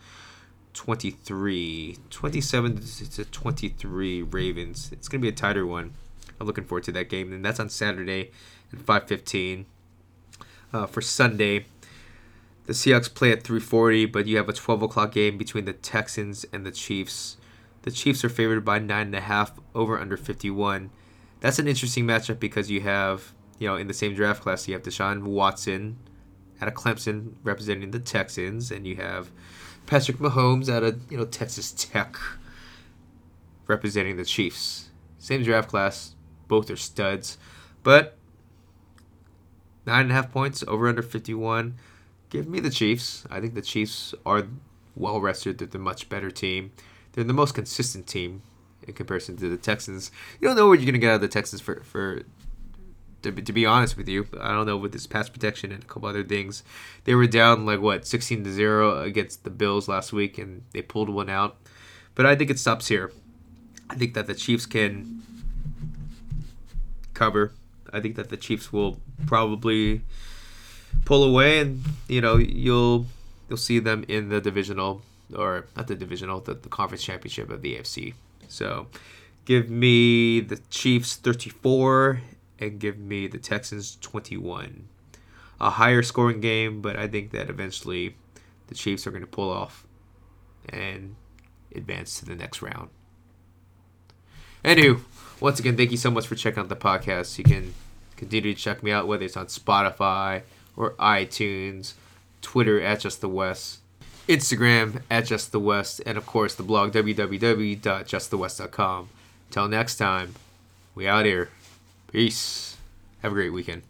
23. 0.74 1.98
27 2.10 2.80
to 2.80 3.24
23 3.24 4.22
Ravens. 4.22 4.90
It's 4.92 5.08
going 5.08 5.20
to 5.20 5.22
be 5.22 5.28
a 5.28 5.32
tighter 5.32 5.66
one. 5.66 5.94
I'm 6.38 6.46
looking 6.46 6.64
forward 6.64 6.84
to 6.84 6.92
that 6.92 7.08
game. 7.08 7.32
And 7.32 7.44
that's 7.44 7.60
on 7.60 7.70
Saturday 7.70 8.30
at 8.72 8.78
5.15. 8.80 9.64
Uh, 10.72 10.86
for 10.86 11.00
Sunday, 11.00 11.66
the 12.66 12.72
Seahawks 12.72 13.12
play 13.12 13.32
at 13.32 13.42
3.40, 13.42 14.12
but 14.12 14.26
you 14.26 14.36
have 14.36 14.48
a 14.48 14.52
12 14.52 14.82
o'clock 14.82 15.12
game 15.12 15.36
between 15.36 15.64
the 15.64 15.72
Texans 15.72 16.46
and 16.52 16.64
the 16.64 16.70
Chiefs. 16.70 17.36
The 17.82 17.90
Chiefs 17.90 18.24
are 18.24 18.28
favored 18.28 18.64
by 18.64 18.78
9.5 18.78 19.52
over 19.74 19.98
under 19.98 20.16
51. 20.16 20.90
That's 21.40 21.58
an 21.58 21.66
interesting 21.66 22.04
matchup 22.04 22.38
because 22.38 22.70
you 22.70 22.82
have, 22.82 23.32
you 23.58 23.66
know, 23.66 23.76
in 23.76 23.88
the 23.88 23.94
same 23.94 24.14
draft 24.14 24.42
class, 24.42 24.68
you 24.68 24.74
have 24.74 24.82
Deshaun 24.82 25.22
Watson 25.22 25.96
out 26.60 26.68
of 26.68 26.74
Clemson 26.74 27.34
representing 27.42 27.90
the 27.90 27.98
Texans, 27.98 28.70
and 28.70 28.86
you 28.86 28.96
have 28.96 29.30
Patrick 29.86 30.18
Mahomes 30.18 30.68
out 30.68 30.82
of 30.82 31.10
you 31.10 31.16
know 31.16 31.24
Texas 31.24 31.72
Tech 31.72 32.16
representing 33.66 34.16
the 34.16 34.24
Chiefs. 34.24 34.90
Same 35.18 35.42
draft 35.42 35.68
class, 35.68 36.14
both 36.48 36.70
are 36.70 36.76
studs, 36.76 37.38
but 37.82 38.16
nine 39.86 40.02
and 40.02 40.10
a 40.10 40.14
half 40.14 40.32
points 40.32 40.62
over 40.66 40.88
under 40.88 41.02
fifty 41.02 41.34
one. 41.34 41.76
Give 42.28 42.46
me 42.46 42.60
the 42.60 42.70
Chiefs. 42.70 43.24
I 43.30 43.40
think 43.40 43.54
the 43.54 43.62
Chiefs 43.62 44.14
are 44.24 44.46
well 44.94 45.20
rested. 45.20 45.58
They're 45.58 45.68
the 45.68 45.78
much 45.78 46.08
better 46.08 46.30
team. 46.30 46.72
They're 47.12 47.24
the 47.24 47.32
most 47.32 47.54
consistent 47.54 48.06
team 48.06 48.42
in 48.86 48.94
comparison 48.94 49.36
to 49.38 49.48
the 49.48 49.56
Texans. 49.56 50.10
You 50.40 50.48
don't 50.48 50.56
know 50.56 50.68
what 50.68 50.78
you're 50.80 50.86
gonna 50.86 50.98
get 50.98 51.10
out 51.10 51.16
of 51.16 51.20
the 51.20 51.28
Texans 51.28 51.60
for 51.60 51.82
for 51.82 52.22
to, 53.22 53.32
to 53.32 53.52
be 53.52 53.66
honest 53.66 53.96
with 53.96 54.08
you. 54.08 54.26
I 54.40 54.52
don't 54.52 54.66
know 54.66 54.76
with 54.76 54.92
this 54.92 55.06
pass 55.06 55.28
protection 55.28 55.72
and 55.72 55.82
a 55.82 55.86
couple 55.86 56.08
other 56.08 56.24
things. 56.24 56.62
They 57.04 57.14
were 57.14 57.26
down 57.26 57.66
like 57.66 57.80
what 57.80 58.06
16 58.06 58.44
to 58.44 58.52
0 58.52 59.02
against 59.02 59.44
the 59.44 59.50
Bills 59.50 59.88
last 59.88 60.12
week 60.12 60.38
and 60.38 60.62
they 60.72 60.82
pulled 60.82 61.08
one 61.08 61.30
out. 61.30 61.56
But 62.14 62.26
I 62.26 62.34
think 62.34 62.50
it 62.50 62.58
stops 62.58 62.88
here. 62.88 63.12
I 63.88 63.94
think 63.94 64.14
that 64.14 64.26
the 64.26 64.34
Chiefs 64.34 64.66
can 64.66 65.22
cover. 67.14 67.52
I 67.92 68.00
think 68.00 68.16
that 68.16 68.28
the 68.28 68.36
Chiefs 68.36 68.72
will 68.72 69.00
probably 69.26 70.02
pull 71.04 71.24
away 71.24 71.60
and 71.60 71.82
you 72.08 72.20
know, 72.20 72.36
you'll 72.36 73.06
you'll 73.48 73.56
see 73.56 73.78
them 73.78 74.04
in 74.08 74.28
the 74.28 74.40
divisional 74.40 75.02
or 75.36 75.66
not 75.76 75.86
the 75.86 75.94
divisional, 75.94 76.40
the, 76.40 76.54
the 76.54 76.68
conference 76.68 77.02
championship 77.02 77.50
of 77.50 77.62
the 77.62 77.76
AFC. 77.76 78.14
So 78.48 78.86
give 79.44 79.70
me 79.70 80.40
the 80.40 80.60
Chiefs 80.70 81.16
34 81.16 82.20
and 82.60 82.78
give 82.78 82.98
me 82.98 83.26
the 83.26 83.38
Texans 83.38 83.96
21. 84.00 84.88
A 85.60 85.70
higher 85.70 86.02
scoring 86.02 86.40
game, 86.40 86.80
but 86.80 86.96
I 86.96 87.08
think 87.08 87.32
that 87.32 87.50
eventually 87.50 88.16
the 88.68 88.74
Chiefs 88.74 89.06
are 89.06 89.10
going 89.10 89.22
to 89.22 89.26
pull 89.26 89.50
off 89.50 89.86
and 90.68 91.16
advance 91.74 92.18
to 92.20 92.26
the 92.26 92.34
next 92.34 92.62
round. 92.62 92.90
Anywho, 94.64 95.00
once 95.40 95.58
again, 95.58 95.76
thank 95.76 95.90
you 95.90 95.96
so 95.96 96.10
much 96.10 96.26
for 96.26 96.34
checking 96.34 96.60
out 96.60 96.68
the 96.68 96.76
podcast. 96.76 97.38
You 97.38 97.44
can 97.44 97.74
continue 98.16 98.54
to 98.54 98.60
check 98.60 98.82
me 98.82 98.92
out, 98.92 99.06
whether 99.06 99.24
it's 99.24 99.36
on 99.36 99.46
Spotify 99.46 100.42
or 100.76 100.92
iTunes, 100.94 101.94
Twitter 102.42 102.80
at 102.80 103.00
Just 103.00 103.20
the 103.20 103.28
West, 103.28 103.80
Instagram 104.28 105.02
at 105.10 105.26
Just 105.26 105.52
the 105.52 105.60
West, 105.60 106.00
and 106.04 106.18
of 106.18 106.26
course 106.26 106.54
the 106.54 106.62
blog 106.62 106.92
www.justthewest.com. 106.92 109.08
Until 109.48 109.68
next 109.68 109.96
time, 109.96 110.34
we 110.94 111.08
out 111.08 111.24
here. 111.24 111.50
Peace. 112.12 112.76
Have 113.22 113.32
a 113.32 113.34
great 113.36 113.50
weekend. 113.50 113.82